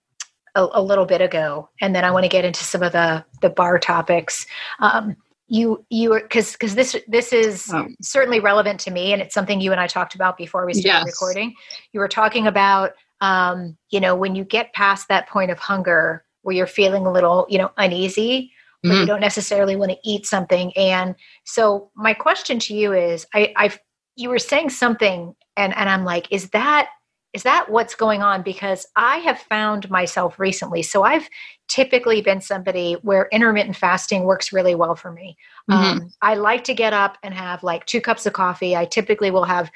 a, 0.54 0.66
a, 0.72 0.82
little 0.82 1.06
bit 1.06 1.20
ago 1.20 1.68
and 1.80 1.94
then 1.94 2.04
i 2.04 2.10
want 2.10 2.24
to 2.24 2.28
get 2.28 2.44
into 2.44 2.64
some 2.64 2.82
of 2.82 2.92
the 2.92 3.24
the 3.40 3.50
bar 3.50 3.78
topics 3.78 4.46
um, 4.80 5.16
you 5.52 5.84
you 5.90 6.14
because 6.14 6.52
because 6.52 6.74
this 6.74 6.96
this 7.06 7.32
is 7.32 7.70
um, 7.74 7.94
certainly 8.00 8.40
relevant 8.40 8.80
to 8.80 8.90
me 8.90 9.12
and 9.12 9.20
it's 9.20 9.34
something 9.34 9.60
you 9.60 9.70
and 9.70 9.80
i 9.80 9.86
talked 9.86 10.14
about 10.14 10.38
before 10.38 10.64
we 10.64 10.72
started 10.72 11.04
yes. 11.04 11.06
recording 11.06 11.54
you 11.92 12.00
were 12.00 12.08
talking 12.08 12.46
about 12.46 12.92
um, 13.20 13.76
you 13.90 14.00
know 14.00 14.16
when 14.16 14.34
you 14.34 14.44
get 14.44 14.72
past 14.72 15.08
that 15.08 15.28
point 15.28 15.50
of 15.50 15.58
hunger 15.58 16.24
where 16.40 16.56
you're 16.56 16.66
feeling 16.66 17.04
a 17.04 17.12
little 17.12 17.46
you 17.50 17.58
know 17.58 17.70
uneasy 17.76 18.50
but 18.82 18.88
mm-hmm. 18.88 19.00
you 19.00 19.06
don't 19.06 19.20
necessarily 19.20 19.76
want 19.76 19.90
to 19.90 19.98
eat 20.02 20.24
something 20.24 20.72
and 20.76 21.14
so 21.44 21.90
my 21.94 22.14
question 22.14 22.58
to 22.58 22.74
you 22.74 22.94
is 22.94 23.26
i 23.34 23.52
i 23.56 23.70
you 24.16 24.28
were 24.28 24.38
saying 24.38 24.70
something 24.70 25.34
and 25.56 25.74
and 25.76 25.88
i'm 25.88 26.04
like 26.04 26.26
is 26.30 26.50
that 26.50 26.88
is 27.32 27.44
that 27.44 27.70
what's 27.70 27.94
going 27.94 28.22
on 28.22 28.42
because 28.42 28.86
i 28.96 29.18
have 29.18 29.38
found 29.38 29.90
myself 29.90 30.38
recently 30.38 30.82
so 30.82 31.02
i've 31.02 31.28
typically 31.72 32.20
been 32.20 32.40
somebody 32.42 32.98
where 33.00 33.28
intermittent 33.32 33.74
fasting 33.74 34.24
works 34.24 34.52
really 34.52 34.74
well 34.74 34.94
for 34.94 35.10
me. 35.10 35.38
Mm-hmm. 35.70 36.02
Um, 36.02 36.12
I 36.20 36.34
like 36.34 36.64
to 36.64 36.74
get 36.74 36.92
up 36.92 37.16
and 37.22 37.32
have 37.32 37.62
like 37.62 37.86
two 37.86 38.02
cups 38.02 38.26
of 38.26 38.34
coffee. 38.34 38.76
I 38.76 38.84
typically 38.84 39.30
will 39.30 39.44
have 39.44 39.70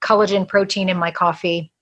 collagen 0.00 0.46
protein 0.46 0.88
in 0.88 0.96
my 0.96 1.10
coffee. 1.10 1.72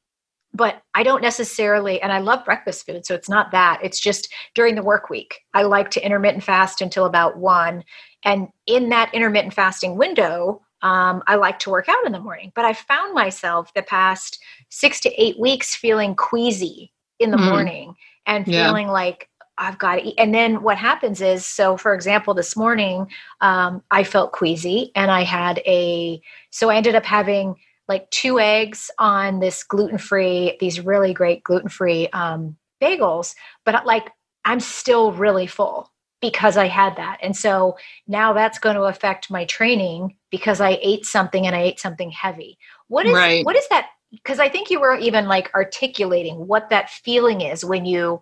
But 0.55 0.81
I 0.95 1.03
don't 1.03 1.21
necessarily, 1.21 2.01
and 2.01 2.11
I 2.11 2.21
love 2.21 2.47
breakfast 2.47 2.87
food, 2.87 3.05
so 3.05 3.15
it's 3.15 3.29
not 3.29 3.51
that. 3.51 3.81
It's 3.83 4.01
just 4.01 4.33
during 4.55 4.75
the 4.75 4.83
work 4.83 5.11
week. 5.11 5.41
I 5.53 5.65
like 5.65 5.91
to 5.91 6.05
intermittent 6.05 6.43
fast 6.43 6.81
until 6.81 7.05
about 7.05 7.37
one. 7.37 7.85
And 8.25 8.49
in 8.67 8.89
that 8.89 9.13
intermittent 9.13 9.53
fasting 9.53 9.99
window, 9.99 10.63
um, 10.83 11.22
I 11.26 11.37
like 11.37 11.59
to 11.61 11.70
work 11.70 11.89
out 11.89 12.07
in 12.07 12.12
the 12.12 12.20
morning. 12.20 12.53
But 12.55 12.64
I 12.64 12.72
found 12.72 13.14
myself 13.14 13.72
the 13.74 13.83
past 13.83 14.39
six 14.68 15.01
to 15.01 15.22
eight 15.22 15.39
weeks 15.39 15.74
feeling 15.74 16.14
queasy 16.14 16.93
in 17.18 17.31
the 17.31 17.37
mm. 17.37 17.49
morning 17.49 17.95
and 18.26 18.45
feeling 18.45 18.87
yeah. 18.87 18.93
like 18.93 19.29
I've 19.59 19.79
got 19.79 19.97
to 19.97 20.03
eat. 20.07 20.14
And 20.18 20.33
then 20.33 20.62
what 20.62 20.79
happens 20.79 21.20
is, 21.20 21.45
so 21.45 21.76
for 21.76 21.95
example, 21.95 22.33
this 22.33 22.57
morning 22.57 23.09
um, 23.41 23.83
I 23.91 24.05
felt 24.05 24.33
queasy 24.33 24.93
and 24.95 25.11
I 25.11 25.22
had 25.22 25.59
a, 25.66 26.20
so 26.51 26.70
I 26.70 26.76
ended 26.76 26.95
up 26.95 27.05
having 27.05 27.57
like 27.89 28.09
two 28.11 28.39
eggs 28.39 28.91
on 28.99 29.41
this 29.41 29.64
gluten 29.64 29.99
free, 29.99 30.57
these 30.61 30.81
really 30.81 31.12
great 31.12 31.43
gluten 31.43 31.68
free 31.68 32.09
um, 32.09 32.57
bagels, 32.81 33.35
but 33.64 33.85
like 33.85 34.11
I'm 34.45 34.61
still 34.61 35.12
really 35.12 35.47
full 35.47 35.91
because 36.21 36.57
I 36.57 36.66
had 36.66 36.97
that. 36.97 37.19
And 37.23 37.37
so 37.37 37.77
now 38.07 38.33
that's 38.33 38.59
going 38.59 38.77
to 38.77 38.83
affect 38.83 39.31
my 39.31 39.45
training 39.45 40.16
because 40.31 40.61
I 40.61 40.79
ate 40.83 41.07
something 41.07 41.47
and 41.47 41.55
I 41.55 41.62
ate 41.62 41.81
something 41.81 42.11
heavy. 42.11 42.59
What 42.89 43.07
is, 43.07 43.14
right. 43.14 43.45
what 43.45 43.57
is 43.57 43.69
that? 43.69 43.89
Because 44.11 44.39
I 44.39 44.49
think 44.49 44.71
you 44.71 44.81
were 44.81 44.97
even 44.97 45.29
like 45.29 45.55
articulating 45.55 46.47
what 46.47 46.71
that 46.71 46.91
feeling 46.91 47.43
is 47.43 47.64
when 47.64 47.85
you, 47.85 48.21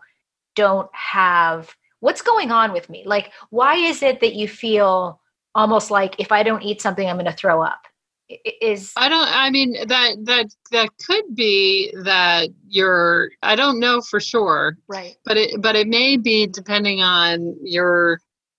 don't 0.57 0.90
have 0.92 1.76
what's 2.01 2.22
going 2.22 2.51
on 2.51 2.72
with 2.72 2.90
me 2.90 3.05
like 3.07 3.30
why 3.51 3.76
is 3.76 4.03
it 4.03 4.20
that 4.20 4.34
you 4.34 4.49
feel 4.49 5.20
almost 5.55 5.90
like 5.90 6.18
if 6.18 6.32
i 6.32 6.42
don't 6.42 6.62
eat 6.62 6.82
something 6.82 7.09
i'm 7.09 7.16
going 7.16 7.26
to 7.26 7.32
throw 7.32 7.62
up 7.62 7.86
is 8.28 8.92
i 8.96 9.08
don't 9.08 9.28
i 9.30 9.50
mean 9.50 9.72
that 9.86 10.16
that 10.24 10.46
that 10.72 10.88
could 11.06 11.24
be 11.34 11.94
that 12.02 12.48
you're 12.66 13.30
i 13.42 13.54
don't 13.54 13.78
know 13.78 14.00
for 14.00 14.18
sure. 14.20 14.76
Right. 14.88 15.16
But 15.24 15.36
it 15.36 15.62
but 15.62 15.76
it 15.76 15.86
may 15.86 16.16
be 16.16 16.46
depending 16.46 17.00
on 17.00 17.56
your 17.62 18.18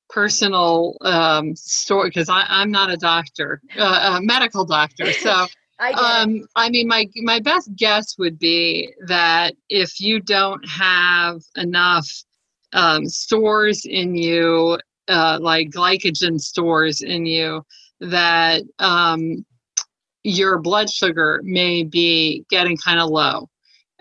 personal 0.09 0.95
um 1.01 1.53
story 1.55 2.09
because 2.09 2.29
i'm 2.29 2.71
not 2.71 2.89
a 2.89 2.95
doctor 2.95 3.61
uh, 3.77 4.17
a 4.17 4.21
medical 4.21 4.63
doctor 4.63 5.11
so 5.11 5.47
I 5.79 5.91
um, 5.91 6.47
I 6.55 6.69
mean, 6.69 6.87
my 6.87 7.05
my 7.17 7.39
best 7.39 7.69
guess 7.75 8.17
would 8.17 8.39
be 8.39 8.91
that 9.05 9.53
if 9.69 9.99
you 9.99 10.19
don't 10.19 10.67
have 10.67 11.41
enough 11.55 12.09
um, 12.73 13.07
stores 13.07 13.85
in 13.85 14.15
you, 14.15 14.79
uh, 15.07 15.37
like 15.39 15.69
glycogen 15.69 16.39
stores 16.39 17.01
in 17.01 17.25
you, 17.27 17.63
that 17.99 18.63
um, 18.79 19.45
your 20.27 20.59
blood 20.59 20.89
sugar 20.89 21.39
may 21.43 21.83
be 21.83 22.45
getting 22.49 22.75
kind 22.75 22.99
of 22.99 23.09
low. 23.09 23.49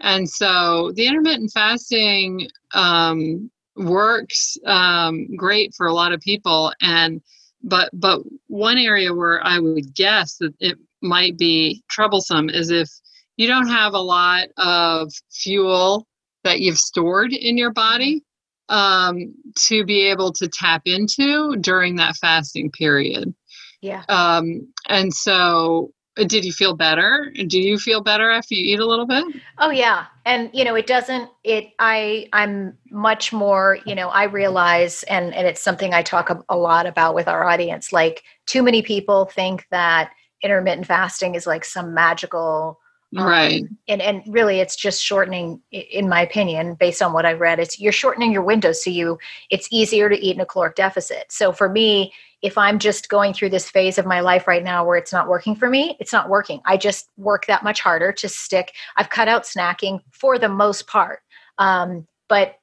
And 0.01 0.29
so 0.29 0.91
the 0.97 1.07
intermittent 1.07 1.53
fasting 1.53 2.49
um, 2.75 3.49
works 3.77 4.57
um, 4.67 5.29
great 5.37 5.73
for 5.77 5.87
a 5.87 5.95
lot 5.95 6.13
of 6.13 6.21
people. 6.21 6.73
And 6.83 7.23
but 7.63 7.91
but 7.93 8.23
one 8.49 8.77
area 8.77 9.15
where 9.15 9.45
I 9.45 9.61
would 9.61 9.95
guess 9.95 10.37
that 10.39 10.53
it 10.59 10.77
might 11.01 11.39
be 11.39 11.85
troublesome 11.89 12.51
is 12.51 12.71
if 12.71 12.91
you 13.37 13.47
don't 13.47 13.69
have 13.69 13.95
a 13.95 14.01
lot 14.01 14.49
of 14.57 15.13
fuel 15.31 16.09
that 16.43 16.59
you've 16.59 16.79
stored 16.79 17.33
in 17.33 17.57
your 17.57 17.73
body 17.73 18.23
um, 18.69 19.33
to 19.69 19.85
be 19.85 20.07
able 20.07 20.33
to 20.33 20.49
tap 20.49 20.83
into 20.87 21.55
during 21.61 21.97
that 21.97 22.17
fasting 22.17 22.73
period. 22.73 23.33
Yeah. 23.81 24.03
Um, 24.09 24.73
and 24.89 25.15
so 25.15 25.93
did 26.25 26.45
you 26.45 26.53
feel 26.53 26.75
better? 26.75 27.33
Do 27.47 27.61
you 27.61 27.79
feel 27.79 28.01
better 28.01 28.31
after 28.31 28.55
you 28.55 28.75
eat 28.75 28.81
a 28.81 28.87
little 28.87 29.07
bit? 29.07 29.25
Oh 29.59 29.71
yeah. 29.71 30.07
And 30.25 30.51
you 30.53 30.65
know, 30.65 30.75
it 30.75 30.87
doesn't 30.87 31.31
it 31.45 31.73
I 31.79 32.29
I'm 32.33 32.77
much 32.91 33.33
more, 33.33 33.79
you 33.85 33.95
know, 33.95 34.09
I 34.09 34.25
realize 34.25 35.03
and 35.05 35.35
and 35.35 35.47
it's 35.47 35.61
something 35.61 35.93
I 35.93 36.03
talk 36.03 36.31
a, 36.31 36.43
a 36.49 36.57
lot 36.57 36.87
about 36.87 37.15
with 37.15 37.29
our 37.29 37.45
audience 37.49 37.93
like 37.93 38.25
too 38.47 38.63
many 38.63 38.83
people 38.83 39.27
think 39.27 39.67
that 39.71 40.13
intermittent 40.43 40.87
fasting 40.87 41.35
is 41.35 41.47
like 41.47 41.65
some 41.65 41.93
magical 41.93 42.81
um, 43.17 43.25
right. 43.25 43.65
and 43.87 44.03
and 44.03 44.23
really 44.27 44.59
it's 44.59 44.75
just 44.75 45.03
shortening 45.03 45.61
in 45.71 46.09
my 46.09 46.21
opinion 46.21 46.75
based 46.75 47.01
on 47.01 47.13
what 47.13 47.25
i've 47.25 47.41
read 47.41 47.61
it's 47.61 47.79
you're 47.79 47.93
shortening 47.93 48.33
your 48.33 48.43
window 48.43 48.73
so 48.73 48.91
you 48.91 49.19
it's 49.51 49.69
easier 49.71 50.09
to 50.09 50.19
eat 50.19 50.35
in 50.35 50.41
a 50.41 50.47
caloric 50.47 50.75
deficit. 50.75 51.31
So 51.31 51.53
for 51.53 51.69
me 51.69 52.13
if 52.43 52.59
i'm 52.59 52.79
just 52.79 53.09
going 53.09 53.33
through 53.33 53.51
this 53.51 53.71
phase 53.71 53.99
of 53.99 54.07
my 54.07 54.21
life 54.21 54.49
right 54.49 54.65
now 54.65 54.85
where 54.85 54.97
it's 54.97 55.13
not 55.13 55.29
working 55.29 55.55
for 55.55 55.71
me 55.71 55.97
it's 56.01 56.13
not 56.13 56.29
working. 56.29 56.61
I 56.65 56.77
just 56.77 57.09
work 57.17 57.47
that 57.47 57.63
much 57.63 57.81
harder 57.81 58.13
to 58.13 58.29
stick. 58.29 58.73
I've 58.97 59.11
cut 59.11 59.29
out 59.29 59.45
snacking 59.45 60.01
for 60.11 60.39
the 60.39 60.49
most 60.49 60.87
part. 60.87 61.21
Um, 61.59 62.07
but 62.29 62.57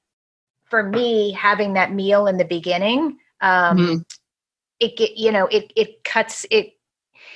for 0.66 0.84
me 0.84 1.32
having 1.32 1.74
that 1.74 1.94
meal 1.94 2.28
in 2.28 2.38
the 2.38 2.46
beginning 2.46 3.18
um, 3.40 3.78
mm-hmm. 3.78 3.98
it 4.82 4.98
get 4.98 5.16
you 5.16 5.32
know 5.32 5.48
it 5.48 5.72
it 5.78 6.04
cuts 6.04 6.46
it 6.52 6.74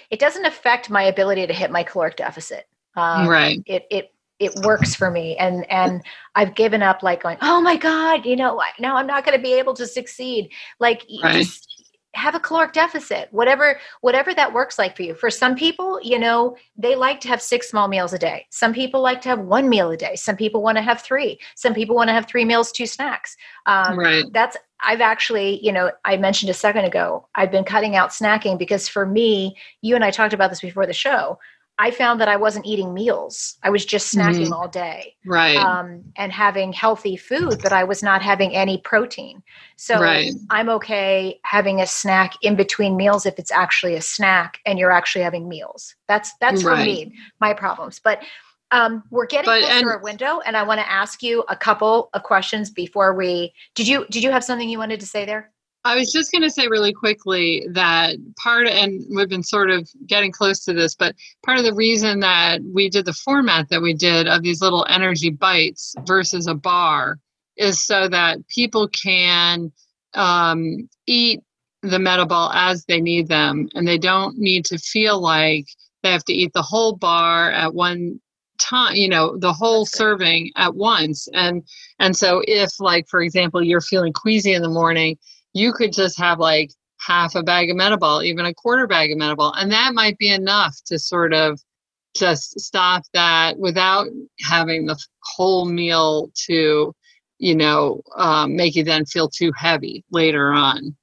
it 0.09 0.19
doesn't 0.19 0.45
affect 0.45 0.89
my 0.89 1.03
ability 1.03 1.47
to 1.47 1.53
hit 1.53 1.71
my 1.71 1.83
caloric 1.83 2.15
deficit. 2.15 2.65
Um, 2.97 3.27
right. 3.27 3.61
It 3.65 3.85
it 3.89 4.13
it 4.39 4.55
works 4.63 4.93
for 4.95 5.09
me, 5.09 5.35
and 5.37 5.69
and 5.71 6.01
I've 6.35 6.55
given 6.55 6.83
up 6.83 7.03
like 7.03 7.23
going, 7.23 7.37
oh 7.41 7.61
my 7.61 7.77
god, 7.77 8.25
you 8.25 8.35
know, 8.35 8.61
now 8.79 8.97
I'm 8.97 9.07
not 9.07 9.25
going 9.25 9.37
to 9.37 9.41
be 9.41 9.53
able 9.53 9.73
to 9.75 9.87
succeed. 9.87 10.49
Like 10.79 11.05
right. 11.23 11.33
just 11.33 11.67
have 12.13 12.33
a 12.33 12.39
caloric 12.39 12.73
deficit 12.73 13.27
whatever 13.31 13.79
whatever 14.01 14.33
that 14.33 14.51
works 14.51 14.79
like 14.79 14.95
for 14.95 15.03
you. 15.03 15.13
For 15.13 15.29
some 15.29 15.55
people 15.55 15.99
you 16.01 16.17
know 16.17 16.57
they 16.75 16.95
like 16.95 17.19
to 17.21 17.27
have 17.27 17.41
six 17.41 17.69
small 17.69 17.87
meals 17.87 18.11
a 18.11 18.17
day. 18.17 18.47
Some 18.49 18.73
people 18.73 19.01
like 19.01 19.21
to 19.21 19.29
have 19.29 19.39
one 19.39 19.69
meal 19.69 19.91
a 19.91 19.97
day. 19.97 20.15
Some 20.15 20.35
people 20.35 20.63
want 20.63 20.77
to 20.77 20.81
have 20.81 21.01
three. 21.01 21.39
Some 21.55 21.75
people 21.75 21.95
want 21.95 22.07
to 22.07 22.13
have 22.13 22.25
three 22.25 22.43
meals 22.43 22.71
two 22.71 22.87
snacks. 22.87 23.37
Um, 23.67 23.99
right. 23.99 24.25
that's 24.31 24.57
i've 24.81 25.01
actually 25.01 25.63
you 25.65 25.71
know 25.71 25.91
i 26.05 26.15
mentioned 26.15 26.51
a 26.51 26.53
second 26.53 26.85
ago 26.85 27.27
i've 27.33 27.49
been 27.49 27.63
cutting 27.63 27.95
out 27.95 28.11
snacking 28.11 28.59
because 28.59 28.87
for 28.87 29.07
me 29.07 29.55
you 29.81 29.95
and 29.95 30.03
i 30.03 30.11
talked 30.11 30.33
about 30.33 30.51
this 30.51 30.61
before 30.61 30.85
the 30.85 30.93
show 30.93 31.39
I 31.79 31.91
found 31.91 32.19
that 32.21 32.27
I 32.27 32.37
wasn't 32.37 32.65
eating 32.65 32.93
meals. 32.93 33.57
I 33.61 33.69
was 33.69 33.85
just 33.85 34.13
snacking 34.13 34.45
mm-hmm. 34.45 34.53
all 34.53 34.67
day. 34.67 35.15
Right. 35.25 35.57
Um, 35.57 36.03
and 36.15 36.31
having 36.31 36.73
healthy 36.73 37.15
food, 37.15 37.59
but 37.61 37.71
I 37.71 37.83
was 37.83 38.01
not 38.01 38.23
having 38.23 38.55
any 38.55 38.79
protein. 38.79 39.43
So 39.75 39.99
right. 39.99 40.33
I'm 40.49 40.69
okay 40.69 41.39
having 41.43 41.79
a 41.79 41.87
snack 41.87 42.33
in 42.41 42.55
between 42.55 42.97
meals 42.97 43.27
if 43.27 43.37
it's 43.37 43.51
actually 43.51 43.93
a 43.93 44.01
snack 44.01 44.59
and 44.65 44.79
you're 44.79 44.91
actually 44.91 45.23
having 45.23 45.47
meals. 45.47 45.95
That's 46.07 46.31
that's 46.41 46.63
right. 46.63 46.77
for 46.77 46.83
me, 46.83 47.13
my 47.39 47.53
problems. 47.53 47.99
But 48.03 48.23
um, 48.71 49.03
we're 49.11 49.27
getting 49.27 49.45
but, 49.45 49.61
close 49.61 49.81
to 49.81 49.87
our 49.87 50.01
window, 50.01 50.39
and 50.45 50.57
I 50.57 50.63
want 50.63 50.79
to 50.81 50.91
ask 50.91 51.23
you 51.23 51.43
a 51.47 51.55
couple 51.55 52.09
of 52.13 52.23
questions 52.23 52.69
before 52.69 53.13
we. 53.13 53.53
Did 53.75 53.87
you 53.87 54.05
did 54.09 54.23
you 54.23 54.31
have 54.31 54.43
something 54.43 54.67
you 54.67 54.79
wanted 54.79 54.99
to 54.99 55.05
say 55.05 55.25
there? 55.25 55.51
I 55.87 55.95
was 55.95 56.11
just 56.11 56.33
going 56.33 56.41
to 56.41 56.51
say 56.51 56.67
really 56.67 56.91
quickly 56.91 57.65
that 57.71 58.17
part, 58.35 58.67
and 58.67 59.05
we've 59.09 59.29
been 59.29 59.41
sort 59.41 59.69
of 59.69 59.89
getting 60.05 60.33
close 60.33 60.65
to 60.65 60.73
this, 60.73 60.93
but 60.93 61.15
part 61.45 61.59
of 61.59 61.63
the 61.63 61.73
reason 61.73 62.19
that 62.19 62.59
we 62.73 62.89
did 62.89 63.05
the 63.05 63.13
format 63.13 63.69
that 63.69 63.81
we 63.81 63.93
did 63.93 64.27
of 64.27 64.43
these 64.43 64.61
little 64.61 64.85
energy 64.89 65.29
bites 65.29 65.95
versus 66.05 66.45
a 66.45 66.53
bar 66.53 67.19
is 67.55 67.81
so 67.81 68.09
that 68.09 68.45
people 68.49 68.89
can 68.89 69.71
um, 70.13 70.89
eat 71.05 71.39
the 71.83 71.99
metaball 71.99 72.51
as 72.53 72.83
they 72.83 72.99
need 72.99 73.29
them 73.29 73.69
and 73.73 73.87
they 73.87 73.97
don't 73.97 74.37
need 74.37 74.65
to 74.65 74.77
feel 74.77 75.21
like 75.21 75.67
they 76.03 76.11
have 76.11 76.25
to 76.25 76.33
eat 76.33 76.51
the 76.51 76.61
whole 76.61 76.97
bar 76.97 77.49
at 77.49 77.73
one 77.73 78.19
time 78.59 78.95
you 78.95 79.07
know 79.07 79.37
the 79.37 79.53
whole 79.53 79.85
serving 79.85 80.51
at 80.57 80.75
once. 80.75 81.27
And 81.33 81.63
and 81.99 82.17
so 82.17 82.43
if 82.45 82.71
like 82.79 83.07
for 83.07 83.21
example 83.21 83.63
you're 83.63 83.79
feeling 83.79 84.11
queasy 84.11 84.53
in 84.53 84.61
the 84.61 84.69
morning 84.69 85.17
you 85.57 85.73
could 85.73 85.93
just 85.93 86.17
have 86.19 86.39
like 86.39 86.71
half 86.99 87.35
a 87.35 87.43
bag 87.43 87.69
of 87.69 87.77
metaball, 87.77 88.23
even 88.23 88.45
a 88.45 88.53
quarter 88.53 88.87
bag 88.87 89.11
of 89.11 89.17
metaball, 89.17 89.53
and 89.55 89.71
that 89.71 89.93
might 89.93 90.17
be 90.17 90.29
enough 90.29 90.75
to 90.85 90.99
sort 90.99 91.33
of 91.33 91.59
just 92.15 92.59
stop 92.59 93.03
that 93.13 93.57
without 93.59 94.07
having 94.41 94.85
the 94.85 94.97
whole 95.23 95.65
meal 95.65 96.31
to, 96.47 96.93
you 97.37 97.55
know, 97.55 98.01
um, 98.15 98.55
make 98.55 98.75
you 98.75 98.83
then 98.83 99.05
feel 99.05 99.29
too 99.29 99.51
heavy 99.55 100.03
later 100.11 100.51
on. 100.51 100.95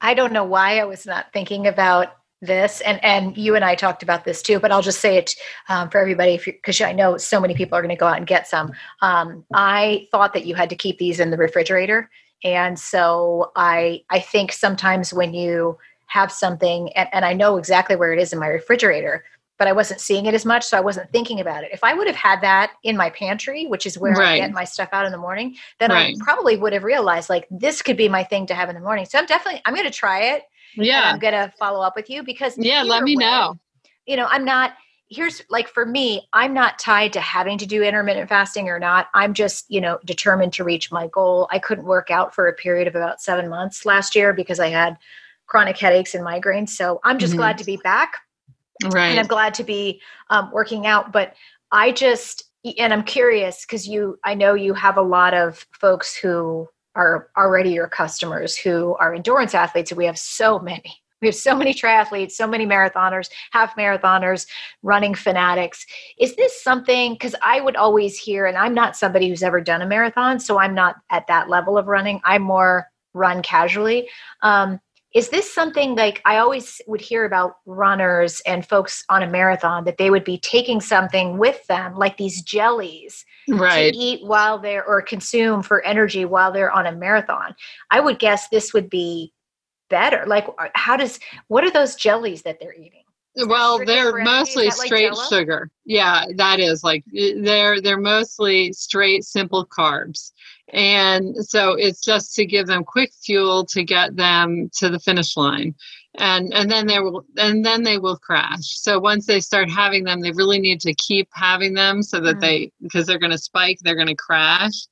I 0.00 0.14
don't 0.14 0.32
know 0.32 0.44
why 0.44 0.78
I 0.78 0.84
was 0.84 1.06
not 1.06 1.32
thinking 1.32 1.66
about 1.66 2.14
this 2.42 2.80
and 2.80 3.02
and 3.04 3.36
you 3.36 3.54
and 3.54 3.64
i 3.64 3.74
talked 3.74 4.02
about 4.02 4.24
this 4.24 4.40
too 4.40 4.58
but 4.58 4.72
i'll 4.72 4.80
just 4.80 5.00
say 5.00 5.18
it 5.18 5.34
um, 5.68 5.90
for 5.90 6.00
everybody 6.00 6.40
because 6.42 6.80
i 6.80 6.90
know 6.90 7.18
so 7.18 7.38
many 7.38 7.54
people 7.54 7.76
are 7.76 7.82
going 7.82 7.94
to 7.94 8.00
go 8.00 8.06
out 8.06 8.16
and 8.16 8.26
get 8.26 8.48
some 8.48 8.72
um, 9.02 9.44
i 9.52 10.08
thought 10.10 10.32
that 10.32 10.46
you 10.46 10.54
had 10.54 10.70
to 10.70 10.76
keep 10.76 10.96
these 10.96 11.20
in 11.20 11.30
the 11.30 11.36
refrigerator 11.36 12.08
and 12.44 12.78
so 12.78 13.52
i 13.56 14.02
i 14.10 14.18
think 14.18 14.52
sometimes 14.52 15.12
when 15.12 15.34
you 15.34 15.76
have 16.06 16.32
something 16.32 16.92
and, 16.94 17.08
and 17.12 17.24
i 17.24 17.32
know 17.32 17.56
exactly 17.56 17.96
where 17.96 18.12
it 18.12 18.18
is 18.18 18.32
in 18.32 18.38
my 18.38 18.46
refrigerator 18.46 19.24
but 19.58 19.68
i 19.68 19.72
wasn't 19.72 20.00
seeing 20.00 20.26
it 20.26 20.34
as 20.34 20.44
much 20.44 20.64
so 20.64 20.76
i 20.76 20.80
wasn't 20.80 21.10
thinking 21.10 21.40
about 21.40 21.64
it 21.64 21.70
if 21.72 21.84
i 21.84 21.94
would 21.94 22.06
have 22.06 22.16
had 22.16 22.40
that 22.40 22.72
in 22.82 22.96
my 22.96 23.10
pantry 23.10 23.66
which 23.66 23.86
is 23.86 23.98
where 23.98 24.12
right. 24.12 24.34
i 24.34 24.38
get 24.38 24.52
my 24.52 24.64
stuff 24.64 24.88
out 24.92 25.06
in 25.06 25.12
the 25.12 25.18
morning 25.18 25.56
then 25.78 25.90
right. 25.90 26.16
i 26.16 26.24
probably 26.24 26.56
would 26.56 26.72
have 26.72 26.84
realized 26.84 27.28
like 27.28 27.46
this 27.50 27.82
could 27.82 27.96
be 27.96 28.08
my 28.08 28.24
thing 28.24 28.46
to 28.46 28.54
have 28.54 28.68
in 28.68 28.74
the 28.74 28.80
morning 28.80 29.04
so 29.04 29.18
i'm 29.18 29.26
definitely 29.26 29.60
i'm 29.64 29.74
going 29.74 29.86
to 29.86 29.92
try 29.92 30.20
it 30.34 30.44
yeah 30.76 31.10
i'm 31.12 31.18
going 31.18 31.34
to 31.34 31.52
follow 31.58 31.80
up 31.80 31.94
with 31.96 32.08
you 32.08 32.22
because 32.22 32.56
yeah 32.58 32.82
let 32.82 33.02
me 33.02 33.16
way, 33.16 33.24
know 33.24 33.58
you 34.06 34.16
know 34.16 34.26
i'm 34.30 34.44
not 34.44 34.74
here's 35.10 35.42
like 35.50 35.68
for 35.68 35.84
me 35.84 36.28
i'm 36.32 36.54
not 36.54 36.78
tied 36.78 37.12
to 37.12 37.20
having 37.20 37.58
to 37.58 37.66
do 37.66 37.82
intermittent 37.82 38.28
fasting 38.28 38.68
or 38.68 38.78
not. 38.78 39.08
I'm 39.12 39.34
just 39.34 39.66
you 39.68 39.80
know 39.80 39.98
determined 40.04 40.52
to 40.54 40.64
reach 40.64 40.90
my 40.92 41.08
goal. 41.08 41.48
I 41.50 41.58
couldn't 41.58 41.84
work 41.84 42.10
out 42.10 42.34
for 42.34 42.46
a 42.46 42.54
period 42.54 42.88
of 42.88 42.94
about 42.94 43.20
seven 43.20 43.48
months 43.48 43.84
last 43.84 44.14
year 44.14 44.32
because 44.32 44.60
i 44.60 44.68
had 44.68 44.96
chronic 45.46 45.76
headaches 45.76 46.14
and 46.14 46.24
migraines. 46.24 46.70
So 46.70 47.00
i'm 47.04 47.18
just 47.18 47.32
mm-hmm. 47.32 47.40
glad 47.40 47.58
to 47.58 47.64
be 47.64 47.76
back. 47.78 48.14
Right 48.84 49.10
and 49.10 49.20
i'm 49.20 49.26
glad 49.26 49.54
to 49.54 49.64
be 49.64 50.00
um, 50.30 50.50
working 50.52 50.86
out. 50.86 51.12
But 51.12 51.34
i 51.72 51.92
just 51.92 52.44
and 52.78 52.92
i'm 52.92 53.04
curious 53.04 53.64
because 53.64 53.88
you 53.88 54.18
i 54.24 54.34
know 54.34 54.54
you 54.54 54.74
have 54.74 54.96
a 54.96 55.02
lot 55.02 55.34
of 55.34 55.66
folks 55.72 56.14
who 56.14 56.68
are 56.94 57.30
already 57.36 57.70
your 57.70 57.88
customers 57.88 58.56
who 58.56 58.96
are 58.96 59.14
endurance 59.14 59.54
athletes 59.54 59.90
and 59.90 59.98
we 59.98 60.04
have 60.04 60.18
so 60.18 60.58
many 60.58 60.99
we 61.20 61.28
have 61.28 61.34
so 61.34 61.54
many 61.54 61.74
triathletes, 61.74 62.32
so 62.32 62.46
many 62.46 62.66
marathoners, 62.66 63.30
half 63.52 63.76
marathoners, 63.76 64.46
running 64.82 65.14
fanatics. 65.14 65.86
Is 66.18 66.36
this 66.36 66.62
something? 66.62 67.14
Because 67.14 67.34
I 67.42 67.60
would 67.60 67.76
always 67.76 68.18
hear, 68.18 68.46
and 68.46 68.56
I'm 68.56 68.74
not 68.74 68.96
somebody 68.96 69.28
who's 69.28 69.42
ever 69.42 69.60
done 69.60 69.82
a 69.82 69.86
marathon, 69.86 70.40
so 70.40 70.58
I'm 70.58 70.74
not 70.74 70.96
at 71.10 71.26
that 71.28 71.48
level 71.48 71.76
of 71.76 71.86
running. 71.86 72.20
I'm 72.24 72.42
more 72.42 72.88
run 73.12 73.42
casually. 73.42 74.08
Um, 74.42 74.80
is 75.12 75.28
this 75.28 75.52
something 75.52 75.96
like 75.96 76.22
I 76.24 76.38
always 76.38 76.80
would 76.86 77.00
hear 77.00 77.24
about 77.24 77.56
runners 77.66 78.40
and 78.46 78.64
folks 78.64 79.04
on 79.08 79.24
a 79.24 79.28
marathon 79.28 79.82
that 79.84 79.98
they 79.98 80.08
would 80.08 80.22
be 80.22 80.38
taking 80.38 80.80
something 80.80 81.36
with 81.36 81.66
them, 81.66 81.96
like 81.96 82.16
these 82.16 82.42
jellies, 82.42 83.24
right. 83.48 83.92
to 83.92 83.98
eat 83.98 84.24
while 84.24 84.60
they're 84.60 84.84
or 84.86 85.02
consume 85.02 85.64
for 85.64 85.82
energy 85.84 86.24
while 86.24 86.52
they're 86.52 86.70
on 86.70 86.86
a 86.86 86.92
marathon? 86.92 87.56
I 87.90 87.98
would 87.98 88.20
guess 88.20 88.48
this 88.48 88.72
would 88.72 88.88
be 88.88 89.32
better? 89.90 90.24
Like, 90.26 90.46
uh, 90.58 90.68
how 90.74 90.96
does 90.96 91.20
what 91.48 91.64
are 91.64 91.70
those 91.70 91.94
jellies 91.94 92.42
that 92.42 92.58
they're 92.60 92.74
eating? 92.74 93.04
well 93.46 93.78
they're 93.84 94.18
mostly 94.24 94.70
straight 94.70 95.12
like 95.12 95.28
sugar. 95.28 95.70
Yeah 95.84 96.24
that 96.36 96.60
is 96.60 96.82
like 96.82 97.04
they're 97.12 97.80
they're 97.80 98.00
mostly 98.00 98.72
straight 98.72 99.24
simple 99.24 99.66
carbs. 99.66 100.32
And 100.72 101.36
so 101.36 101.72
it's 101.72 102.00
just 102.00 102.34
to 102.36 102.46
give 102.46 102.66
them 102.66 102.84
quick 102.84 103.12
fuel 103.24 103.64
to 103.66 103.82
get 103.82 104.16
them 104.16 104.70
to 104.78 104.88
the 104.88 105.00
finish 105.00 105.36
line. 105.36 105.74
And 106.18 106.52
and 106.52 106.70
then 106.70 106.86
they 106.86 106.98
will 106.98 107.24
and 107.36 107.64
then 107.64 107.84
they 107.84 107.98
will 107.98 108.16
crash. 108.16 108.80
So 108.80 108.98
once 108.98 109.26
they 109.26 109.40
start 109.40 109.70
having 109.70 110.04
them 110.04 110.20
they 110.20 110.32
really 110.32 110.58
need 110.58 110.80
to 110.80 110.94
keep 110.94 111.28
having 111.32 111.74
them 111.74 112.02
so 112.02 112.20
that 112.20 112.36
mm. 112.36 112.40
they 112.40 112.72
because 112.82 113.06
they're 113.06 113.18
going 113.18 113.30
to 113.30 113.38
spike 113.38 113.78
they're 113.82 113.94
going 113.94 114.08
to 114.08 114.16
crash. 114.16 114.86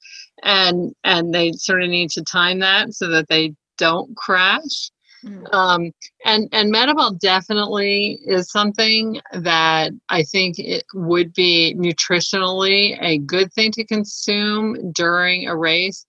And 0.44 0.94
and 1.03 1.34
they 1.34 1.53
sort 1.53 1.82
of 1.82 1.90
need 1.90 2.11
to 2.11 2.22
time 2.22 2.61
that 2.61 2.94
so 2.94 3.09
that 3.09 3.28
they 3.28 3.55
don't 3.79 4.16
crash. 4.16 4.91
Mm. 5.24 5.53
Um, 5.53 5.93
and 6.24 6.49
and 6.53 6.72
Metaball 6.72 7.18
definitely 7.18 8.20
is 8.24 8.51
something 8.51 9.20
that 9.33 9.93
I 10.09 10.22
think 10.22 10.59
it 10.59 10.85
would 10.95 11.33
be 11.33 11.74
nutritionally 11.76 12.97
a 13.01 13.18
good 13.18 13.53
thing 13.53 13.72
to 13.72 13.85
consume 13.85 14.93
during 14.93 15.49
a 15.49 15.57
race. 15.57 16.07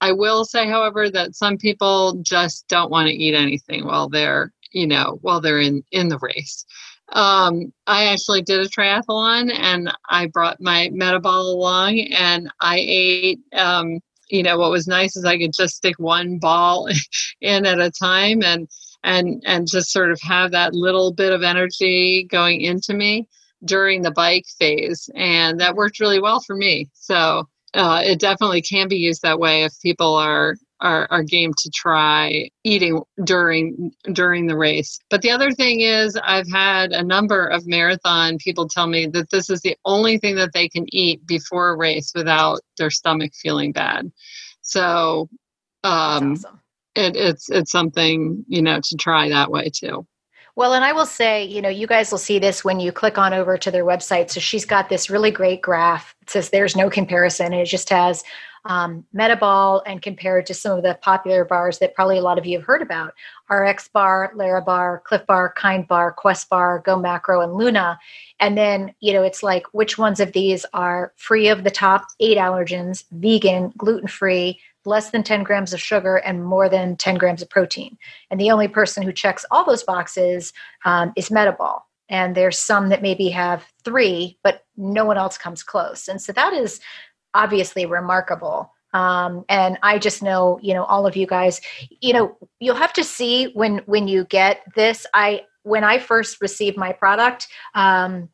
I 0.00 0.12
will 0.12 0.44
say, 0.44 0.68
however, 0.68 1.10
that 1.10 1.34
some 1.34 1.56
people 1.56 2.20
just 2.22 2.66
don't 2.68 2.90
want 2.90 3.08
to 3.08 3.14
eat 3.14 3.34
anything 3.34 3.84
while 3.84 4.08
they're 4.08 4.52
you 4.70 4.86
know 4.86 5.18
while 5.22 5.40
they're 5.40 5.60
in 5.60 5.82
in 5.90 6.08
the 6.08 6.18
race. 6.18 6.64
Um, 7.12 7.72
I 7.86 8.06
actually 8.06 8.42
did 8.42 8.60
a 8.60 8.68
triathlon 8.68 9.52
and 9.52 9.92
I 10.08 10.26
brought 10.26 10.60
my 10.60 10.88
Metaball 10.94 11.52
along 11.52 11.98
and 11.98 12.50
I 12.60 12.78
ate 12.78 13.40
um, 13.52 14.00
you 14.32 14.42
know 14.42 14.58
what 14.58 14.70
was 14.70 14.88
nice 14.88 15.16
is 15.16 15.24
i 15.24 15.38
could 15.38 15.52
just 15.56 15.76
stick 15.76 15.94
one 15.98 16.38
ball 16.38 16.88
in 17.40 17.64
at 17.66 17.78
a 17.78 17.90
time 17.90 18.42
and 18.42 18.68
and 19.04 19.42
and 19.46 19.68
just 19.70 19.90
sort 19.90 20.10
of 20.10 20.20
have 20.20 20.50
that 20.52 20.74
little 20.74 21.12
bit 21.12 21.32
of 21.32 21.42
energy 21.42 22.26
going 22.30 22.60
into 22.60 22.94
me 22.94 23.28
during 23.64 24.02
the 24.02 24.10
bike 24.10 24.46
phase. 24.58 25.08
And 25.14 25.60
that 25.60 25.76
worked 25.76 26.00
really 26.00 26.20
well 26.20 26.40
for 26.40 26.56
me. 26.56 26.88
So 26.94 27.48
uh, 27.74 28.02
it 28.04 28.20
definitely 28.20 28.62
can 28.62 28.88
be 28.88 28.96
used 28.96 29.22
that 29.22 29.38
way 29.38 29.64
if 29.64 29.72
people 29.80 30.14
are 30.14 30.56
are, 30.82 31.06
are 31.10 31.22
game 31.22 31.52
to 31.56 31.70
try 31.70 32.50
eating 32.64 33.00
during 33.24 33.92
during 34.12 34.46
the 34.46 34.56
race. 34.56 34.98
But 35.08 35.22
the 35.22 35.30
other 35.30 35.52
thing 35.52 35.80
is 35.80 36.18
I've 36.22 36.50
had 36.50 36.92
a 36.92 37.02
number 37.02 37.46
of 37.46 37.66
marathon 37.66 38.36
people 38.38 38.68
tell 38.68 38.88
me 38.88 39.06
that 39.06 39.30
this 39.30 39.48
is 39.48 39.60
the 39.62 39.76
only 39.84 40.18
thing 40.18 40.34
that 40.36 40.52
they 40.52 40.68
can 40.68 40.84
eat 40.88 41.26
before 41.26 41.70
a 41.70 41.76
race 41.76 42.12
without 42.14 42.60
their 42.76 42.90
stomach 42.90 43.32
feeling 43.34 43.72
bad. 43.72 44.12
So 44.60 45.28
um, 45.84 46.32
awesome. 46.32 46.60
it, 46.96 47.16
it's 47.16 47.48
it's 47.48 47.70
something 47.70 48.44
you 48.48 48.60
know 48.60 48.80
to 48.82 48.96
try 48.96 49.28
that 49.28 49.50
way 49.50 49.70
too. 49.72 50.06
Well, 50.54 50.74
and 50.74 50.84
I 50.84 50.92
will 50.92 51.06
say, 51.06 51.44
you 51.44 51.62
know, 51.62 51.70
you 51.70 51.86
guys 51.86 52.10
will 52.10 52.18
see 52.18 52.38
this 52.38 52.62
when 52.62 52.78
you 52.78 52.92
click 52.92 53.16
on 53.16 53.32
over 53.32 53.56
to 53.56 53.70
their 53.70 53.86
website. 53.86 54.30
So 54.30 54.38
she's 54.38 54.66
got 54.66 54.90
this 54.90 55.08
really 55.08 55.30
great 55.30 55.62
graph. 55.62 56.14
It 56.20 56.28
says 56.28 56.50
there's 56.50 56.76
no 56.76 56.90
comparison. 56.90 57.46
And 57.46 57.62
it 57.62 57.64
just 57.64 57.88
has 57.88 58.22
um, 58.64 59.04
Metaball 59.14 59.82
and 59.86 60.00
compared 60.00 60.46
to 60.46 60.54
some 60.54 60.76
of 60.76 60.84
the 60.84 60.98
popular 61.02 61.44
bars 61.44 61.78
that 61.78 61.94
probably 61.94 62.18
a 62.18 62.22
lot 62.22 62.38
of 62.38 62.46
you 62.46 62.58
have 62.58 62.66
heard 62.66 62.82
about 62.82 63.14
RX 63.50 63.88
Bar, 63.88 64.32
Bar, 64.64 65.02
Clif 65.04 65.26
Bar, 65.26 65.52
Kind 65.56 65.88
Bar, 65.88 66.12
Quest 66.12 66.48
Bar, 66.48 66.82
Go 66.84 66.98
Macro, 66.98 67.40
and 67.40 67.54
Luna. 67.54 67.98
And 68.40 68.56
then, 68.56 68.94
you 69.00 69.12
know, 69.12 69.22
it's 69.22 69.42
like 69.42 69.66
which 69.72 69.98
ones 69.98 70.20
of 70.20 70.32
these 70.32 70.64
are 70.72 71.12
free 71.16 71.48
of 71.48 71.64
the 71.64 71.70
top 71.70 72.06
eight 72.20 72.38
allergens, 72.38 73.04
vegan, 73.12 73.72
gluten 73.76 74.08
free, 74.08 74.60
less 74.84 75.10
than 75.10 75.22
10 75.22 75.42
grams 75.42 75.72
of 75.72 75.80
sugar, 75.80 76.16
and 76.16 76.44
more 76.44 76.68
than 76.68 76.96
10 76.96 77.16
grams 77.16 77.42
of 77.42 77.50
protein. 77.50 77.96
And 78.30 78.40
the 78.40 78.50
only 78.50 78.68
person 78.68 79.02
who 79.02 79.12
checks 79.12 79.44
all 79.50 79.64
those 79.64 79.84
boxes 79.84 80.52
um, 80.84 81.12
is 81.16 81.28
Metaball. 81.28 81.82
And 82.08 82.34
there's 82.34 82.58
some 82.58 82.88
that 82.90 83.00
maybe 83.00 83.28
have 83.30 83.64
three, 83.84 84.36
but 84.42 84.64
no 84.76 85.04
one 85.04 85.16
else 85.16 85.38
comes 85.38 85.62
close. 85.62 86.08
And 86.08 86.20
so 86.20 86.32
that 86.32 86.52
is 86.52 86.80
obviously 87.34 87.86
remarkable. 87.86 88.72
Um, 88.94 89.44
and 89.48 89.78
I 89.82 89.98
just 89.98 90.22
know, 90.22 90.58
you 90.62 90.74
know, 90.74 90.84
all 90.84 91.06
of 91.06 91.16
you 91.16 91.26
guys, 91.26 91.60
you 92.00 92.12
know, 92.12 92.36
you'll 92.60 92.76
have 92.76 92.92
to 92.94 93.04
see 93.04 93.46
when 93.54 93.78
when 93.86 94.06
you 94.06 94.24
get 94.24 94.62
this. 94.74 95.06
I 95.14 95.42
when 95.62 95.84
I 95.84 95.98
first 95.98 96.40
received 96.40 96.76
my 96.76 96.92
product, 96.92 97.48
um, 97.74 98.28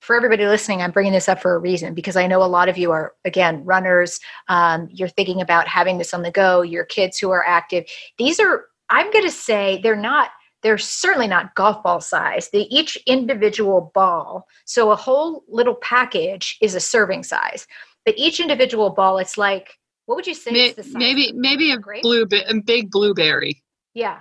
for 0.00 0.14
everybody 0.14 0.46
listening, 0.46 0.82
I'm 0.82 0.92
bringing 0.92 1.12
this 1.12 1.28
up 1.28 1.40
for 1.40 1.54
a 1.54 1.58
reason 1.58 1.92
because 1.92 2.16
I 2.16 2.28
know 2.28 2.42
a 2.42 2.44
lot 2.44 2.68
of 2.68 2.78
you 2.78 2.92
are, 2.92 3.14
again, 3.24 3.64
runners. 3.64 4.20
Um, 4.46 4.88
you're 4.92 5.08
thinking 5.08 5.40
about 5.40 5.66
having 5.66 5.98
this 5.98 6.14
on 6.14 6.22
the 6.22 6.30
go, 6.30 6.62
your 6.62 6.84
kids 6.84 7.18
who 7.18 7.30
are 7.30 7.44
active. 7.44 7.86
These 8.16 8.38
are, 8.38 8.66
I'm 8.88 9.10
going 9.10 9.24
to 9.24 9.32
say, 9.32 9.80
they're 9.82 9.96
not, 9.96 10.30
they're 10.62 10.78
certainly 10.78 11.26
not 11.26 11.54
golf 11.56 11.82
ball 11.82 12.00
size. 12.00 12.50
They 12.50 12.62
each 12.70 12.96
individual 13.06 13.90
ball, 13.94 14.46
so 14.64 14.92
a 14.92 14.96
whole 14.96 15.42
little 15.48 15.74
package 15.74 16.56
is 16.60 16.76
a 16.76 16.80
serving 16.80 17.24
size. 17.24 17.66
But 18.06 18.16
each 18.16 18.40
individual 18.40 18.90
ball, 18.90 19.18
it's 19.18 19.36
like, 19.36 19.78
what 20.06 20.14
would 20.14 20.26
you 20.26 20.34
say? 20.34 20.52
Maybe, 20.52 20.82
maybe, 20.94 21.32
maybe 21.34 21.72
a, 21.72 21.76
grape? 21.76 22.02
blue, 22.02 22.26
a 22.48 22.54
big 22.60 22.90
blueberry. 22.90 23.62
Yeah. 23.92 24.20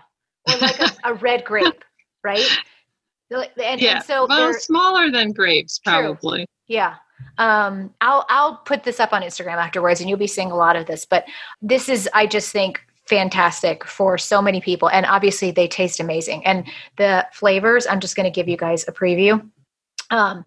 Or 0.50 0.58
like 0.58 0.80
a, 0.80 0.92
a 1.06 1.14
red 1.14 1.46
grape, 1.46 1.86
right? 2.24 2.46
And, 3.32 3.80
yeah. 3.80 3.98
And 3.98 4.04
so 4.04 4.26
well, 4.28 4.54
smaller 4.54 5.12
than 5.12 5.32
grapes, 5.32 5.80
probably. 5.80 6.40
True. 6.40 6.46
Yeah. 6.68 6.96
Um, 7.38 7.94
I'll 8.02 8.26
I'll 8.30 8.58
put 8.58 8.84
this 8.84 9.00
up 9.00 9.14
on 9.14 9.22
Instagram 9.22 9.58
afterwards, 9.58 10.02
and 10.02 10.10
you'll 10.10 10.20
be 10.20 10.28
seeing 10.28 10.52
a 10.52 10.56
lot 10.56 10.76
of 10.76 10.86
this. 10.86 11.06
But 11.06 11.26
this 11.62 11.88
is, 11.88 12.10
I 12.14 12.28
just 12.28 12.52
think, 12.52 12.82
fantastic 13.08 13.86
for 13.86 14.18
so 14.18 14.42
many 14.42 14.62
people, 14.62 14.90
and 14.90 15.06
obviously 15.06 15.52
they 15.52 15.68
taste 15.68 16.00
amazing. 16.00 16.46
And 16.46 16.68
the 16.98 17.26
flavors, 17.32 17.88
I'm 17.88 18.00
just 18.00 18.16
going 18.16 18.26
to 18.26 18.32
give 18.32 18.48
you 18.48 18.58
guys 18.58 18.86
a 18.88 18.92
preview. 18.92 19.48
Um, 20.10 20.46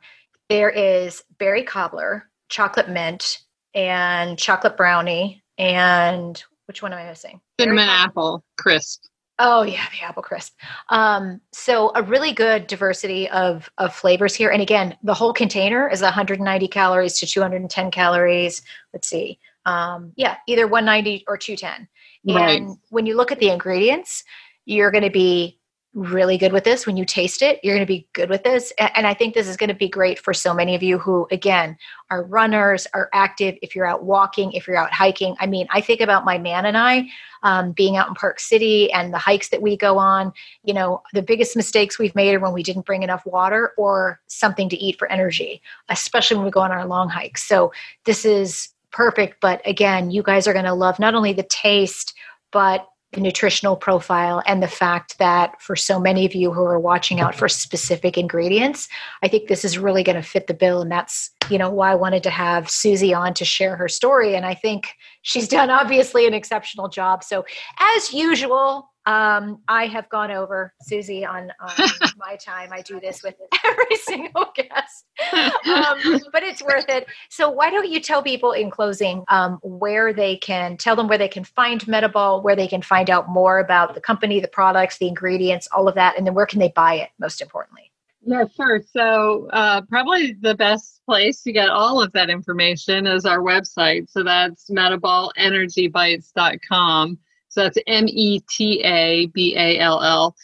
there 0.48 0.70
is 0.70 1.22
berry 1.38 1.62
cobbler, 1.62 2.27
chocolate 2.48 2.88
mint, 2.88 3.40
and 3.74 4.38
chocolate 4.38 4.76
brownie, 4.76 5.42
and 5.56 6.42
which 6.66 6.82
one 6.82 6.92
am 6.92 6.98
I 6.98 7.08
missing? 7.08 7.40
Cinnamon 7.60 7.88
apple 7.88 8.44
crisp. 8.56 9.04
Oh 9.40 9.62
yeah, 9.62 9.86
the 9.92 10.04
apple 10.04 10.22
crisp. 10.22 10.54
Um, 10.88 11.40
so 11.52 11.92
a 11.94 12.02
really 12.02 12.32
good 12.32 12.66
diversity 12.66 13.28
of 13.30 13.70
of 13.78 13.94
flavors 13.94 14.34
here. 14.34 14.50
And 14.50 14.60
again, 14.60 14.96
the 15.02 15.14
whole 15.14 15.32
container 15.32 15.88
is 15.88 16.02
190 16.02 16.68
calories 16.68 17.18
to 17.20 17.26
210 17.26 17.90
calories. 17.90 18.62
Let's 18.92 19.08
see. 19.08 19.38
Um, 19.64 20.12
yeah, 20.16 20.36
either 20.48 20.66
190 20.66 21.24
or 21.28 21.36
210. 21.36 21.88
Right. 22.34 22.60
And 22.60 22.78
when 22.88 23.06
you 23.06 23.16
look 23.16 23.30
at 23.30 23.38
the 23.38 23.50
ingredients, 23.50 24.24
you're 24.64 24.90
going 24.90 25.04
to 25.04 25.10
be 25.10 25.57
really 25.98 26.38
good 26.38 26.52
with 26.52 26.64
this. 26.64 26.86
When 26.86 26.96
you 26.96 27.04
taste 27.04 27.42
it, 27.42 27.58
you're 27.62 27.74
going 27.74 27.86
to 27.86 27.92
be 27.92 28.06
good 28.12 28.30
with 28.30 28.44
this. 28.44 28.72
And 28.78 29.06
I 29.06 29.14
think 29.14 29.34
this 29.34 29.48
is 29.48 29.56
going 29.56 29.68
to 29.68 29.74
be 29.74 29.88
great 29.88 30.18
for 30.18 30.32
so 30.32 30.54
many 30.54 30.74
of 30.76 30.82
you 30.82 30.96
who, 30.98 31.26
again, 31.30 31.76
are 32.10 32.22
runners, 32.22 32.86
are 32.94 33.10
active. 33.12 33.56
If 33.62 33.74
you're 33.74 33.86
out 33.86 34.04
walking, 34.04 34.52
if 34.52 34.66
you're 34.66 34.76
out 34.76 34.92
hiking. 34.92 35.34
I 35.40 35.46
mean, 35.46 35.66
I 35.70 35.80
think 35.80 36.00
about 36.00 36.24
my 36.24 36.38
man 36.38 36.66
and 36.66 36.76
I 36.76 37.08
um, 37.42 37.72
being 37.72 37.96
out 37.96 38.08
in 38.08 38.14
Park 38.14 38.38
City 38.38 38.92
and 38.92 39.12
the 39.12 39.18
hikes 39.18 39.48
that 39.48 39.60
we 39.60 39.76
go 39.76 39.98
on. 39.98 40.32
You 40.62 40.74
know, 40.74 41.02
the 41.12 41.22
biggest 41.22 41.56
mistakes 41.56 41.98
we've 41.98 42.14
made 42.14 42.34
are 42.34 42.40
when 42.40 42.52
we 42.52 42.62
didn't 42.62 42.86
bring 42.86 43.02
enough 43.02 43.26
water 43.26 43.72
or 43.76 44.20
something 44.28 44.68
to 44.68 44.76
eat 44.76 44.98
for 44.98 45.10
energy, 45.10 45.60
especially 45.88 46.36
when 46.36 46.46
we 46.46 46.52
go 46.52 46.60
on 46.60 46.72
our 46.72 46.86
long 46.86 47.08
hikes. 47.08 47.42
So 47.46 47.72
this 48.04 48.24
is 48.24 48.68
perfect. 48.92 49.40
But 49.40 49.60
again, 49.66 50.10
you 50.10 50.22
guys 50.22 50.46
are 50.46 50.52
going 50.52 50.64
to 50.64 50.74
love 50.74 50.98
not 50.98 51.14
only 51.14 51.32
the 51.32 51.42
taste, 51.42 52.14
but 52.52 52.86
the 53.12 53.20
nutritional 53.20 53.74
profile 53.74 54.42
and 54.46 54.62
the 54.62 54.68
fact 54.68 55.18
that 55.18 55.60
for 55.62 55.74
so 55.74 55.98
many 55.98 56.26
of 56.26 56.34
you 56.34 56.52
who 56.52 56.62
are 56.62 56.78
watching 56.78 57.20
out 57.20 57.34
for 57.34 57.48
specific 57.48 58.18
ingredients 58.18 58.86
i 59.22 59.28
think 59.28 59.48
this 59.48 59.64
is 59.64 59.78
really 59.78 60.02
going 60.02 60.14
to 60.16 60.22
fit 60.22 60.46
the 60.46 60.54
bill 60.54 60.82
and 60.82 60.92
that's 60.92 61.30
you 61.48 61.56
know 61.56 61.70
why 61.70 61.90
i 61.90 61.94
wanted 61.94 62.22
to 62.22 62.30
have 62.30 62.68
susie 62.68 63.14
on 63.14 63.32
to 63.32 63.46
share 63.46 63.76
her 63.76 63.88
story 63.88 64.34
and 64.34 64.44
i 64.44 64.52
think 64.52 64.94
she's 65.28 65.48
done 65.48 65.70
obviously 65.70 66.26
an 66.26 66.34
exceptional 66.34 66.88
job. 66.88 67.22
So 67.22 67.44
as 67.78 68.12
usual 68.12 68.90
um, 69.08 69.60
I 69.68 69.86
have 69.86 70.08
gone 70.10 70.30
over 70.30 70.74
Susie 70.82 71.24
on, 71.24 71.50
on 71.60 71.88
my 72.18 72.36
time. 72.36 72.68
I 72.72 72.82
do 72.82 73.00
this 73.00 73.22
with 73.22 73.36
every 73.64 73.96
single 73.96 74.52
guest, 74.54 75.06
um, 75.32 76.20
but 76.30 76.42
it's 76.42 76.62
worth 76.62 76.90
it. 76.90 77.06
So 77.30 77.48
why 77.48 77.70
don't 77.70 77.90
you 77.90 78.00
tell 78.00 78.22
people 78.22 78.52
in 78.52 78.70
closing 78.70 79.24
um, 79.28 79.60
where 79.62 80.12
they 80.12 80.36
can 80.36 80.76
tell 80.76 80.94
them 80.94 81.08
where 81.08 81.16
they 81.16 81.26
can 81.26 81.44
find 81.44 81.80
Metaball, 81.86 82.44
where 82.44 82.54
they 82.54 82.68
can 82.68 82.82
find 82.82 83.08
out 83.08 83.30
more 83.30 83.60
about 83.60 83.94
the 83.94 84.00
company, 84.02 84.40
the 84.40 84.48
products, 84.48 84.98
the 84.98 85.08
ingredients, 85.08 85.66
all 85.74 85.88
of 85.88 85.94
that, 85.94 86.18
and 86.18 86.26
then 86.26 86.34
where 86.34 86.44
can 86.44 86.58
they 86.58 86.74
buy 86.76 86.96
it? 86.96 87.08
Most 87.18 87.40
importantly. 87.40 87.90
Yeah, 88.26 88.44
sure. 88.54 88.82
So, 88.92 89.48
uh, 89.54 89.80
probably 89.82 90.32
the 90.34 90.54
best 90.54 91.00
place 91.06 91.42
to 91.44 91.52
get 91.52 91.70
all 91.70 92.02
of 92.02 92.12
that 92.12 92.28
information 92.28 93.06
is 93.06 93.24
our 93.24 93.38
website. 93.38 94.10
So, 94.10 94.22
that's 94.22 94.68
metaballenergybites.com. 94.68 97.18
So 97.48 97.62
that's 97.62 97.78
M 97.86 98.06
E 98.08 98.40
T 98.48 98.82
A 98.84 99.26
B 99.26 99.56
A 99.56 99.78
L 99.78 100.02
L, 100.02 100.36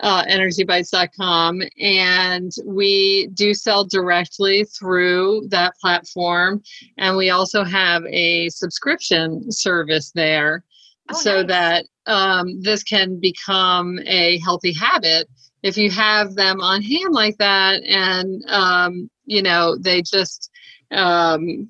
uh, 0.00 0.24
energybites.com. 0.24 1.62
And 1.80 2.52
we 2.64 3.28
do 3.34 3.54
sell 3.54 3.84
directly 3.84 4.64
through 4.64 5.48
that 5.48 5.74
platform. 5.80 6.62
And 6.98 7.16
we 7.16 7.30
also 7.30 7.64
have 7.64 8.04
a 8.06 8.48
subscription 8.50 9.50
service 9.50 10.12
there 10.12 10.64
oh, 11.10 11.14
so 11.14 11.42
nice. 11.42 11.48
that 11.48 11.86
um, 12.06 12.60
this 12.62 12.82
can 12.82 13.20
become 13.20 13.98
a 14.06 14.38
healthy 14.38 14.72
habit 14.72 15.28
if 15.62 15.76
you 15.76 15.90
have 15.90 16.34
them 16.34 16.60
on 16.60 16.82
hand 16.82 17.14
like 17.14 17.36
that 17.38 17.82
and 17.84 18.44
um, 18.48 19.08
you 19.24 19.42
know 19.42 19.76
they 19.78 20.02
just 20.02 20.50
um, 20.90 21.68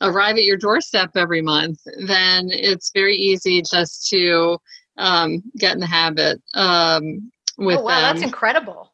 arrive 0.00 0.36
at 0.36 0.44
your 0.44 0.56
doorstep 0.56 1.10
every 1.16 1.42
month, 1.42 1.78
then 2.06 2.48
it's 2.50 2.90
very 2.94 3.16
easy 3.16 3.62
just 3.62 4.08
to 4.10 4.58
um, 4.98 5.42
get 5.58 5.74
in 5.74 5.80
the 5.80 5.86
habit 5.86 6.40
um, 6.54 7.30
with 7.58 7.78
oh, 7.78 7.82
wow, 7.82 8.00
them. 8.00 8.14
that's 8.16 8.22
incredible. 8.22 8.92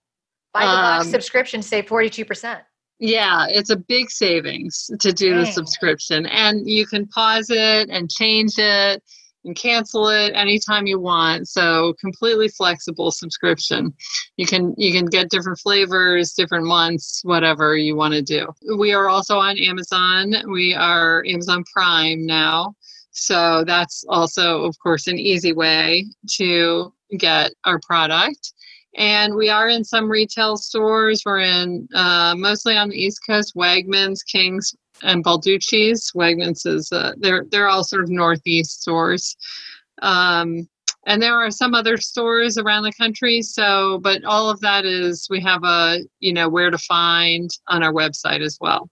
Buy 0.53 0.61
the 0.61 0.67
box 0.67 1.05
um, 1.07 1.11
subscription, 1.11 1.63
save 1.63 1.87
42%. 1.87 2.61
Yeah, 2.99 3.47
it's 3.49 3.71
a 3.71 3.77
big 3.77 4.11
savings 4.11 4.91
to 5.01 5.13
do 5.13 5.31
Dang. 5.31 5.41
the 5.41 5.47
subscription. 5.47 6.27
And 6.27 6.69
you 6.69 6.87
can 6.87 7.07
pause 7.07 7.49
it 7.49 7.89
and 7.89 8.11
change 8.11 8.59
it 8.59 9.03
and 9.45 9.57
cancel 9.57 10.09
it 10.09 10.33
anytime 10.35 10.87
you 10.87 11.01
want. 11.01 11.49
So 11.49 11.95
completely 12.01 12.49
flexible 12.49 13.11
subscription. 13.11 13.93
You 14.37 14.47
can 14.47 14.75
you 14.77 14.93
can 14.93 15.07
get 15.07 15.31
different 15.31 15.59
flavors 15.59 16.33
different 16.33 16.67
months 16.67 17.21
whatever 17.25 17.77
you 17.77 17.97
want 17.97 18.15
to 18.15 18.23
do. 18.23 18.49
We 18.77 18.93
are 18.93 19.09
also 19.09 19.39
on 19.39 19.59
amazon. 19.59 20.35
We 20.51 20.75
are 20.75 21.25
amazon 21.27 21.65
prime 21.73 22.27
now. 22.27 22.75
So 23.13 23.65
that's 23.65 24.05
also 24.09 24.65
of 24.65 24.79
course 24.79 25.07
an 25.07 25.19
easy 25.19 25.53
way 25.53 26.07
to 26.37 26.93
get 27.19 27.53
our 27.65 27.81
product. 27.81 28.53
And 28.97 29.37
we 29.37 29.49
are 29.49 29.69
in 29.69 29.85
some 29.85 30.11
retail 30.11 30.57
stores. 30.57 31.23
We're 31.25 31.41
in 31.41 31.89
uh, 31.95 32.35
mostly 32.37 32.77
on 32.77 32.89
the 32.89 32.97
east 32.97 33.21
coast 33.25 33.55
wegmans 33.55 34.19
kings 34.27 34.75
and 35.03 35.25
Balducci's. 35.25 36.13
Wegmans 36.15 36.67
is 36.67 36.91
uh, 36.93 37.13
they're 37.19 37.45
they're 37.51 37.69
all 37.69 37.85
sort 37.85 38.03
of 38.03 38.11
northeast 38.11 38.83
stores, 38.83 39.37
um, 40.03 40.69
and 41.07 41.23
there 41.23 41.35
are 41.35 41.51
some 41.51 41.75
other 41.75 41.97
stores 41.97 42.59
around 42.59 42.85
the 42.85 42.93
country. 42.93 43.43
So, 43.43 43.99
but 44.03 44.25
all 44.25 44.51
of 44.51 44.61
that 44.61 44.85
is 44.85 45.27
we 45.31 45.41
have 45.43 45.65
a 45.65 46.01
you 46.21 46.33
know 46.33 46.49
where 46.49 46.71
to 46.71 46.79
find 46.79 47.51
on 47.69 47.83
our 47.83 47.93
website 47.93 48.41
as 48.41 48.59
well. 48.61 48.89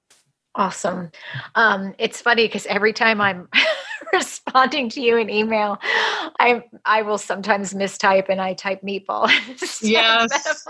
Awesome. 0.55 1.11
Um, 1.55 1.95
it's 1.99 2.21
funny 2.21 2.47
because 2.47 2.67
every 2.67 2.93
time 2.93 3.21
I'm 3.21 3.49
responding 4.13 4.89
to 4.91 5.01
you 5.01 5.17
in 5.17 5.31
email, 5.31 5.79
I 5.83 6.65
I 6.85 7.03
will 7.03 7.19
sometimes 7.19 7.75
mistype 7.75 8.29
and 8.29 8.41
I 8.41 8.55
type 8.55 8.83
meatball. 8.83 9.31
yes. 9.83 10.67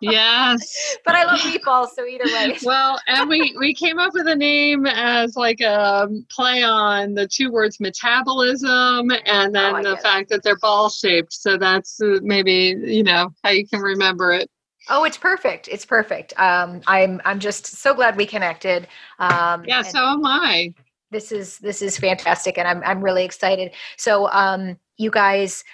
yes. 0.00 0.96
But 1.04 1.14
I 1.14 1.24
love 1.24 1.40
meatballs, 1.40 1.88
so 1.94 2.06
either 2.06 2.24
way. 2.24 2.56
well, 2.64 2.98
and 3.06 3.28
we 3.28 3.54
we 3.58 3.74
came 3.74 3.98
up 3.98 4.14
with 4.14 4.26
a 4.26 4.34
name 4.34 4.86
as 4.86 5.36
like 5.36 5.60
a 5.60 6.08
play 6.30 6.62
on 6.62 7.14
the 7.14 7.26
two 7.26 7.50
words 7.50 7.78
metabolism 7.80 9.10
and 9.26 9.54
then 9.54 9.74
oh, 9.76 9.82
the 9.82 9.96
fact 9.98 10.22
it. 10.22 10.28
that 10.30 10.42
they're 10.42 10.58
ball 10.58 10.88
shaped. 10.88 11.32
So 11.32 11.58
that's 11.58 12.00
uh, 12.00 12.20
maybe 12.22 12.76
you 12.84 13.02
know 13.02 13.30
how 13.42 13.50
you 13.50 13.66
can 13.66 13.80
remember 13.80 14.32
it. 14.32 14.50
Oh, 14.90 15.04
it's 15.04 15.16
perfect. 15.16 15.68
It's 15.68 15.86
perfect. 15.86 16.38
Um, 16.38 16.82
I'm 16.86 17.20
I'm 17.24 17.40
just 17.40 17.66
so 17.66 17.94
glad 17.94 18.16
we 18.16 18.26
connected. 18.26 18.86
Um, 19.18 19.64
yeah, 19.66 19.82
so 19.82 19.98
am 19.98 20.24
I 20.26 20.74
this 21.10 21.32
is 21.32 21.58
this 21.58 21.82
is 21.82 21.98
fantastic 21.98 22.58
and 22.58 22.66
i'm, 22.66 22.82
I'm 22.84 23.02
really 23.02 23.24
excited. 23.24 23.72
So 23.96 24.28
um, 24.30 24.78
you 24.96 25.10
guys 25.10 25.64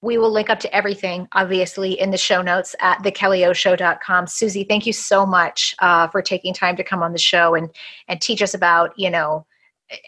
we 0.00 0.18
will 0.18 0.30
link 0.30 0.50
up 0.50 0.60
to 0.60 0.76
everything 0.76 1.26
obviously 1.32 1.98
in 1.98 2.10
the 2.10 2.18
show 2.18 2.42
notes 2.42 2.76
at 2.80 2.98
thekellyoShow.com 3.02 4.26
susie 4.26 4.64
thank 4.64 4.86
you 4.86 4.92
so 4.92 5.24
much 5.24 5.74
uh, 5.78 6.06
for 6.08 6.20
taking 6.20 6.52
time 6.52 6.76
to 6.76 6.84
come 6.84 7.02
on 7.02 7.12
the 7.12 7.18
show 7.18 7.54
and 7.54 7.70
and 8.08 8.20
teach 8.20 8.42
us 8.42 8.52
about 8.52 8.92
you 8.98 9.10
know 9.10 9.46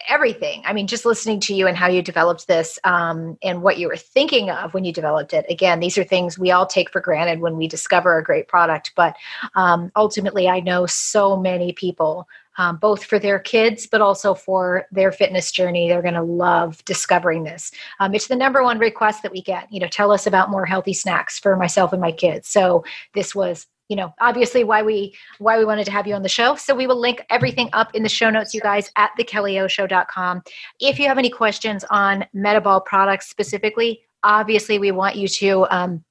everything. 0.07 0.61
I 0.65 0.73
mean, 0.73 0.87
just 0.87 1.05
listening 1.05 1.39
to 1.41 1.53
you 1.53 1.67
and 1.67 1.77
how 1.77 1.87
you 1.87 2.01
developed 2.01 2.47
this 2.47 2.79
um, 2.83 3.37
and 3.43 3.61
what 3.61 3.77
you 3.77 3.87
were 3.87 3.97
thinking 3.97 4.49
of 4.49 4.73
when 4.73 4.85
you 4.85 4.93
developed 4.93 5.33
it. 5.33 5.45
Again, 5.49 5.79
these 5.79 5.97
are 5.97 6.03
things 6.03 6.37
we 6.37 6.51
all 6.51 6.65
take 6.65 6.91
for 6.91 7.01
granted 7.01 7.39
when 7.39 7.57
we 7.57 7.67
discover 7.67 8.17
a 8.17 8.23
great 8.23 8.47
product. 8.47 8.93
But 8.95 9.15
um, 9.55 9.91
ultimately, 9.95 10.47
I 10.47 10.59
know 10.59 10.85
so 10.85 11.37
many 11.37 11.73
people. 11.73 12.27
Um, 12.59 12.77
both 12.77 13.03
for 13.03 13.19
their 13.19 13.37
kids, 13.37 13.85
but 13.85 14.01
also 14.01 14.33
for 14.33 14.87
their 14.91 15.11
fitness 15.11 15.51
journey. 15.51 15.87
They're 15.87 16.01
going 16.01 16.15
to 16.15 16.23
love 16.23 16.83
discovering 16.85 17.43
this. 17.43 17.69
Um, 17.99 18.15
it's 18.15 18.25
the 18.25 18.35
number 18.35 18.63
one 18.63 18.79
request 18.79 19.21
that 19.21 19.31
we 19.31 19.43
get. 19.43 19.71
You 19.71 19.79
know, 19.79 19.87
tell 19.87 20.11
us 20.11 20.25
about 20.25 20.49
more 20.49 20.65
healthy 20.65 20.93
snacks 20.93 21.37
for 21.37 21.55
myself 21.55 21.93
and 21.93 22.01
my 22.01 22.11
kids. 22.11 22.47
So 22.47 22.83
this 23.13 23.35
was 23.35 23.67
you 23.89 23.95
know 23.95 24.13
obviously 24.19 24.63
why 24.63 24.81
we 24.81 25.15
why 25.39 25.57
we 25.57 25.65
wanted 25.65 25.85
to 25.85 25.91
have 25.91 26.07
you 26.07 26.13
on 26.13 26.23
the 26.23 26.29
show 26.29 26.55
so 26.55 26.75
we 26.75 26.87
will 26.87 26.99
link 26.99 27.21
everything 27.29 27.69
up 27.73 27.93
in 27.95 28.03
the 28.03 28.09
show 28.09 28.29
notes 28.29 28.53
you 28.53 28.61
guys 28.61 28.91
at 28.97 29.11
thekellyoShow.com 29.19 30.41
if 30.79 30.99
you 30.99 31.07
have 31.07 31.17
any 31.17 31.29
questions 31.29 31.83
on 31.89 32.25
metaball 32.35 32.83
products 32.83 33.29
specifically 33.29 34.01
obviously 34.23 34.79
we 34.79 34.91
want 34.91 35.15
you 35.15 35.27
to 35.27 35.65
um, 35.69 36.03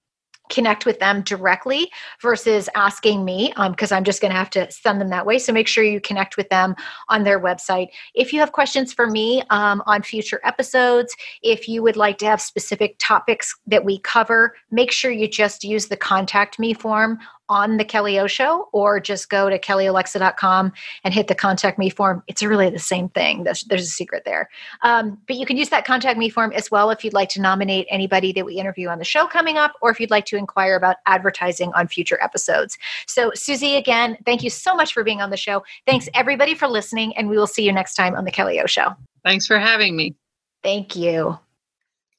connect 0.48 0.86
with 0.86 0.98
them 0.98 1.22
directly 1.22 1.90
versus 2.20 2.68
asking 2.74 3.24
me 3.24 3.52
because 3.70 3.92
um, 3.92 3.98
I'm 3.98 4.04
just 4.04 4.20
going 4.20 4.32
to 4.32 4.38
have 4.38 4.50
to 4.50 4.70
send 4.70 5.00
them 5.00 5.08
that 5.08 5.26
way. 5.26 5.38
So 5.38 5.52
make 5.52 5.68
sure 5.68 5.84
you 5.84 6.00
connect 6.00 6.36
with 6.36 6.48
them 6.48 6.74
on 7.08 7.24
their 7.24 7.40
website. 7.40 7.88
If 8.14 8.32
you 8.32 8.40
have 8.40 8.52
questions 8.52 8.92
for 8.92 9.06
me 9.06 9.42
um, 9.50 9.82
on 9.86 10.02
future 10.02 10.40
episodes, 10.44 11.14
if 11.42 11.68
you 11.68 11.82
would 11.82 11.96
like 11.96 12.18
to 12.18 12.26
have 12.26 12.40
specific 12.40 12.96
topics 12.98 13.54
that 13.66 13.84
we 13.84 13.98
cover, 14.00 14.54
make 14.70 14.92
sure 14.92 15.10
you 15.10 15.28
just 15.28 15.64
use 15.64 15.86
the 15.86 15.96
contact 15.96 16.58
me 16.58 16.74
form 16.74 17.18
on 17.48 17.76
the 17.76 17.84
Kelly 17.84 18.18
O 18.18 18.26
Show 18.26 18.68
or 18.72 19.00
just 19.00 19.30
go 19.30 19.48
to 19.48 19.58
kellyolexa.com 19.58 20.72
and 21.04 21.14
hit 21.14 21.28
the 21.28 21.34
contact 21.34 21.78
me 21.78 21.90
form. 21.90 22.22
It's 22.26 22.42
really 22.42 22.70
the 22.70 22.78
same 22.78 23.08
thing. 23.08 23.44
There's, 23.44 23.62
there's 23.64 23.82
a 23.82 23.90
secret 23.90 24.24
there. 24.24 24.48
Um, 24.82 25.18
but 25.26 25.36
you 25.36 25.46
can 25.46 25.56
use 25.56 25.68
that 25.70 25.84
contact 25.84 26.18
me 26.18 26.28
form 26.28 26.52
as 26.52 26.70
well 26.70 26.90
if 26.90 27.04
you'd 27.04 27.14
like 27.14 27.28
to 27.30 27.40
nominate 27.40 27.86
anybody 27.90 28.32
that 28.32 28.44
we 28.44 28.54
interview 28.54 28.88
on 28.88 28.98
the 28.98 29.04
show 29.04 29.26
coming 29.26 29.56
up 29.56 29.74
or 29.80 29.90
if 29.90 30.00
you'd 30.00 30.10
like 30.10 30.26
to 30.26 30.36
inquire 30.36 30.76
about 30.76 30.96
advertising 31.06 31.72
on 31.74 31.88
future 31.88 32.18
episodes. 32.22 32.78
So, 33.06 33.30
Susie, 33.34 33.76
again, 33.76 34.18
thank 34.24 34.42
you 34.42 34.50
so 34.50 34.74
much 34.74 34.92
for 34.92 35.04
being 35.04 35.20
on 35.20 35.30
the 35.30 35.36
show. 35.36 35.62
Thanks 35.86 36.08
everybody 36.14 36.54
for 36.54 36.68
listening, 36.68 37.16
and 37.16 37.28
we 37.28 37.36
will 37.36 37.46
see 37.46 37.64
you 37.64 37.72
next 37.72 37.94
time 37.94 38.14
on 38.14 38.24
the 38.24 38.30
Kelly 38.30 38.60
O 38.60 38.66
Show. 38.66 38.94
Thanks 39.24 39.46
for 39.46 39.58
having 39.58 39.96
me. 39.96 40.14
Thank 40.62 40.96
you. 40.96 41.38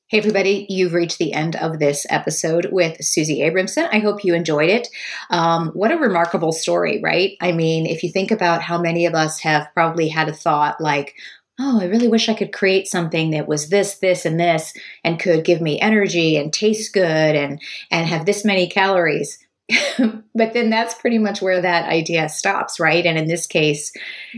Hey, 0.09 0.19
everybody, 0.19 0.65
you've 0.69 0.93
reached 0.93 1.17
the 1.17 1.33
end 1.33 1.57
of 1.57 1.79
this 1.79 2.05
episode 2.09 2.67
with 2.71 3.03
Susie 3.03 3.39
Abramson. 3.39 3.89
I 3.91 3.99
hope 3.99 4.23
you 4.23 4.33
enjoyed 4.35 4.69
it. 4.69 4.87
Um, 5.29 5.71
what 5.71 5.91
a 5.91 5.97
remarkable 5.97 6.53
story, 6.53 7.01
right? 7.03 7.31
I 7.41 7.51
mean, 7.51 7.85
if 7.85 8.03
you 8.03 8.09
think 8.09 8.31
about 8.31 8.61
how 8.61 8.79
many 8.81 9.05
of 9.05 9.13
us 9.13 9.41
have 9.41 9.67
probably 9.73 10.07
had 10.07 10.29
a 10.29 10.33
thought 10.33 10.79
like, 10.79 11.15
oh, 11.59 11.81
I 11.81 11.87
really 11.87 12.07
wish 12.07 12.29
I 12.29 12.35
could 12.35 12.53
create 12.53 12.87
something 12.87 13.31
that 13.31 13.49
was 13.49 13.67
this, 13.67 13.97
this, 13.97 14.23
and 14.23 14.39
this, 14.39 14.71
and 15.03 15.19
could 15.19 15.43
give 15.43 15.59
me 15.59 15.77
energy 15.81 16.37
and 16.37 16.53
taste 16.53 16.93
good 16.93 17.35
and, 17.35 17.61
and 17.91 18.07
have 18.07 18.25
this 18.25 18.45
many 18.45 18.69
calories. 18.69 19.45
but 20.33 20.53
then 20.53 20.69
that's 20.69 20.93
pretty 20.93 21.17
much 21.17 21.41
where 21.41 21.61
that 21.61 21.89
idea 21.89 22.29
stops, 22.29 22.79
right? 22.79 23.05
And 23.05 23.17
in 23.17 23.27
this 23.27 23.45
case, 23.45 23.91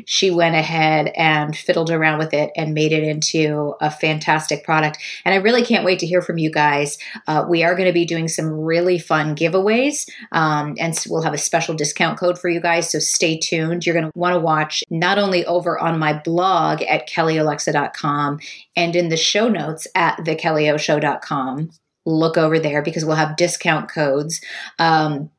she 0.06 0.32
went 0.32 0.56
ahead 0.56 1.12
and 1.16 1.56
fiddled 1.56 1.92
around 1.92 2.18
with 2.18 2.34
it 2.34 2.50
and 2.56 2.74
made 2.74 2.92
it 2.92 3.04
into 3.04 3.76
a 3.80 3.92
fantastic 3.92 4.64
product. 4.64 4.98
And 5.26 5.34
I 5.34 5.38
really 5.38 5.64
can't 5.64 5.86
wait 5.86 6.00
to 6.00 6.08
hear 6.08 6.24
from 6.24 6.40
you 6.40 6.50
guys. 6.50 6.98
Uh, 7.28 7.46
we 7.48 7.64
are 7.64 7.76
going 7.76 7.88
to 7.88 7.94
be 7.94 8.06
doing 8.06 8.28
some 8.28 8.50
really 8.50 8.98
fun 8.98 9.36
giveaways, 9.36 10.10
um, 10.32 10.76
and 10.80 10.98
we'll 11.08 11.22
have 11.22 11.34
a 11.34 11.38
special 11.38 11.76
discount 11.76 12.20
code 12.20 12.40
for 12.40 12.50
you 12.50 12.60
guys. 12.60 12.90
So 12.90 12.98
stay 12.98 13.38
tuned. 13.38 13.86
You're 13.86 13.96
going 13.96 14.12
to 14.12 14.18
want 14.18 14.34
to 14.34 14.40
watch 14.40 14.84
not 14.90 15.20
only 15.20 15.46
over 15.46 15.78
on 15.78 16.00
my 16.00 16.14
blog 16.14 16.82
at 16.84 17.08
kellyolexa.com 17.08 18.40
and 18.76 18.96
in 18.96 19.10
the 19.10 19.18
show 19.18 19.48
notes 19.48 19.88
at 19.94 20.18
thekellyshow.com 20.18 21.70
look 22.18 22.38
over 22.38 22.60
there 22.60 22.82
because 22.82 23.06
we'll 23.06 23.16
have 23.16 23.38
discount 23.38 23.90
codes. 23.90 24.42
Um, 24.78 25.30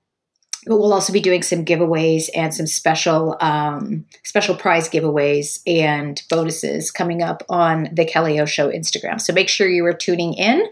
but 0.70 0.78
we'll 0.78 0.92
also 0.92 1.12
be 1.12 1.18
doing 1.18 1.42
some 1.42 1.64
giveaways 1.64 2.28
and 2.32 2.54
some 2.54 2.64
special 2.64 3.36
um, 3.40 4.06
special 4.22 4.54
prize 4.54 4.88
giveaways 4.88 5.58
and 5.66 6.22
bonuses 6.30 6.92
coming 6.92 7.24
up 7.24 7.42
on 7.48 7.88
the 7.92 8.04
Kelly 8.04 8.38
O 8.38 8.44
Show 8.44 8.70
Instagram. 8.70 9.20
So 9.20 9.32
make 9.32 9.48
sure 9.48 9.68
you 9.68 9.84
are 9.86 9.92
tuning 9.92 10.32
in. 10.34 10.62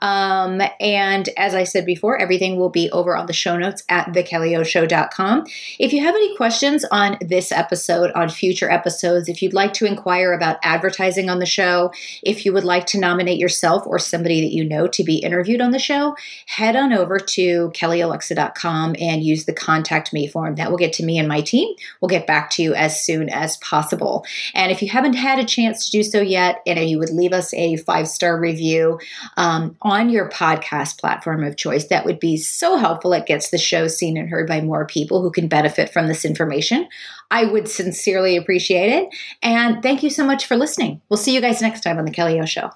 Um, 0.00 0.62
and 0.78 1.28
as 1.36 1.56
I 1.56 1.64
said 1.64 1.86
before, 1.86 2.16
everything 2.16 2.56
will 2.56 2.70
be 2.70 2.88
over 2.92 3.16
on 3.16 3.26
the 3.26 3.32
show 3.32 3.58
notes 3.58 3.82
at 3.88 4.06
thekellyshow.com. 4.12 5.46
If 5.80 5.92
you 5.92 6.04
have 6.04 6.14
any 6.14 6.36
questions 6.36 6.84
on 6.92 7.18
this 7.20 7.50
episode, 7.50 8.12
on 8.12 8.28
future 8.28 8.70
episodes, 8.70 9.28
if 9.28 9.42
you'd 9.42 9.54
like 9.54 9.72
to 9.72 9.86
inquire 9.86 10.34
about 10.34 10.58
advertising 10.62 11.28
on 11.28 11.40
the 11.40 11.46
show, 11.46 11.90
if 12.22 12.46
you 12.46 12.52
would 12.52 12.62
like 12.62 12.86
to 12.86 13.00
nominate 13.00 13.40
yourself 13.40 13.82
or 13.88 13.98
somebody 13.98 14.40
that 14.40 14.54
you 14.54 14.64
know 14.64 14.86
to 14.86 15.02
be 15.02 15.16
interviewed 15.16 15.60
on 15.60 15.72
the 15.72 15.80
show, 15.80 16.14
head 16.46 16.76
on 16.76 16.92
over 16.92 17.18
to 17.18 17.70
kellyolexa.com 17.70 18.94
and 19.00 19.24
use 19.24 19.47
the 19.48 19.52
contact 19.54 20.12
me 20.12 20.28
form. 20.28 20.54
That 20.54 20.70
will 20.70 20.78
get 20.78 20.92
to 20.94 21.04
me 21.04 21.18
and 21.18 21.26
my 21.26 21.40
team. 21.40 21.74
We'll 22.00 22.10
get 22.10 22.26
back 22.26 22.50
to 22.50 22.62
you 22.62 22.74
as 22.74 23.02
soon 23.02 23.28
as 23.30 23.56
possible. 23.56 24.24
And 24.54 24.70
if 24.70 24.82
you 24.82 24.88
haven't 24.88 25.14
had 25.14 25.40
a 25.40 25.44
chance 25.44 25.86
to 25.86 25.90
do 25.90 26.04
so 26.04 26.20
yet, 26.20 26.62
and 26.66 26.88
you 26.88 26.98
would 26.98 27.10
leave 27.10 27.32
us 27.32 27.52
a 27.54 27.76
five 27.78 28.06
star 28.06 28.38
review 28.38 29.00
um, 29.36 29.74
on 29.82 30.10
your 30.10 30.28
podcast 30.28 31.00
platform 31.00 31.42
of 31.42 31.56
choice, 31.56 31.86
that 31.86 32.04
would 32.04 32.20
be 32.20 32.36
so 32.36 32.76
helpful. 32.76 33.12
It 33.14 33.26
gets 33.26 33.50
the 33.50 33.58
show 33.58 33.88
seen 33.88 34.16
and 34.16 34.28
heard 34.28 34.46
by 34.46 34.60
more 34.60 34.86
people 34.86 35.22
who 35.22 35.30
can 35.30 35.48
benefit 35.48 35.90
from 35.90 36.06
this 36.06 36.24
information. 36.24 36.86
I 37.30 37.46
would 37.46 37.68
sincerely 37.68 38.36
appreciate 38.36 38.90
it. 38.90 39.08
And 39.42 39.82
thank 39.82 40.02
you 40.02 40.10
so 40.10 40.24
much 40.24 40.46
for 40.46 40.56
listening. 40.56 41.00
We'll 41.08 41.16
see 41.16 41.34
you 41.34 41.40
guys 41.40 41.62
next 41.62 41.80
time 41.80 41.98
on 41.98 42.04
The 42.04 42.10
Kelly 42.10 42.38
O 42.40 42.44
Show. 42.44 42.70